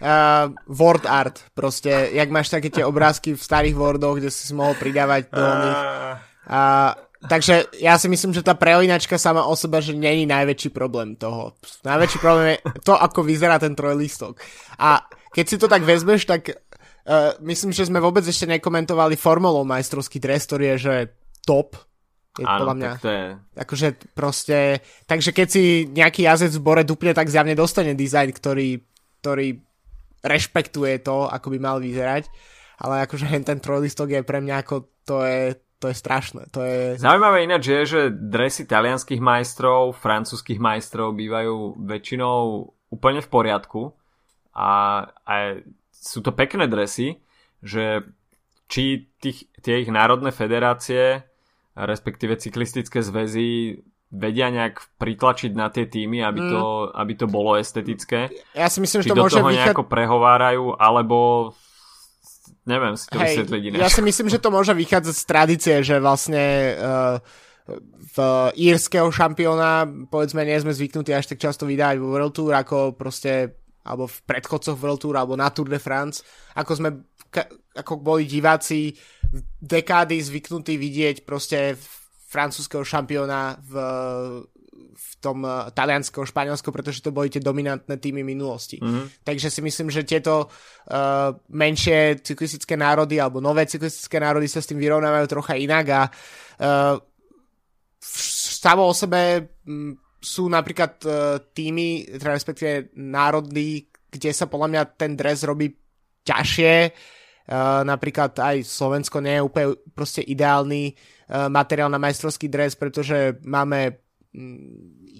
uh, 0.03 0.51
word 0.67 1.07
art. 1.07 1.47
Proste, 1.55 2.11
jak 2.11 2.27
máš 2.27 2.51
také 2.51 2.67
tie 2.67 2.83
obrázky 2.83 3.31
v 3.31 3.39
starých 3.39 3.79
wordoch, 3.79 4.19
kde 4.19 4.27
si 4.27 4.51
mohol 4.51 4.75
pridávať 4.75 5.31
do 5.31 5.47
nich. 5.63 5.79
Uh, 6.49 7.09
takže 7.28 7.67
ja 7.84 7.99
si 7.99 8.07
myslím, 8.07 8.32
že 8.32 8.45
tá 8.45 8.55
prelinačka 8.55 9.20
sama 9.20 9.43
o 9.43 9.57
sebe, 9.57 9.84
že 9.84 9.91
není 9.91 10.24
najväčší 10.24 10.72
problém 10.72 11.20
toho. 11.20 11.59
Najväčší 11.84 12.17
problém 12.24 12.55
je 12.55 12.57
to, 12.88 12.95
ako 12.95 13.28
vyzerá 13.28 13.59
ten 13.59 13.76
trojlistok. 13.76 14.39
A 14.80 15.03
keď 15.36 15.45
si 15.45 15.57
to 15.59 15.67
tak 15.67 15.84
vezmeš, 15.84 16.24
tak 16.24 16.47
uh, 16.47 17.36
myslím, 17.43 17.76
že 17.76 17.91
sme 17.91 17.99
vôbec 17.99 18.24
ešte 18.24 18.47
nekomentovali 18.47 19.20
formulou 19.20 19.67
majstrovský 19.67 20.24
dres, 20.24 20.47
ktorý 20.47 20.76
je, 20.76 20.78
že 20.80 20.95
top. 21.43 21.76
Je 22.39 22.47
Áno, 22.47 22.63
podľa 22.63 22.76
mňa. 22.80 22.91
Tak 22.95 23.03
to 23.03 23.11
je... 23.11 23.26
Akože 23.67 23.88
proste... 24.15 24.57
Takže 25.03 25.36
keď 25.36 25.47
si 25.51 25.63
nejaký 25.91 26.24
jazec 26.24 26.55
v 26.55 26.63
bore 26.63 26.84
dupne, 26.88 27.11
tak 27.11 27.28
zjavne 27.28 27.51
dostane 27.51 27.99
dizajn, 27.99 28.32
ktorý, 28.32 28.80
ktorý 29.20 29.59
rešpektuje 30.24 31.03
to, 31.03 31.28
ako 31.28 31.51
by 31.51 31.57
mal 31.59 31.78
vyzerať. 31.84 32.32
Ale 32.80 33.03
akože 33.03 33.28
ten 33.43 33.59
trojlistok 33.59 34.07
je 34.15 34.22
pre 34.24 34.39
mňa 34.39 34.55
ako... 34.63 34.76
To 35.09 35.26
je, 35.26 35.57
to 35.80 35.88
je 35.88 35.95
strašné. 35.95 36.51
To 36.51 36.61
je... 36.61 36.99
Zaujímavé 36.99 37.47
ináč 37.47 37.71
je, 37.71 37.82
že 37.88 38.01
dresy 38.11 38.67
talianských 38.67 39.23
majstrov, 39.23 39.95
francúzských 39.95 40.59
majstrov 40.59 41.15
bývajú 41.15 41.80
väčšinou 41.80 42.67
úplne 42.91 43.23
v 43.23 43.32
poriadku 43.32 43.95
a, 44.51 45.03
a 45.23 45.34
sú 45.95 46.19
to 46.19 46.36
pekné 46.36 46.67
dresy, 46.67 47.23
že 47.63 48.03
či 48.67 49.07
tých, 49.23 49.47
tie 49.63 49.82
ich 49.82 49.89
národné 49.89 50.36
federácie, 50.36 51.23
respektíve 51.80 52.36
cyklistické 52.36 52.99
zväzy 52.99 53.80
vedia 54.09 54.49
nejak 54.49 54.99
pritlačiť 54.99 55.51
na 55.53 55.69
tie 55.69 55.86
týmy, 55.86 56.25
aby 56.25 56.41
to, 56.43 56.63
mm. 56.89 56.97
aby 56.97 57.13
to 57.13 57.25
bolo 57.30 57.55
estetické. 57.55 58.34
Ja 58.57 58.67
si 58.67 58.82
myslím, 58.82 59.05
že 59.05 59.13
to 59.13 59.17
môže 59.17 59.38
toho 59.38 59.53
nejako 59.53 59.86
prehovárajú, 59.86 60.75
alebo 60.75 61.53
Neviem 62.68 62.95
si 62.99 63.05
to 63.07 63.18
Hej, 63.20 63.26
vysvetliť 63.45 63.62
ináč. 63.72 63.80
Ja 63.80 63.89
si 63.89 64.01
myslím, 64.03 64.28
že 64.28 64.41
to 64.41 64.49
môže 64.51 64.74
vychádzať 64.76 65.16
z 65.16 65.26
tradície, 65.26 65.76
že 65.84 65.95
vlastne 66.01 66.43
uh, 66.76 67.18
v 68.16 68.18
írskeho 68.57 69.07
šampióna, 69.10 69.86
povedzme, 70.10 70.41
nie 70.43 70.57
sme 70.57 70.74
zvyknutí 70.74 71.14
až 71.14 71.34
tak 71.34 71.39
často 71.41 71.70
vydávať 71.70 71.97
vo 72.01 72.12
World 72.14 72.34
Tour, 72.34 72.51
ako 72.57 72.97
proste, 72.97 73.62
alebo 73.86 74.10
v 74.10 74.18
predchodcoch 74.26 74.78
World 74.78 75.01
Tour, 75.01 75.16
alebo 75.18 75.38
na 75.38 75.49
Tour 75.53 75.70
de 75.70 75.78
France, 75.78 76.26
ako 76.57 76.72
sme, 76.76 76.89
ako 77.78 77.93
boli 78.01 78.26
diváci 78.26 78.97
dekády 79.62 80.18
zvyknutí 80.18 80.76
vidieť 80.76 81.24
proste 81.24 81.78
francúzského 82.30 82.86
šampióna 82.86 83.57
v 83.66 83.74
v 84.99 85.11
tom 85.23 85.47
uh, 85.47 85.71
Taliansko, 85.71 86.27
Španielsko, 86.27 86.75
pretože 86.75 86.99
to 86.99 87.15
boli 87.15 87.31
tie 87.31 87.39
dominantné 87.39 87.95
týmy 87.95 88.19
minulosti. 88.19 88.83
Mm-hmm. 88.83 89.23
Takže 89.23 89.47
si 89.47 89.63
myslím, 89.63 89.87
že 89.87 90.03
tieto 90.03 90.51
uh, 90.51 91.31
menšie 91.55 92.19
cyklistické 92.19 92.75
národy 92.75 93.15
alebo 93.15 93.39
nové 93.39 93.63
cyklistické 93.63 94.19
národy 94.19 94.51
sa 94.51 94.59
s 94.59 94.67
tým 94.67 94.79
vyrovnávajú 94.83 95.25
trocha 95.31 95.55
inak 95.55 95.85
a 95.87 96.01
uh, 96.07 96.99
samo 98.59 98.91
o 98.91 98.93
sebe 98.95 99.55
m, 99.63 99.95
sú 100.19 100.51
napríklad 100.51 100.93
uh, 101.07 101.39
týmy, 101.55 102.19
teda 102.19 102.35
respektíve 102.35 102.91
národy, 102.99 103.87
kde 104.11 104.35
sa 104.35 104.51
podľa 104.51 104.67
mňa 104.67 104.81
ten 104.99 105.15
dres 105.15 105.47
robí 105.47 105.71
ťažšie. 106.27 106.75
Uh, 107.49 107.81
napríklad 107.87 108.35
aj 108.35 108.61
Slovensko 108.67 109.23
nie 109.23 109.39
je 109.39 109.45
úplne 109.47 109.67
proste 109.95 110.21
ideálny 110.21 110.91
uh, 110.91 111.47
materiál 111.47 111.87
na 111.87 111.97
majstrovský 111.97 112.51
dres, 112.51 112.75
pretože 112.75 113.39
máme 113.47 114.09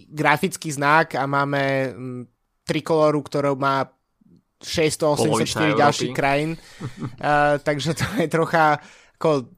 grafický 0.10 0.70
znak 0.70 1.18
a 1.18 1.26
máme 1.26 1.94
trikoloru, 2.66 3.20
ktorú 3.26 3.58
má 3.58 3.90
684 4.62 5.74
ďalších 5.74 6.14
krajín. 6.14 6.54
uh, 6.60 7.58
takže 7.58 7.96
to 7.96 8.06
je 8.20 8.28
trocha 8.30 8.78
ako 9.20 9.52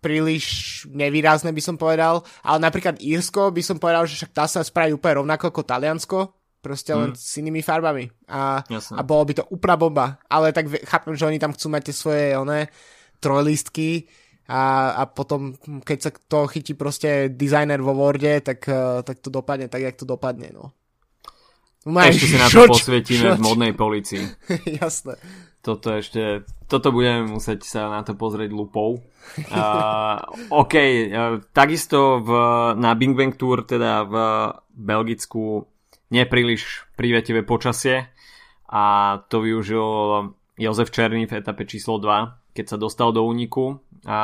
príliš 0.00 0.44
nevýrazné 0.88 1.52
by 1.52 1.62
som 1.62 1.76
povedal, 1.76 2.24
ale 2.40 2.58
napríklad 2.62 3.02
Írsko 3.04 3.52
by 3.52 3.60
som 3.60 3.76
povedal, 3.76 4.08
že 4.08 4.16
však 4.16 4.32
tá 4.32 4.48
sa 4.48 4.64
spraví 4.64 4.96
úplne 4.96 5.20
rovnako 5.24 5.52
ako 5.52 5.62
Taliansko, 5.66 6.18
proste 6.64 6.96
len 6.96 7.12
mm. 7.12 7.20
s 7.20 7.32
inými 7.36 7.60
farbami. 7.60 8.08
A, 8.32 8.64
a 8.70 9.00
bolo 9.04 9.28
by 9.28 9.32
to 9.36 9.44
úplná 9.52 9.76
bomba, 9.76 10.06
ale 10.24 10.56
tak 10.56 10.72
chápem, 10.88 11.12
že 11.16 11.28
oni 11.28 11.36
tam 11.36 11.52
chcú 11.52 11.68
mať 11.68 11.82
tie 11.92 11.94
svoje 11.94 12.24
one, 12.32 12.72
trojlistky, 13.20 14.08
a, 14.50 14.62
a 14.98 15.02
potom, 15.06 15.54
keď 15.86 15.98
sa 16.02 16.10
to 16.10 16.50
chytí 16.50 16.74
proste 16.74 17.30
dizajner 17.30 17.78
vo 17.78 17.94
Worde, 17.94 18.42
tak, 18.42 18.66
eh, 18.66 18.98
tak 19.06 19.22
to 19.22 19.30
dopadne 19.30 19.70
tak, 19.70 19.86
jak 19.86 19.94
to 19.94 20.02
dopadne, 20.02 20.50
no. 20.50 20.74
Máš, 21.86 22.18
ešte 22.18 22.26
si 22.26 22.36
na 22.36 22.48
to 22.50 22.66
posvietime 22.66 23.24
šoč. 23.30 23.38
v 23.38 23.46
modnej 23.46 23.72
policii. 23.72 24.24
Jasné. 24.82 25.16
Toto 25.62 25.94
ešte, 25.94 26.42
toto 26.66 26.90
budeme 26.90 27.30
musieť 27.30 27.62
sa 27.62 27.88
na 27.88 28.02
to 28.02 28.18
pozrieť 28.18 28.50
lupou. 28.50 29.00
Uh, 29.48 30.18
OK, 30.66 30.74
uh, 30.74 31.40
takisto 31.54 32.18
v, 32.20 32.30
na 32.74 32.92
Bing 32.98 33.14
Bang 33.14 33.32
Tour, 33.32 33.64
teda 33.64 34.02
v 34.02 34.14
Belgicku, 34.74 35.64
nepríliš 36.10 36.90
prívetivé 36.98 37.46
počasie 37.46 38.10
a 38.66 39.16
to 39.30 39.46
využil 39.46 39.86
Jozef 40.58 40.90
Černý 40.90 41.30
v 41.30 41.38
etape 41.38 41.64
číslo 41.64 42.02
2, 42.02 42.52
keď 42.52 42.66
sa 42.66 42.76
dostal 42.76 43.14
do 43.14 43.22
úniku 43.24 43.78
a 44.06 44.18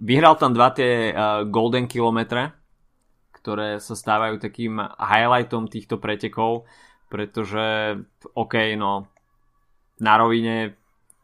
vyhral 0.00 0.34
tam 0.38 0.54
dva 0.54 0.70
tie 0.70 1.10
uh, 1.10 1.44
golden 1.46 1.90
kilometre, 1.90 2.54
ktoré 3.34 3.80
sa 3.80 3.96
stávajú 3.96 4.38
takým 4.40 4.78
highlightom 4.80 5.66
týchto 5.66 5.96
pretekov, 5.96 6.68
pretože 7.10 7.98
OK, 8.36 8.54
no 8.76 9.10
na 10.00 10.14
rovine 10.16 10.76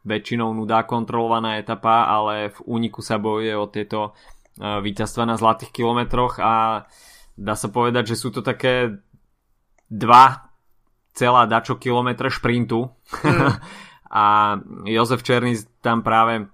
väčšinou 0.07 0.53
nudá 0.53 0.85
kontrolovaná 0.87 1.59
etapa, 1.59 2.07
ale 2.07 2.53
v 2.53 2.59
úniku 2.69 3.01
sa 3.03 3.19
bojuje 3.19 3.53
o 3.57 3.65
tieto 3.67 4.13
uh, 4.13 4.79
víťazstva 4.79 5.23
na 5.27 5.35
zlatých 5.35 5.71
kilometroch 5.71 6.39
a 6.39 6.85
dá 7.37 7.53
sa 7.53 7.69
povedať, 7.69 8.15
že 8.15 8.19
sú 8.19 8.33
to 8.33 8.41
také 8.41 8.97
dva 9.87 10.51
celá 11.17 11.49
dačo 11.49 11.81
kilometre 11.81 12.29
šprintu 12.29 12.93
mm. 13.25 13.51
a 14.21 14.25
Jozef 14.85 15.25
Černý 15.25 15.57
tam 15.81 16.05
práve 16.05 16.45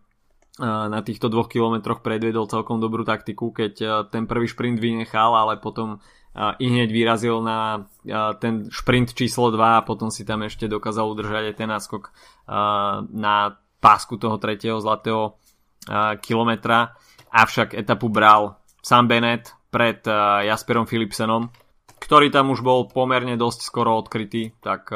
na 0.62 1.00
týchto 1.02 1.34
dvoch 1.34 1.50
kilometroch 1.50 2.06
predvedol 2.06 2.46
celkom 2.46 2.78
dobrú 2.78 3.02
taktiku, 3.02 3.50
keď 3.50 4.06
ten 4.14 4.30
prvý 4.30 4.46
šprint 4.46 4.78
vynechal, 4.78 5.34
ale 5.34 5.58
potom 5.58 5.98
i 6.38 6.66
hneď 6.66 6.90
vyrazil 6.94 7.42
na 7.42 7.90
ten 8.38 8.70
šprint 8.70 9.14
číslo 9.18 9.50
2 9.50 9.58
a 9.58 9.86
potom 9.86 10.14
si 10.14 10.26
tam 10.26 10.46
ešte 10.46 10.70
dokázal 10.70 11.10
udržať 11.10 11.44
aj 11.54 11.56
ten 11.58 11.70
náskok 11.70 12.14
na 13.14 13.58
pásku 13.82 14.18
toho 14.22 14.38
tretieho 14.38 14.78
zlatého 14.78 15.38
kilometra. 16.22 16.98
Avšak 17.34 17.74
etapu 17.74 18.14
bral 18.14 18.62
Sam 18.86 19.10
Bennett 19.10 19.58
pred 19.74 20.06
Jasperom 20.46 20.86
Philipsenom, 20.86 21.50
ktorý 21.98 22.30
tam 22.30 22.54
už 22.54 22.62
bol 22.62 22.86
pomerne 22.90 23.34
dosť 23.38 23.66
skoro 23.66 23.98
odkrytý, 23.98 24.54
tak 24.62 24.94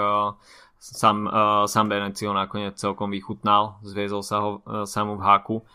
Sam, 0.77 1.25
uh, 1.25 1.65
Sam 1.65 1.89
ho 1.89 2.33
nakoniec 2.33 2.77
celkom 2.77 3.09
vychutnal, 3.09 3.81
zviezol 3.81 4.21
sa 4.21 4.37
ho 4.39 4.49
uh, 4.61 4.85
samu 4.85 5.17
v 5.17 5.25
háku 5.25 5.55
uh, 5.61 5.65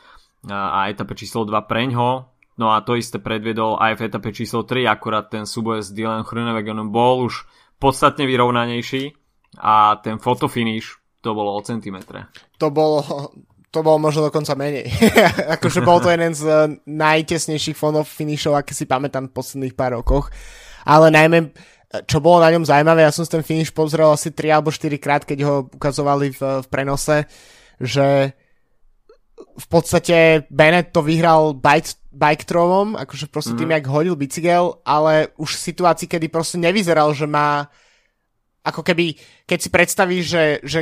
a 0.51 0.89
etape 0.89 1.19
číslo 1.19 1.43
2 1.43 1.53
preňho. 1.67 2.31
No 2.57 2.67
a 2.71 2.85
to 2.85 2.95
isté 2.95 3.19
predviedol 3.19 3.81
aj 3.81 3.99
v 3.99 4.05
etape 4.07 4.31
číslo 4.31 4.63
3, 4.63 4.87
akurát 4.87 5.27
ten 5.33 5.49
súboj 5.49 5.83
s 5.83 5.91
Dylan 5.91 6.23
Chrunewegenom 6.23 6.93
bol 6.95 7.27
už 7.27 7.49
podstatne 7.83 8.29
vyrovnanejší 8.29 9.17
a 9.59 9.99
ten 9.99 10.23
fotofinish 10.23 11.03
to 11.23 11.35
bolo 11.35 11.55
o 11.55 11.61
centimetre. 11.63 12.31
To 12.59 12.71
bolo, 12.71 13.03
to 13.71 13.79
bolo 13.81 13.99
možno 13.99 14.29
dokonca 14.29 14.55
menej. 14.59 14.91
akože 15.59 15.81
bol 15.83 16.03
to 16.03 16.11
jeden 16.11 16.35
z 16.35 16.77
najtesnejších 16.87 17.79
finishov, 18.05 18.59
aké 18.59 18.75
si 18.75 18.85
pamätám 18.85 19.31
v 19.31 19.35
posledných 19.35 19.75
pár 19.79 19.97
rokoch. 19.97 20.29
Ale 20.83 21.15
najmä 21.15 21.55
čo 22.09 22.25
bolo 22.25 22.41
na 22.41 22.49
ňom 22.49 22.65
zaujímavé, 22.65 23.05
ja 23.05 23.13
som 23.13 23.29
ten 23.29 23.45
finish 23.45 23.69
pozrel 23.69 24.09
asi 24.09 24.33
3 24.33 24.49
alebo 24.49 24.73
4 24.73 24.97
krát, 24.97 25.23
keď 25.29 25.39
ho 25.45 25.55
ukazovali 25.69 26.33
v, 26.33 26.41
v 26.65 26.67
prenose, 26.73 27.29
že 27.77 28.33
v 29.53 29.67
podstate 29.69 30.49
Bennett 30.49 30.97
to 30.97 31.05
vyhral 31.05 31.53
bike, 31.53 31.93
bike 32.09 32.49
throwom, 32.49 32.97
akože 32.97 33.29
proste 33.29 33.53
tým, 33.53 33.69
mm. 33.69 33.77
jak 33.77 33.93
hodil 33.93 34.17
bicykel, 34.17 34.81
ale 34.89 35.37
už 35.37 35.61
v 35.61 35.65
situácii, 35.69 36.09
kedy 36.09 36.33
proste 36.33 36.57
nevyzeral, 36.57 37.13
že 37.13 37.29
má 37.29 37.69
ako 38.65 38.81
keby, 38.81 39.19
keď 39.45 39.59
si 39.59 39.69
predstavíš, 39.69 40.25
že, 40.25 40.45
že 40.65 40.81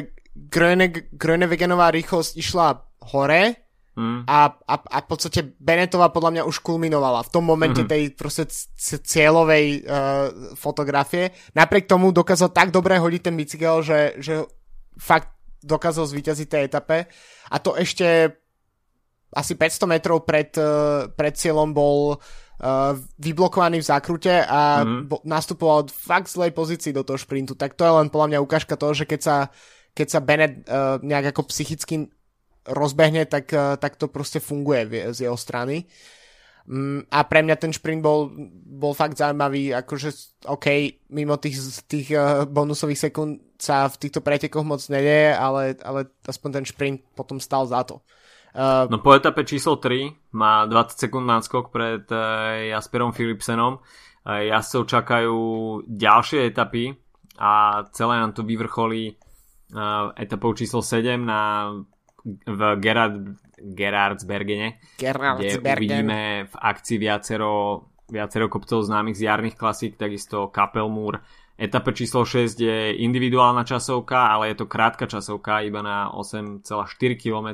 Grönewegenová 1.11 1.91
rýchlosť 1.91 2.39
išla 2.39 2.87
hore 3.11 3.70
Mm. 3.99 4.23
A, 4.25 4.55
a, 4.55 4.75
a 4.79 4.99
v 5.03 5.07
podstate 5.11 5.43
Benetová 5.59 6.15
podľa 6.15 6.31
mňa 6.39 6.43
už 6.47 6.63
kulminovala 6.63 7.27
v 7.27 7.33
tom 7.35 7.43
momente 7.43 7.83
mm-hmm. 7.83 7.91
tej 7.91 8.03
proste 8.15 8.47
c- 8.47 9.03
cieľovej 9.03 9.83
uh, 9.83 10.55
fotografie. 10.55 11.35
Napriek 11.59 11.91
tomu 11.91 12.15
dokázal 12.15 12.55
tak 12.55 12.71
dobre 12.71 13.03
hodiť 13.03 13.23
ten 13.27 13.35
bicykel, 13.35 13.83
že, 13.83 14.15
že 14.23 14.47
fakt 14.95 15.35
dokázal 15.61 16.07
zvíťaziť 16.07 16.47
tej 16.49 16.63
etape. 16.71 16.99
A 17.51 17.57
to 17.59 17.75
ešte 17.75 18.31
asi 19.35 19.55
500 19.59 19.91
metrov 19.91 20.23
pred, 20.23 20.55
uh, 20.55 21.11
pred 21.11 21.35
cieľom 21.35 21.75
bol 21.75 22.15
uh, 22.15 22.95
vyblokovaný 23.19 23.83
v 23.83 23.89
zákrute 23.91 24.35
a 24.47 24.87
mm-hmm. 24.87 25.03
bo, 25.11 25.19
nastupoval 25.27 25.91
fakt 25.91 26.31
zlej 26.31 26.55
pozícii 26.55 26.95
do 26.95 27.03
toho 27.03 27.19
šprintu. 27.19 27.59
Tak 27.59 27.75
to 27.75 27.83
je 27.83 27.93
len 27.95 28.07
podľa 28.07 28.39
mňa 28.39 28.45
ukážka 28.47 28.79
toho, 28.79 28.95
že 28.95 29.03
keď 29.03 29.21
sa, 29.21 29.37
keď 29.99 30.07
sa 30.07 30.21
Bennett 30.23 30.55
uh, 30.71 31.03
nejak 31.03 31.35
ako 31.35 31.51
psychicky 31.51 32.07
rozbehne, 32.67 33.25
tak, 33.25 33.53
eh, 33.53 33.77
tak 33.77 33.97
to 33.97 34.09
proste 34.09 34.41
funguje 34.41 35.13
z 35.15 35.29
jeho 35.29 35.37
strany. 35.37 35.89
Mm, 36.71 37.09
a 37.11 37.25
pre 37.25 37.41
mňa 37.43 37.57
ten 37.57 37.73
šprint 37.73 38.05
bol, 38.05 38.31
bol 38.69 38.93
fakt 38.93 39.17
zaujímavý, 39.17 39.75
akože 39.75 40.09
OK, 40.47 40.67
mimo 41.11 41.41
tých, 41.41 41.57
tých 41.89 42.13
eh, 42.13 42.45
bonusových 42.45 43.11
sekúnd 43.11 43.57
sa 43.57 43.89
v 43.89 43.97
týchto 43.97 44.21
pretekoch 44.21 44.65
moc 44.65 44.81
nedeje, 44.89 45.37
ale, 45.37 45.77
ale 45.85 46.09
aspoň 46.25 46.51
ten 46.61 46.65
šprint 46.65 46.99
potom 47.17 47.41
stal 47.41 47.65
za 47.69 47.85
to. 47.85 48.01
Uh, 48.51 48.91
no 48.91 48.99
po 48.99 49.15
etape 49.15 49.47
číslo 49.47 49.79
3 49.79 50.35
má 50.35 50.67
20 50.67 51.07
sekúnd 51.07 51.23
náskok 51.23 51.71
pred 51.71 52.03
Jasperom 52.67 53.15
Philipsenom. 53.15 53.79
Jazdcov 54.27 54.91
čakajú 54.91 55.39
ďalšie 55.87 56.51
etapy 56.51 56.91
a 57.39 57.85
celé 57.95 58.15
nám 58.19 58.35
to 58.35 58.43
vyvrcholí 58.43 59.15
etapou 60.19 60.51
číslo 60.59 60.83
7 60.83 61.23
na 61.23 61.71
v 62.25 62.61
Gerard, 62.81 63.41
Gerardsbergene, 63.61 64.81
kde 64.97 65.61
uvidíme 65.61 66.49
v 66.49 66.55
akcii 66.55 66.99
viacero, 67.01 67.53
viacero 68.09 68.47
kopcov 68.49 68.85
známych 68.85 69.17
z 69.17 69.25
jarných 69.29 69.57
klasík, 69.57 69.97
takisto 69.97 70.49
Kapelmúr. 70.53 71.21
Etapa 71.61 71.93
číslo 71.93 72.25
6 72.25 72.57
je 72.57 72.97
individuálna 73.05 73.69
časovka, 73.69 74.33
ale 74.33 74.53
je 74.53 74.65
to 74.65 74.67
krátka 74.69 75.05
časovka, 75.05 75.61
iba 75.61 75.85
na 75.85 76.09
8,4 76.09 76.65
km, 77.21 77.49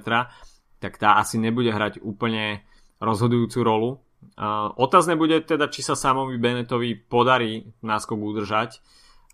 tak 0.79 0.95
tá 0.95 1.19
asi 1.19 1.43
nebude 1.43 1.75
hrať 1.75 1.99
úplne 2.07 2.62
rozhodujúcu 3.03 3.59
rolu. 3.67 3.91
Uh, 4.39 4.71
otázne 4.79 5.19
bude 5.19 5.43
teda, 5.43 5.67
či 5.71 5.83
sa 5.83 5.99
samovi 5.99 6.39
Benetovi 6.39 6.95
podarí 6.95 7.67
náskok 7.83 8.19
udržať, 8.19 8.79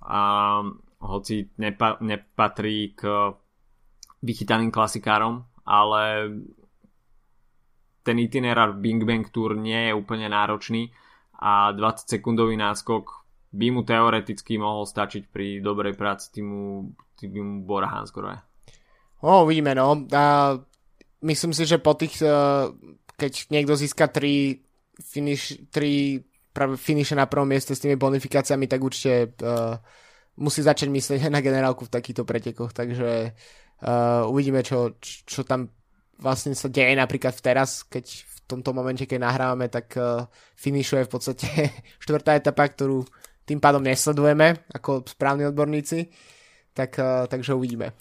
uh, 0.04 0.64
hoci 1.02 1.52
nepa- 1.58 2.00
nepatrí 2.00 2.96
k 2.96 3.32
vychytaným 4.22 4.70
klasikárom, 4.70 5.42
ale 5.66 6.30
ten 8.02 8.18
itinerár 8.18 8.78
Bing 8.78 9.02
Bang 9.02 9.26
Tour 9.30 9.54
nie 9.58 9.90
je 9.90 9.92
úplne 9.94 10.30
náročný 10.30 10.90
a 11.38 11.74
20 11.74 12.06
sekundový 12.06 12.54
náskok 12.58 13.26
by 13.52 13.66
mu 13.68 13.82
teoreticky 13.84 14.56
mohol 14.56 14.88
stačiť 14.88 15.28
pri 15.28 15.60
dobrej 15.60 15.94
práci 15.98 16.40
týmu, 16.40 16.94
týmu 17.20 17.66
Bora 17.68 17.90
Hansgrohe. 17.90 18.40
O, 19.22 19.44
uvidíme, 19.44 19.76
no. 19.76 20.08
A 20.10 20.56
myslím 21.22 21.52
si, 21.52 21.68
že 21.68 21.78
po 21.78 21.94
tých, 21.94 22.18
e, 22.24 22.32
keď 23.14 23.32
niekto 23.52 23.76
získa 23.76 24.08
3 24.08 24.56
finish, 24.98 25.60
3 25.68 26.24
práve 26.50 26.74
finiše 26.80 27.14
na 27.14 27.28
prvom 27.28 27.46
mieste 27.46 27.76
s 27.76 27.82
tými 27.82 27.94
bonifikáciami, 27.96 28.68
tak 28.68 28.84
určite 28.84 29.32
uh, 29.40 29.80
musí 30.36 30.60
začať 30.60 30.92
myslieť 30.92 31.32
na 31.32 31.40
generálku 31.40 31.88
v 31.88 31.94
takýchto 31.96 32.28
pretekoch, 32.28 32.76
takže 32.76 33.32
Uh, 33.32 33.61
uvidíme, 34.30 34.62
čo, 34.62 34.94
čo 35.02 35.42
tam 35.42 35.66
vlastne 36.22 36.54
sa 36.54 36.70
deje. 36.70 36.94
Napríklad 36.94 37.34
teraz, 37.42 37.82
keď 37.82 38.06
v 38.06 38.36
tomto 38.46 38.70
momente, 38.70 39.04
keď 39.04 39.18
nahrávame, 39.18 39.66
tak 39.66 39.98
uh, 39.98 40.24
finišuje 40.54 41.10
v 41.10 41.10
podstate 41.10 41.48
štvrtá 42.04 42.38
etapa, 42.38 42.70
ktorú 42.70 43.02
tým 43.42 43.58
pádom 43.58 43.82
nesledujeme 43.82 44.70
ako 44.70 45.02
správni 45.02 45.50
odborníci, 45.50 46.06
tak, 46.72 46.94
uh, 47.02 47.26
takže 47.26 47.58
uvidíme. 47.58 47.98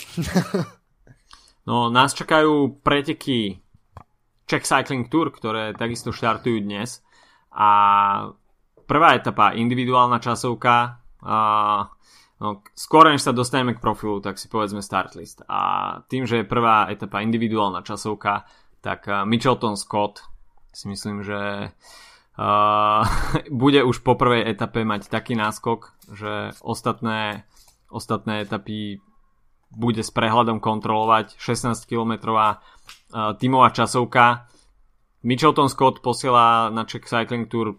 no, 1.69 1.89
nás 1.89 2.13
čakajú 2.13 2.81
preteky 2.85 3.57
Czech 4.45 4.67
Cycling 4.67 5.09
Tour, 5.09 5.33
ktoré 5.33 5.73
takisto 5.73 6.13
štartujú 6.13 6.61
dnes. 6.61 7.01
A 7.51 7.69
prvá 8.83 9.15
etapa, 9.15 9.55
individuálna 9.55 10.19
časovka, 10.19 10.99
uh, 11.23 11.87
No, 12.41 12.65
skôr 12.73 13.05
než 13.05 13.21
sa 13.21 13.37
dostaneme 13.37 13.77
k 13.77 13.83
profilu, 13.85 14.17
tak 14.17 14.41
si 14.41 14.49
povedzme 14.49 14.81
start 14.81 15.13
list. 15.13 15.45
A 15.45 16.01
tým, 16.09 16.25
že 16.25 16.41
je 16.41 16.49
prvá 16.49 16.89
etapa 16.89 17.21
individuálna 17.21 17.85
časovka, 17.85 18.49
tak 18.81 19.05
uh, 19.05 19.29
Mitchelton 19.29 19.77
Scott 19.77 20.25
si 20.73 20.89
myslím, 20.89 21.21
že 21.21 21.69
uh, 21.69 23.01
bude 23.53 23.85
už 23.85 24.01
po 24.01 24.17
prvej 24.17 24.49
etape 24.49 24.81
mať 24.81 25.13
taký 25.13 25.37
náskok, 25.37 25.93
že 26.09 26.57
ostatné, 26.65 27.45
ostatné 27.93 28.41
etapy 28.41 28.97
bude 29.69 30.01
s 30.01 30.09
prehľadom 30.09 30.57
kontrolovať 30.57 31.37
16 31.37 31.77
km 31.85 32.33
uh, 32.33 32.57
tímová 33.37 33.69
časovka. 33.69 34.49
Mitchelton 35.21 35.69
Scott 35.69 36.01
posiela 36.01 36.73
na 36.73 36.89
Czech 36.89 37.05
Cycling 37.05 37.45
Tour 37.45 37.77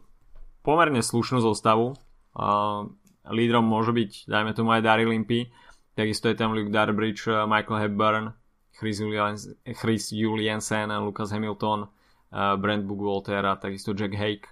pomerne 0.63 1.03
slušnú 1.03 1.43
zostavu. 1.43 1.99
Uh, 2.39 2.95
lídrom 3.31 3.62
môže 3.62 3.95
byť, 3.95 4.27
dajme 4.27 4.51
tomu 4.57 4.75
aj 4.75 4.83
Daryl 4.83 5.14
Limpy, 5.14 5.53
takisto 5.95 6.27
je 6.27 6.35
tam 6.35 6.57
Luke 6.57 6.73
Darbridge, 6.73 7.29
eh, 7.31 7.47
Michael 7.47 7.79
Hepburn, 7.87 8.25
Chris, 8.73 8.99
Julians, 8.99 9.47
Chris 9.79 10.11
Juliansen, 10.11 10.91
Lucas 11.05 11.31
Hamilton, 11.31 11.87
uh, 11.87 12.57
Brent 12.57 12.83
Bugwalter 12.89 13.45
a 13.45 13.55
takisto 13.55 13.93
Jack 13.95 14.16
Hake. 14.16 14.49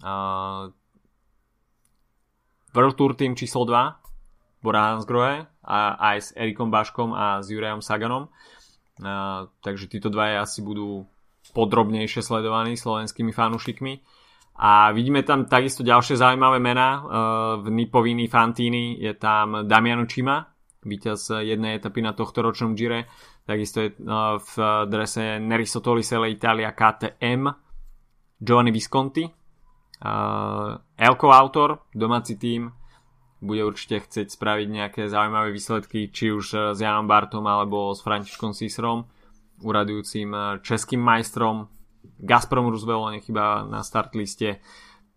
Uh, 0.00 0.70
World 2.72 2.96
Tour 2.96 3.12
Team 3.18 3.34
číslo 3.34 3.66
2 3.68 4.06
Bora 4.66 4.90
Hansgrohe 4.90 5.46
a 5.62 5.78
aj 6.10 6.16
s 6.18 6.28
Erikom 6.34 6.74
Baškom 6.74 7.14
a 7.14 7.38
s 7.38 7.46
Jurajom 7.52 7.78
Saganom. 7.78 8.26
Takže 9.62 9.86
títo 9.86 10.10
dva 10.10 10.42
asi 10.42 10.64
budú 10.64 11.06
podrobnejšie 11.54 12.24
sledovaní 12.24 12.74
slovenskými 12.74 13.30
fanúšikmi. 13.30 14.02
A 14.56 14.88
vidíme 14.96 15.20
tam 15.20 15.44
takisto 15.44 15.84
ďalšie 15.84 16.16
zaujímavé 16.16 16.56
mená. 16.56 16.88
E, 16.96 17.00
v 17.60 17.66
Nipovini 17.68 18.24
Fantini 18.24 18.96
je 18.96 19.12
tam 19.12 19.68
Damiano 19.68 20.08
Čima, 20.08 20.48
víťaz 20.80 21.44
jednej 21.44 21.76
etapy 21.76 22.00
na 22.00 22.16
tohto 22.16 22.40
ročnom 22.40 22.72
Gire. 22.72 23.04
Takisto 23.44 23.84
je 23.84 23.92
e, 23.92 23.96
v 24.40 24.52
drese 24.88 25.36
Neriso 25.44 25.84
Tolisele 25.84 26.32
Italia 26.32 26.72
KTM 26.72 27.52
Giovanni 28.40 28.72
Visconti. 28.72 29.28
E, 29.28 29.32
Elko 30.96 31.28
Autor, 31.36 31.92
domáci 31.92 32.40
tým, 32.40 32.72
bude 33.36 33.60
určite 33.60 34.08
chcieť 34.08 34.32
spraviť 34.32 34.68
nejaké 34.72 35.02
zaujímavé 35.12 35.52
výsledky, 35.52 36.08
či 36.08 36.32
už 36.32 36.72
s 36.72 36.78
Janom 36.80 37.04
Bartom 37.04 37.44
alebo 37.44 37.92
s 37.92 38.00
Františkom 38.00 38.56
Sisrom, 38.56 39.04
uradujúcim 39.60 40.32
českým 40.64 41.04
majstrom 41.04 41.75
Gazprom 42.18 42.70
Roosevelt 42.70 43.12
nechyba 43.12 43.66
na 43.66 43.82
start 43.82 44.14
liste. 44.14 44.62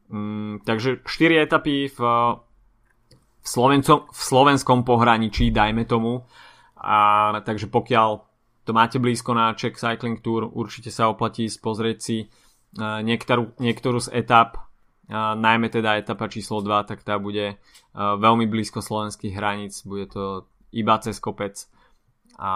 Mm, 0.09 0.65
takže 0.65 1.05
4 1.05 1.45
etapy 1.45 1.89
v, 1.89 1.99
v, 1.99 3.47
Slovencom, 3.47 4.09
v 4.09 4.21
slovenskom 4.21 4.81
pohraničí, 4.83 5.53
dajme 5.53 5.85
tomu. 5.85 6.25
A, 6.79 7.31
takže 7.43 7.67
pokiaľ 7.67 8.09
to 8.65 8.71
máte 8.71 9.01
blízko 9.01 9.33
na 9.33 9.57
Czech 9.57 9.77
Cycling 9.77 10.21
Tour, 10.21 10.45
určite 10.45 10.93
sa 10.93 11.09
oplatí 11.09 11.49
pozrieť 11.61 11.97
si 11.97 12.17
niektorú, 12.77 13.57
niektorú 13.57 13.97
z 13.97 14.13
etap, 14.13 14.61
uh, 15.09 15.33
najmä 15.33 15.73
teda 15.73 15.97
etapa 15.97 16.29
číslo 16.29 16.61
2, 16.61 16.85
tak 16.85 17.01
tá 17.01 17.17
bude 17.17 17.57
uh, 17.57 18.15
veľmi 18.21 18.45
blízko 18.45 18.85
slovenských 18.85 19.33
hraníc, 19.33 19.81
bude 19.85 20.05
to 20.13 20.45
iba 20.69 21.01
cez 21.01 21.17
kopec 21.17 21.57
a 22.37 22.51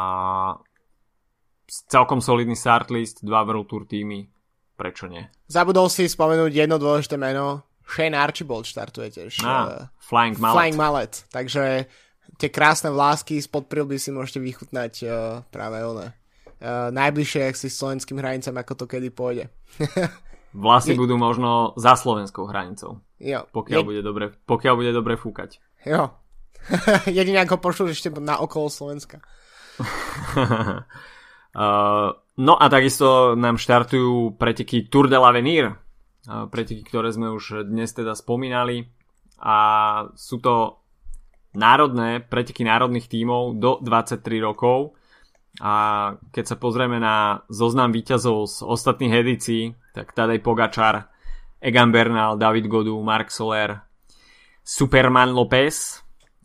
celkom 1.90 2.22
solidný 2.22 2.54
start 2.54 2.94
list, 2.94 3.26
dva 3.26 3.42
World 3.42 3.66
Tour 3.66 3.84
týmy, 3.90 4.30
prečo 4.78 5.10
nie? 5.10 5.26
Zabudol 5.50 5.90
si 5.90 6.06
spomenúť 6.06 6.54
jedno 6.54 6.78
dôležité 6.78 7.18
meno, 7.18 7.66
Shane 7.84 8.16
Archibald 8.16 8.64
štartuje 8.64 9.10
tiež. 9.12 9.44
Ah, 9.44 9.50
uh, 9.50 9.68
Flying 10.00 10.40
Mallet. 10.40 10.56
Flying 10.56 10.78
Mallet, 10.80 11.14
takže 11.34 11.64
tie 12.40 12.50
krásne 12.50 12.90
vlásky 12.94 13.42
spod 13.44 13.68
prilby 13.68 14.00
si 14.00 14.10
môžete 14.10 14.40
vychutnať 14.40 14.94
uh, 15.04 15.12
práve 15.52 15.84
one. 15.84 16.08
Uh, 16.64 16.88
najbližšie 16.96 17.52
si 17.60 17.68
s 17.68 17.76
slovenským 17.76 18.16
hranicám, 18.24 18.56
ako 18.56 18.74
to 18.74 18.86
kedy 18.88 19.12
pôjde. 19.12 19.52
Vlasy 20.54 20.94
Je... 20.94 21.00
budú 21.02 21.18
možno 21.18 21.74
za 21.76 21.98
slovenskou 21.98 22.46
hranicou. 22.46 23.02
Jo. 23.20 23.50
Pokiaľ, 23.52 23.82
Je... 23.82 23.88
bude 23.90 24.02
dobre, 24.06 24.26
pokiaľ 24.46 24.74
bude 24.78 24.92
dobre 24.94 25.20
fúkať. 25.20 25.60
Jo. 25.84 26.14
Jedine 27.10 27.44
ako 27.44 27.60
pošlu 27.60 27.92
ešte 27.92 28.14
na 28.22 28.40
okolo 28.40 28.72
Slovenska. 28.72 29.20
uh, 31.58 32.12
No 32.34 32.58
a 32.58 32.66
takisto 32.66 33.38
nám 33.38 33.62
štartujú 33.62 34.42
preteky 34.42 34.90
Tour 34.90 35.06
de 35.06 35.22
l'Avenir, 35.22 35.78
preteky, 36.26 36.82
ktoré 36.82 37.14
sme 37.14 37.30
už 37.30 37.70
dnes 37.70 37.94
teda 37.94 38.18
spomínali 38.18 38.90
a 39.38 39.58
sú 40.18 40.42
to 40.42 40.82
národné 41.54 42.26
preteky 42.26 42.66
národných 42.66 43.06
tímov 43.06 43.62
do 43.62 43.78
23 43.86 44.42
rokov. 44.42 44.98
a 45.62 46.18
keď 46.34 46.46
sa 46.50 46.58
pozrieme 46.58 46.98
na 46.98 47.46
zoznam 47.46 47.94
výťazov 47.94 48.50
z 48.50 48.66
ostatných 48.66 49.14
edícií, 49.14 49.78
tak 49.94 50.18
Tadej 50.18 50.42
Pogačar, 50.42 51.14
Egan 51.62 51.94
Bernal, 51.94 52.42
David 52.42 52.66
Godu, 52.66 52.98
Mark 53.06 53.30
Soler, 53.30 53.78
Superman 54.66 55.30
López 55.30 56.02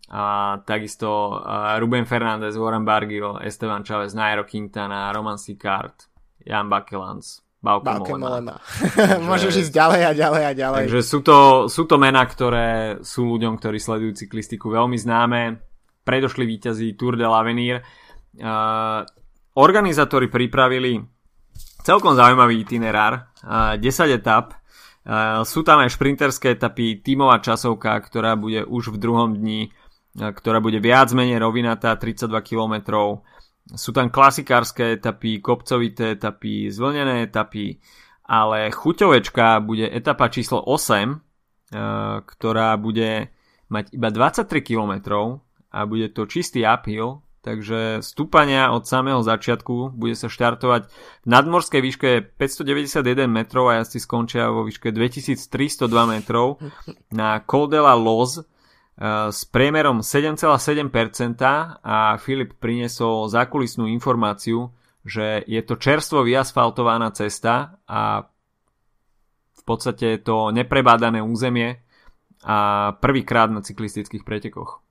a 0.08 0.56
takisto 0.64 1.36
Ruben 1.78 2.08
Fernández, 2.08 2.56
Warren 2.56 2.84
Bargil, 2.84 3.36
Esteban 3.44 3.84
Chavez, 3.84 4.16
Nairo 4.16 4.48
Quintana, 4.48 5.12
Roman 5.12 5.36
Sicard, 5.36 6.08
Jan 6.40 6.72
Bakelans, 6.72 7.44
Bauke 7.60 8.16
Molema. 8.16 8.56
Môžeš 9.28 9.68
ísť 9.68 9.72
ďalej 9.74 10.02
a 10.08 10.12
ďalej 10.16 10.42
a 10.48 10.52
ďalej. 10.56 10.82
Takže 10.88 11.02
sú 11.04 11.20
to, 11.20 11.68
sú 11.68 11.84
to 11.84 12.00
mená, 12.00 12.24
ktoré 12.24 13.02
sú 13.04 13.28
ľuďom, 13.36 13.60
ktorí 13.60 13.76
sledujú 13.76 14.24
cyklistiku 14.24 14.72
veľmi 14.72 14.96
známe. 14.96 15.60
Predošli 16.08 16.48
víťazí 16.48 16.96
Tour 16.96 17.20
de 17.20 17.28
l'Avenir 17.28 17.84
Uh, 18.38 19.02
organizátori 19.58 20.30
pripravili 20.30 21.02
celkom 21.82 22.14
zaujímavý 22.14 22.62
itinerár, 22.62 23.34
uh, 23.42 23.74
10 23.74 24.14
etap, 24.14 24.54
uh, 24.54 25.42
sú 25.42 25.66
tam 25.66 25.82
aj 25.82 25.96
šprinterské 25.98 26.54
etapy, 26.54 27.02
tímová 27.02 27.42
časovka, 27.42 27.98
ktorá 27.98 28.38
bude 28.38 28.62
už 28.62 28.94
v 28.94 29.00
druhom 29.02 29.34
dni, 29.34 29.74
ktorá 30.18 30.58
bude 30.58 30.82
viac 30.82 31.14
menej 31.14 31.38
rovinatá, 31.38 31.94
32 31.94 32.42
km. 32.42 32.74
Sú 33.68 33.94
tam 33.94 34.10
klasikárske 34.10 34.98
etapy, 34.98 35.38
kopcovité 35.38 36.18
etapy, 36.18 36.72
zvlnené 36.72 37.28
etapy, 37.28 37.78
ale 38.26 38.72
chuťovečka 38.74 39.62
bude 39.62 39.86
etapa 39.86 40.28
číslo 40.28 40.60
8, 40.60 40.68
uh, 40.74 42.20
ktorá 42.24 42.74
bude 42.80 43.30
mať 43.68 43.92
iba 43.92 44.08
23 44.08 44.48
km 44.64 44.92
a 45.68 45.84
bude 45.84 46.08
to 46.16 46.24
čistý 46.24 46.64
uphill, 46.64 47.20
takže 47.44 48.00
stúpania 48.00 48.72
od 48.72 48.88
samého 48.88 49.20
začiatku 49.20 49.92
bude 49.92 50.16
sa 50.16 50.32
štartovať 50.32 50.88
v 50.88 51.26
nadmorskej 51.28 51.80
výške 51.84 52.10
591 52.40 53.28
metrov 53.28 53.68
a 53.68 53.84
jazdci 53.84 54.00
skončia 54.00 54.48
vo 54.48 54.64
výške 54.64 54.88
2302 54.92 55.84
metrov 56.08 56.56
na 57.12 57.40
Col 57.44 57.68
de 57.68 57.80
Loz 57.84 58.48
s 59.30 59.46
priemerom 59.46 60.02
7,7% 60.02 61.38
a 61.82 62.18
Filip 62.18 62.58
priniesol 62.58 63.30
zákulisnú 63.30 63.86
informáciu, 63.86 64.74
že 65.06 65.46
je 65.46 65.62
to 65.62 65.78
čerstvo 65.78 66.26
vyasfaltovaná 66.26 67.14
cesta 67.14 67.78
a 67.86 68.26
v 69.54 69.62
podstate 69.62 70.18
je 70.18 70.20
to 70.26 70.50
neprebádané 70.50 71.22
územie 71.22 71.78
a 72.42 72.90
prvýkrát 72.98 73.54
na 73.54 73.62
cyklistických 73.62 74.26
pretekoch 74.26 74.82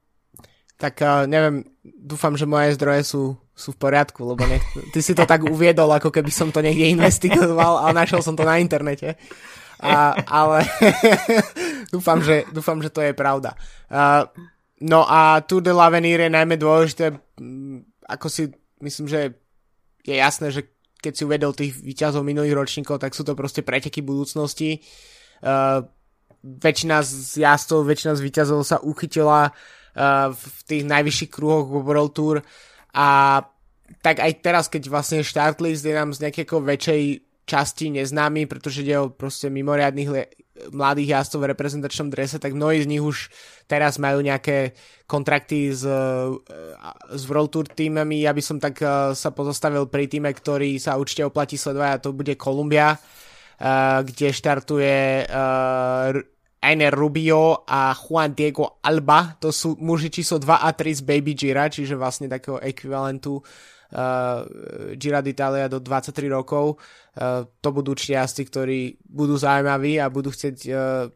tak 0.77 1.01
uh, 1.01 1.25
neviem, 1.25 1.65
dúfam, 1.81 2.37
že 2.37 2.45
moje 2.45 2.77
zdroje 2.77 3.01
sú, 3.01 3.23
sú 3.57 3.73
v 3.73 3.81
poriadku, 3.81 4.21
lebo 4.21 4.45
nech, 4.45 4.61
ty 4.93 5.01
si 5.01 5.17
to 5.17 5.25
tak 5.25 5.49
uviedol, 5.49 5.89
ako 5.89 6.13
keby 6.13 6.29
som 6.29 6.53
to 6.53 6.61
niekde 6.61 6.93
investigoval, 6.93 7.81
ale 7.81 7.97
našiel 7.97 8.21
som 8.21 8.37
to 8.37 8.45
na 8.45 8.61
internete. 8.61 9.17
A, 9.77 10.13
ale 10.25 10.65
dúfam, 11.91 12.19
že, 12.23 12.47
dúfam, 12.53 12.79
že 12.79 12.91
to 12.91 13.01
je 13.03 13.13
pravda. 13.17 13.55
Uh, 13.91 14.27
no 14.83 15.07
a 15.07 15.41
Tour 15.43 15.63
de 15.63 15.73
l'Avenir 15.73 16.21
je 16.23 16.31
najmä 16.31 16.55
dôležité, 16.59 17.15
ako 18.07 18.27
si 18.27 18.51
myslím, 18.83 19.07
že 19.07 19.19
je 20.03 20.15
jasné, 20.15 20.51
že 20.51 20.61
keď 20.97 21.13
si 21.13 21.23
uvedol 21.23 21.53
tých 21.53 21.77
výťazov 21.77 22.25
minulých 22.25 22.57
ročníkov, 22.57 22.97
tak 22.97 23.13
sú 23.13 23.21
to 23.21 23.37
proste 23.37 23.61
preteky 23.61 24.01
budúcnosti. 24.01 24.81
Uh, 25.43 25.85
väčšina 26.41 27.03
z 27.03 27.43
jazdcov, 27.43 27.83
väčšina 27.83 28.13
z 28.17 28.21
výťazov 28.23 28.59
sa 28.63 28.77
uchytila 28.81 29.51
v 30.29 30.45
tých 30.69 30.85
najvyšších 30.85 31.31
kruhoch 31.33 31.65
World 31.65 32.13
Tour 32.13 32.37
a 32.93 33.41
tak 34.03 34.21
aj 34.21 34.31
teraz, 34.43 34.65
keď 34.69 34.93
vlastne 34.93 35.25
list 35.63 35.81
je 35.81 35.95
nám 35.95 36.13
z 36.13 36.27
nejakého 36.27 36.61
väčšej 36.61 37.01
časti 37.47 37.89
neznámy, 37.95 38.45
pretože 38.45 38.83
ide 38.83 38.99
o 38.99 39.09
proste 39.09 39.47
mimoriadných 39.47 40.09
le- 40.11 40.31
mladých 40.71 41.13
jazdcov 41.13 41.39
v 41.41 41.49
reprezentačnom 41.53 42.07
drese, 42.11 42.37
tak 42.41 42.53
mnohí 42.57 42.83
z 42.83 42.89
nich 42.89 43.03
už 43.03 43.29
teraz 43.69 44.01
majú 44.01 44.23
nejaké 44.23 44.75
kontrakty 45.05 45.71
s, 45.71 45.83
s 47.11 47.23
World 47.27 47.51
Tour 47.51 47.67
týmami. 47.69 48.25
Ja 48.25 48.35
by 48.35 48.43
som 48.43 48.57
tak 48.57 48.79
uh, 48.83 49.11
sa 49.13 49.29
pozostavil 49.31 49.87
pri 49.87 50.09
týme, 50.09 50.31
ktorý 50.31 50.79
sa 50.81 50.99
určite 50.99 51.27
oplatí 51.27 51.55
sledovať 51.55 51.89
a 51.91 52.01
to 52.01 52.09
bude 52.15 52.33
Kolumbia, 52.35 52.95
uh, 52.95 54.03
kde 54.03 54.33
štartuje 54.33 55.27
Einer 56.57 56.93
Rubio 56.93 57.63
a 57.69 57.93
Juan 57.93 58.33
Diego 58.33 58.81
Alba, 58.81 59.37
to 59.37 59.53
sú 59.53 59.77
muži 59.77 60.09
číslo 60.09 60.41
2 60.41 60.65
a 60.65 60.69
3 60.73 60.99
z 60.99 61.01
Baby 61.05 61.37
Gira, 61.37 61.69
čiže 61.69 61.93
vlastne 61.93 62.25
takého 62.25 62.57
ekvivalentu 62.57 63.39
uh, 63.39 63.45
Gira 64.99 65.23
d'Italia 65.23 65.71
do 65.71 65.79
23 65.79 66.27
rokov. 66.27 66.75
Uh, 67.15 67.47
to 67.63 67.69
budú 67.71 67.95
jazdci, 67.95 68.43
ktorí 68.45 68.79
budú 69.07 69.39
zaujímaví 69.39 69.97
a 69.97 70.11
budú 70.11 70.29
chcieť 70.29 70.57
uh, 70.69 71.07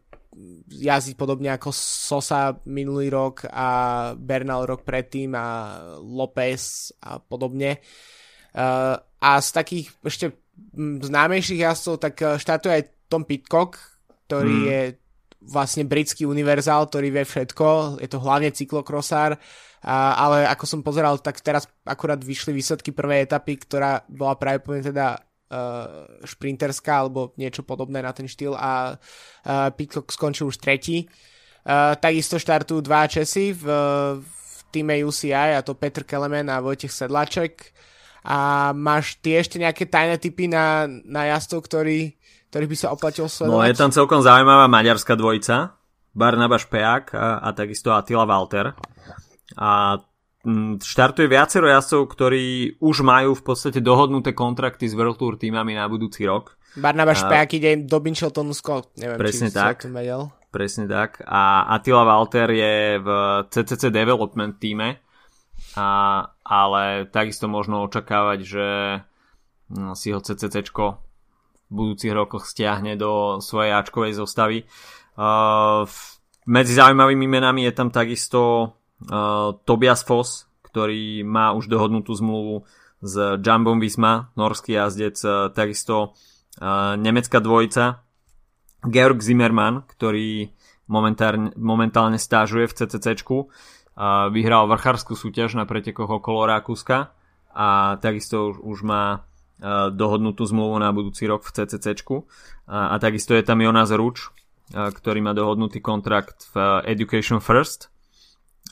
jazdiť 0.72 1.14
podobne 1.14 1.52
ako 1.52 1.68
Sosa 1.76 2.56
minulý 2.64 3.12
rok 3.12 3.44
a 3.52 3.68
Bernal 4.16 4.64
rok 4.64 4.80
predtým 4.88 5.36
a 5.36 5.78
López 6.00 6.92
a 7.04 7.20
podobne. 7.20 7.84
Uh, 8.56 8.96
a 9.20 9.30
z 9.38 9.48
takých 9.52 9.86
ešte 10.00 10.26
známejších 10.76 11.64
jazdcov 11.64 11.94
tak 12.00 12.14
štartuje 12.40 12.72
aj 12.72 12.84
Tom 13.08 13.28
Pitcock, 13.28 13.76
ktorý 14.28 14.56
hmm. 14.56 14.68
je 14.68 14.80
vlastne 15.48 15.84
britský 15.84 16.24
univerzál, 16.24 16.86
ktorý 16.86 17.10
vie 17.10 17.24
všetko, 17.26 17.98
je 17.98 18.08
to 18.08 18.22
hlavne 18.22 18.54
cyklokrosár, 18.54 19.36
ale 19.90 20.46
ako 20.46 20.64
som 20.64 20.80
pozeral, 20.86 21.18
tak 21.18 21.42
teraz 21.42 21.66
akurát 21.82 22.22
vyšli 22.22 22.54
výsledky 22.54 22.94
prvej 22.94 23.26
etapy, 23.26 23.58
ktorá 23.58 24.06
bola 24.06 24.38
práve 24.38 24.62
teda 24.78 25.18
uh, 25.18 26.22
šprinterská 26.22 27.02
alebo 27.02 27.34
niečo 27.34 27.66
podobné 27.66 27.98
na 27.98 28.14
ten 28.14 28.30
štýl 28.30 28.54
a 28.54 28.94
uh, 28.94 29.68
Pitcock 29.74 30.06
skončil 30.14 30.48
už 30.48 30.62
tretí. 30.62 31.10
Uh, 31.62 31.98
takisto 31.98 32.38
štartujú 32.38 32.82
dva 32.82 33.10
Česi 33.10 33.54
v, 33.54 33.64
v 34.18 34.58
týme 34.70 34.98
UCI 35.02 35.58
a 35.58 35.66
to 35.66 35.74
Petr 35.74 36.06
Kelemen 36.06 36.50
a 36.50 36.62
Vojtech 36.62 36.90
Sedlaček. 36.90 37.74
A 38.22 38.70
máš 38.70 39.18
ty 39.18 39.34
ešte 39.34 39.58
nejaké 39.58 39.90
tajné 39.90 40.14
typy 40.22 40.46
na, 40.46 40.86
na 40.86 41.26
jazdcov, 41.34 41.66
ktorí 41.66 42.22
ktorý 42.52 42.68
by 42.68 42.76
sa 42.76 42.92
oplatilo 42.92 43.32
sledovať? 43.32 43.56
No 43.56 43.64
je 43.64 43.72
tam 43.80 43.88
celkom 43.88 44.20
zaujímavá 44.20 44.68
maďarská 44.68 45.16
dvojica, 45.16 45.72
Barnaba 46.12 46.60
Špeák 46.60 47.16
a, 47.16 47.40
a 47.40 47.48
takisto 47.56 47.96
Attila 47.96 48.28
Walter. 48.28 48.76
A 49.56 50.00
mm, 50.44 50.82
štartuje 50.82 51.28
viacero 51.28 51.68
jazdcov, 51.68 52.02
ktorí 52.12 52.76
už 52.80 53.02
majú 53.04 53.36
v 53.36 53.42
podstate 53.42 53.80
dohodnuté 53.84 54.32
kontrakty 54.36 54.88
s 54.88 54.96
World 54.96 55.18
Tour 55.18 55.36
týmami 55.36 55.76
na 55.76 55.88
budúci 55.88 56.24
rok. 56.24 56.56
Barnaba 56.72 57.12
Špeák 57.12 57.50
ide 57.52 57.84
do 57.84 58.00
Bincheltonu 58.00 58.56
Scott, 58.56 58.96
neviem, 58.96 59.20
presne 59.20 59.52
či 59.52 59.60
tak, 59.60 59.84
Presne 60.48 60.88
tak. 60.88 61.20
A 61.28 61.68
Attila 61.68 62.04
Walter 62.04 62.48
je 62.48 62.96
v 62.96 63.08
CCC 63.52 63.92
Development 63.92 64.56
týme, 64.56 64.96
a, 65.76 65.88
ale 66.40 67.12
takisto 67.12 67.44
možno 67.44 67.84
očakávať, 67.84 68.38
že 68.40 68.68
no, 69.68 69.92
si 69.92 70.16
ho 70.16 70.20
CCCčko 70.24 71.12
budúcich 71.72 72.12
rokoch 72.12 72.44
stiahne 72.44 73.00
do 73.00 73.40
svojej 73.40 73.72
Ačkovej 73.72 74.12
zostavy. 74.12 74.68
Uh, 75.16 75.88
medzi 76.44 76.76
zaujímavými 76.76 77.24
menami 77.24 77.64
je 77.64 77.72
tam 77.72 77.88
takisto 77.88 78.72
uh, 79.08 79.56
Tobias 79.66 80.02
Foss, 80.06 80.46
ktorý 80.66 81.22
má 81.26 81.52
už 81.52 81.68
dohodnutú 81.68 82.14
zmluvu 82.14 82.64
s 83.02 83.14
Jumbom 83.42 83.82
Visma, 83.82 84.30
norský 84.38 84.78
jazdec, 84.78 85.18
uh, 85.24 85.50
takisto 85.50 86.14
uh, 86.14 86.94
nemecká 86.96 87.42
dvojica, 87.42 88.04
Georg 88.82 89.22
Zimmermann, 89.22 89.86
ktorý 89.86 90.50
momentálne, 90.90 92.18
stážuje 92.18 92.66
v 92.66 92.76
CCCčku, 92.82 93.36
uh, 93.38 93.48
vyhral 94.28 94.66
vrchárskú 94.66 95.14
súťaž 95.14 95.54
na 95.54 95.64
pretekoch 95.64 96.10
okolo 96.10 96.50
Rakúska 96.50 97.14
a 97.52 97.96
takisto 98.00 98.50
už, 98.50 98.56
už 98.64 98.78
má 98.82 99.04
dohodnutú 99.94 100.42
zmluvu 100.42 100.74
na 100.82 100.90
budúci 100.90 101.22
rok 101.30 101.46
v 101.46 101.54
CCCčku. 101.54 102.26
A, 102.66 102.90
a 102.90 102.96
takisto 102.98 103.30
je 103.38 103.46
tam 103.46 103.62
Jonas 103.62 103.94
Ruč, 103.94 104.34
ktorý 104.72 105.22
má 105.22 105.36
dohodnutý 105.36 105.78
kontrakt 105.78 106.50
v 106.50 106.82
Education 106.88 107.38
First. 107.38 107.92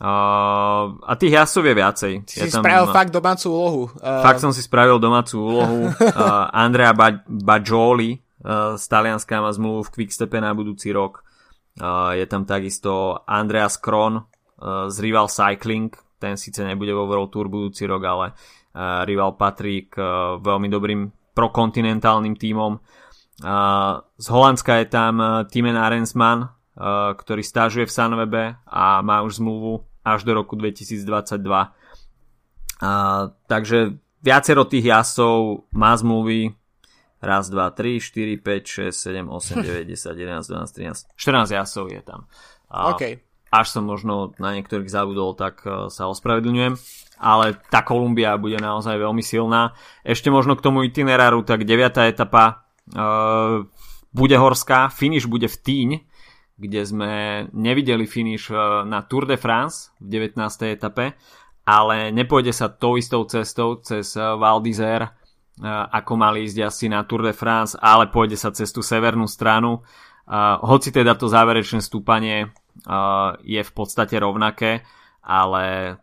Uh, 0.01 0.97
a 1.05 1.13
tých 1.21 1.37
jasov 1.37 1.69
je 1.69 1.75
viacej. 1.77 2.13
Si 2.25 2.41
je 2.41 2.49
si 2.49 2.53
tam, 2.57 2.65
spravil 2.65 2.89
fakt 2.89 3.13
domácu 3.13 3.47
úlohu. 3.53 3.83
Uh... 4.01 4.25
Fakt 4.25 4.41
som 4.41 4.49
si 4.49 4.65
spravil 4.65 4.97
domácu 4.97 5.37
úlohu. 5.37 5.93
uh, 5.93 6.49
Andrea 6.65 6.97
ba- 6.97 7.21
Bajoli 7.29 8.17
uh, 8.17 8.81
z 8.81 8.85
Talianska 8.89 9.45
má 9.45 9.53
zmluvu 9.53 9.85
v 9.85 9.93
Quickstepe 10.01 10.41
na 10.41 10.57
budúci 10.57 10.89
rok. 10.89 11.21
Uh, 11.77 12.17
je 12.17 12.25
tam 12.25 12.49
takisto 12.49 13.21
Andreas 13.29 13.77
Kron 13.77 14.25
uh, 14.25 14.89
z 14.89 14.97
Rival 15.05 15.29
Cycling. 15.29 15.93
Ten 16.17 16.41
síce 16.41 16.65
nebude 16.65 16.97
vo 16.97 17.05
World 17.05 17.29
Tour 17.29 17.53
budúci 17.53 17.85
rok, 17.85 18.05
ale 18.05 18.27
rival 19.09 19.35
patrí 19.35 19.91
k 19.91 19.99
e, 19.99 20.07
veľmi 20.39 20.69
dobrým 20.71 21.11
prokontinentálnym 21.35 22.39
tímom. 22.39 22.79
Z 24.21 24.27
Holandska 24.29 24.85
je 24.85 24.87
tam 24.93 25.17
e, 25.17 25.27
Timen 25.49 25.81
Arensman, 25.81 26.45
e, 26.45 26.49
ktorý 27.17 27.41
stážuje 27.41 27.89
v 27.89 27.95
Sunwebe 27.95 28.45
a 28.69 29.01
má 29.01 29.25
už 29.25 29.41
zmluvu 29.41 29.90
až 30.05 30.25
do 30.25 30.35
roku 30.35 30.57
2022. 30.57 31.01
Takže 33.47 33.79
viacero 34.25 34.63
tých 34.65 34.85
jazdcov 34.89 35.69
má 35.73 35.93
zmluvy, 35.97 36.57
Raz, 37.21 37.53
dva, 37.53 37.69
tri, 37.69 38.01
4, 38.01 38.41
5, 38.41 38.97
6, 38.97 38.97
7, 38.97 39.29
8, 39.29 39.61
9, 39.61 39.85
10, 39.85 40.17
11, 40.17 40.49
12, 40.49 40.73
13. 40.73 41.21
14 41.21 41.53
jazdcov 41.53 41.85
je 41.93 42.01
tam. 42.01 42.25
A 42.73 42.97
okay. 42.97 43.21
Až 43.53 43.77
som 43.77 43.85
možno 43.85 44.33
na 44.41 44.57
niektorých 44.57 44.89
zabudol, 44.89 45.37
tak 45.37 45.61
uh, 45.69 45.93
sa 45.93 46.09
ospravedlňujem. 46.09 46.81
Ale 47.21 47.61
tá 47.69 47.85
Kolumbia 47.85 48.41
bude 48.41 48.57
naozaj 48.57 48.97
veľmi 48.97 49.21
silná. 49.21 49.77
Ešte 50.01 50.33
možno 50.33 50.57
k 50.57 50.65
tomu 50.65 50.81
itineráru, 50.89 51.45
tak 51.45 51.69
9. 51.69 52.09
etapa 52.09 52.65
uh, 52.97 53.69
bude 54.17 54.37
horská, 54.41 54.89
finish 54.89 55.29
bude 55.29 55.45
v 55.45 55.57
Týň, 55.61 55.91
kde 56.61 56.85
sme 56.85 57.13
nevideli 57.57 58.05
finish 58.05 58.53
uh, 58.53 58.85
na 58.85 59.01
Tour 59.09 59.25
de 59.25 59.41
France 59.41 59.97
v 59.97 60.21
19. 60.21 60.37
etape, 60.69 61.17
ale 61.65 62.13
nepôjde 62.13 62.53
sa 62.53 62.69
tou 62.69 63.01
istou 63.01 63.25
cestou 63.25 63.81
cez 63.81 64.13
Val 64.15 64.61
d'Isère 64.61 65.17
ako 65.69 66.13
mali 66.17 66.49
ísť 66.49 66.59
asi 66.65 66.87
na 66.89 67.05
Tour 67.05 67.21
de 67.21 67.37
France, 67.37 67.77
ale 67.77 68.09
pôjde 68.09 68.37
sa 68.41 68.49
cez 68.51 68.73
tú 68.73 68.81
severnú 68.81 69.29
stranu. 69.29 69.85
Hoci 70.65 70.89
teda 70.89 71.19
to 71.21 71.29
záverečné 71.29 71.85
stúpanie 71.85 72.49
je 73.45 73.61
v 73.61 73.73
podstate 73.77 74.17
rovnaké, 74.17 74.81
ale 75.21 75.97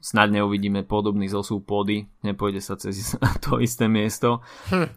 snad 0.00 0.30
neuvidíme 0.30 0.84
podobný 0.84 1.26
zosúb 1.26 1.66
pôdy, 1.66 2.06
nepôjde 2.22 2.60
sa 2.62 2.76
cez 2.78 3.16
to 3.44 3.58
isté 3.58 3.88
miesto. 3.90 4.44
Hm. 4.70 4.88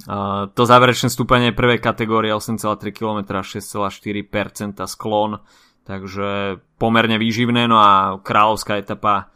To 0.54 0.62
záverečné 0.64 1.10
stúpanie 1.10 1.56
prvej 1.56 1.82
kategórie 1.82 2.36
8,3 2.36 2.94
km 2.94 3.42
6,4% 3.42 4.86
sklon, 4.86 5.40
takže 5.88 6.62
pomerne 6.78 7.18
výživné, 7.18 7.66
no 7.66 7.80
a 7.80 8.22
kráľovská 8.22 8.78
etapa 8.78 9.34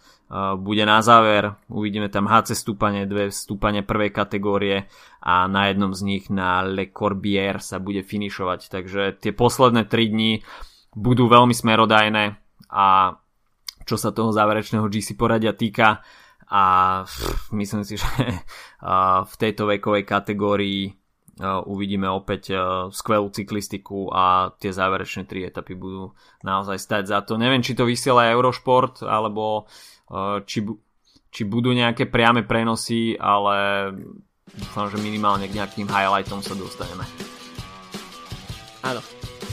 bude 0.57 0.82
na 0.82 0.97
záver. 1.05 1.53
Uvidíme 1.70 2.09
tam 2.09 2.26
HC 2.26 2.57
stúpanie, 2.57 3.05
dve 3.05 3.30
stúpanie 3.30 3.86
prvej 3.86 4.09
kategórie 4.09 4.89
a 5.22 5.45
na 5.45 5.70
jednom 5.70 5.93
z 5.93 6.01
nich 6.01 6.26
na 6.34 6.66
Le 6.66 6.89
Corbière 6.89 7.61
sa 7.61 7.78
bude 7.78 8.01
finišovať. 8.01 8.74
Takže 8.74 9.01
tie 9.22 9.30
posledné 9.30 9.86
3 9.86 10.14
dní 10.14 10.41
budú 10.97 11.30
veľmi 11.30 11.53
smerodajné 11.53 12.34
a 12.74 13.18
čo 13.84 13.95
sa 13.99 14.15
toho 14.15 14.31
záverečného 14.31 14.88
GC 14.88 15.15
poradia 15.15 15.55
týka 15.55 16.03
a 16.49 16.63
myslím 17.55 17.84
si, 17.88 17.97
že 17.97 18.09
v 19.31 19.36
tejto 19.39 19.69
vekovej 19.69 20.03
kategórii 20.03 20.93
uvidíme 21.41 22.05
opäť 22.13 22.53
skvelú 22.93 23.34
cyklistiku 23.34 24.13
a 24.13 24.53
tie 24.53 24.69
záverečné 24.69 25.25
tri 25.25 25.49
etapy 25.49 25.73
budú 25.73 26.13
naozaj 26.45 26.77
stať 26.77 27.03
za 27.09 27.19
to. 27.25 27.41
Neviem, 27.41 27.65
či 27.65 27.73
to 27.73 27.89
vysiela 27.89 28.29
Eurošport 28.29 29.01
alebo 29.01 29.65
či, 30.45 30.61
či 31.34 31.41
budú 31.49 31.73
nejaké 31.73 32.05
priame 32.05 32.45
prenosy, 32.45 33.17
ale 33.17 33.89
dúfam, 34.53 34.93
že 34.93 35.01
minimálne 35.01 35.49
k 35.49 35.57
nejakým 35.57 35.89
highlightom 35.89 36.45
sa 36.45 36.53
dostaneme. 36.53 37.01
Áno. 38.86 39.01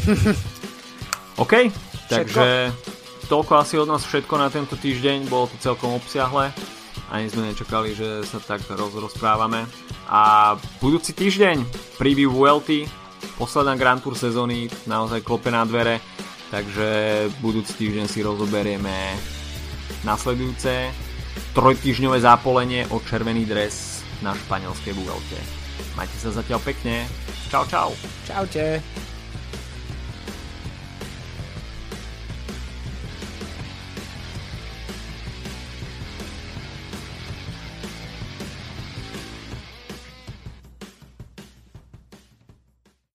OK, 1.42 1.72
takže 2.12 2.68
toľko 3.30 3.52
asi 3.62 3.78
od 3.78 3.86
nás 3.86 4.02
všetko 4.02 4.34
na 4.34 4.50
tento 4.50 4.74
týždeň, 4.74 5.30
bolo 5.30 5.46
to 5.46 5.56
celkom 5.62 5.94
obsiahle. 5.94 6.50
Ani 7.14 7.30
sme 7.30 7.54
nečakali, 7.54 7.94
že 7.94 8.26
sa 8.26 8.42
tak 8.42 8.66
rozprávame. 8.74 9.70
A 10.10 10.54
budúci 10.82 11.14
týždeň 11.14 11.62
preview 11.94 12.34
VLT, 12.34 12.90
posledná 13.38 13.78
Grand 13.78 14.02
Tour 14.02 14.18
sezóny, 14.18 14.66
naozaj 14.90 15.22
klope 15.22 15.54
na 15.54 15.62
dvere, 15.62 16.02
takže 16.50 17.30
budúci 17.38 17.78
týždeň 17.78 18.06
si 18.10 18.18
rozoberieme 18.26 19.14
nasledujúce 20.02 20.90
trojtýžňové 21.54 22.18
zápolenie 22.18 22.90
o 22.90 22.98
červený 22.98 23.46
dres 23.46 24.02
na 24.26 24.34
španielskej 24.34 24.92
Vuelte. 24.98 25.38
Majte 25.94 26.16
sa 26.18 26.34
zatiaľ 26.34 26.58
pekne. 26.66 27.06
Čau, 27.50 27.62
čau. 27.66 27.90
Čaute. 28.26 29.09